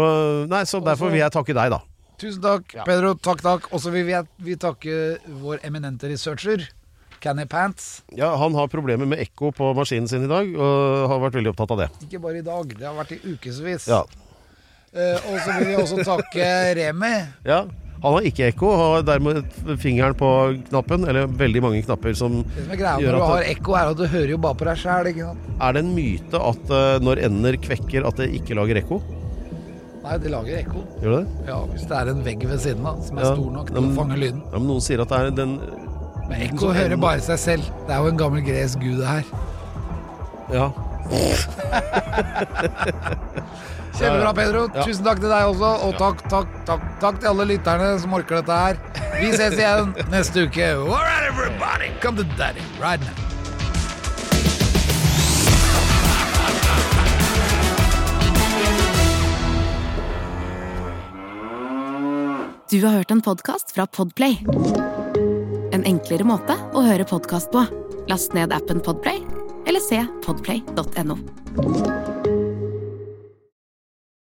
Nei, 0.52 0.64
så 0.70 0.80
derfor 0.86 1.12
vil 1.12 1.20
jeg 1.20 1.34
takke 1.36 1.54
deg, 1.58 1.74
da. 1.76 1.82
Tusen 2.22 2.42
takk, 2.42 2.78
Pedro. 2.88 3.14
Takk, 3.20 3.42
takk. 3.44 3.68
Og 3.76 3.82
så 3.84 3.92
vil 3.92 4.06
vi, 4.08 4.16
vi 4.48 4.56
takke 4.56 5.18
vår 5.42 5.60
eminente 5.68 6.08
researcher, 6.08 6.64
Canny 7.20 7.44
Pants. 7.50 8.04
Ja, 8.16 8.30
Han 8.40 8.56
har 8.56 8.68
problemer 8.72 9.06
med 9.10 9.20
ekko 9.20 9.52
på 9.52 9.74
maskinen 9.76 10.08
sin 10.08 10.24
i 10.24 10.32
dag, 10.32 10.48
og 10.56 11.10
har 11.12 11.20
vært 11.26 11.36
veldig 11.42 11.52
opptatt 11.52 11.74
av 11.76 11.82
det. 11.84 11.90
Ikke 12.08 12.22
bare 12.24 12.40
i 12.40 12.46
dag, 12.46 12.72
det 12.78 12.86
har 12.88 12.96
vært 12.96 13.18
i 13.18 13.22
ukevis. 13.36 13.90
Ja, 13.92 14.04
Eh, 14.96 15.18
og 15.28 15.42
så 15.44 15.52
vil 15.58 15.66
vi 15.68 15.74
også 15.76 15.98
takke 16.08 16.46
Remi. 16.78 17.10
ja 17.44 17.66
Han 18.06 18.14
har 18.14 18.22
ikke 18.30 18.46
ekko, 18.52 18.68
har 18.78 19.02
dermed 19.08 19.48
fingeren 19.82 20.14
på 20.18 20.28
knappen, 20.68 21.08
eller 21.10 21.26
veldig 21.40 21.62
mange 21.66 21.80
knapper 21.88 22.14
som 22.14 22.44
Det 22.46 22.62
som 22.68 22.74
er 22.76 22.78
greia 22.78 23.00
når 23.02 23.16
du 23.18 23.22
har 23.26 23.42
ekko, 23.50 23.74
er 23.80 23.86
at 23.90 23.98
du 23.98 24.04
hører 24.06 24.30
jo 24.36 24.40
bare 24.44 24.54
på 24.60 24.66
deg 24.68 24.78
sjæl. 24.78 25.08
ikke 25.10 25.26
sant? 25.32 25.42
Er 25.58 25.70
det 25.74 25.82
en 25.82 25.90
myte 25.96 26.38
at 26.52 26.64
uh, 26.70 27.00
når 27.02 27.16
ender 27.26 27.58
kvekker, 27.66 28.06
at 28.06 28.16
det 28.22 28.28
ikke 28.38 28.54
lager 28.60 28.78
ekko? 28.84 28.98
Nei, 30.06 30.16
det 30.22 30.30
lager 30.36 30.54
ekko. 30.60 30.80
Gjør 31.02 31.12
det? 31.16 31.26
Ja, 31.50 31.58
Hvis 31.72 31.86
det 31.90 31.96
er 31.98 32.06
en 32.14 32.22
vegg 32.28 32.42
ved 32.46 32.60
siden 32.62 32.86
av 32.86 33.02
som 33.08 33.18
er 33.18 33.24
Ja, 33.26 33.32
stor 33.34 33.50
nok 33.56 33.68
til 33.74 33.82
å 33.82 33.84
fange 33.98 34.16
lyden. 34.22 34.42
Ja, 34.52 34.58
men 34.60 34.68
Noen 34.70 34.84
sier 34.86 35.02
at 35.02 35.10
det 35.10 35.18
er 35.18 35.34
den 35.42 35.58
Men 36.30 36.38
ekko 36.46 36.70
hører 36.78 36.94
bare 37.02 37.22
seg 37.26 37.38
selv. 37.42 37.66
Det 37.88 37.92
er 37.96 38.00
jo 38.06 38.10
en 38.14 38.22
gammel 38.22 38.42
gresk 38.46 38.78
gud, 38.86 39.02
det 39.02 39.10
her. 39.10 39.26
Ja. 40.54 40.70
Kjempebra, 43.96 44.34
Pedro. 44.36 44.66
Ja. 44.74 44.84
Tusen 44.84 45.06
takk 45.08 45.22
til 45.24 45.32
deg 45.32 45.52
også. 45.52 45.70
Og 45.88 45.96
takk, 46.02 46.24
takk, 46.32 46.58
takk, 46.68 46.84
takk 47.04 47.22
til 47.22 47.32
alle 47.32 47.48
lytterne 47.54 47.94
som 48.02 48.16
orker 48.18 48.42
dette 48.42 48.58
her. 48.66 48.82
Vi 49.20 49.32
ses 49.36 49.56
igjen 49.56 49.94
neste 50.16 50.48
uke. 50.48 50.74
All 50.76 51.00
right, 51.00 51.30
everybody, 51.30 51.94
come 52.04 52.20
to 52.20 52.28
daddy 52.36 52.64
right 52.82 53.00
now. 53.00 53.16
Du 62.70 62.86
har 62.86 62.92
hørt 62.92 63.12
en 63.12 63.22
podkast 63.22 63.76
fra 63.76 63.88
Podplay. 63.88 64.38
En 65.72 65.86
enklere 65.86 66.26
måte 66.28 66.58
å 66.74 66.82
høre 66.84 67.06
podkast 67.08 67.54
på. 67.54 67.62
Last 68.10 68.34
ned 68.36 68.52
appen 68.52 68.82
Podplay, 68.84 69.22
eller 69.70 69.84
se 69.86 70.02
podplay.no. 70.26 72.35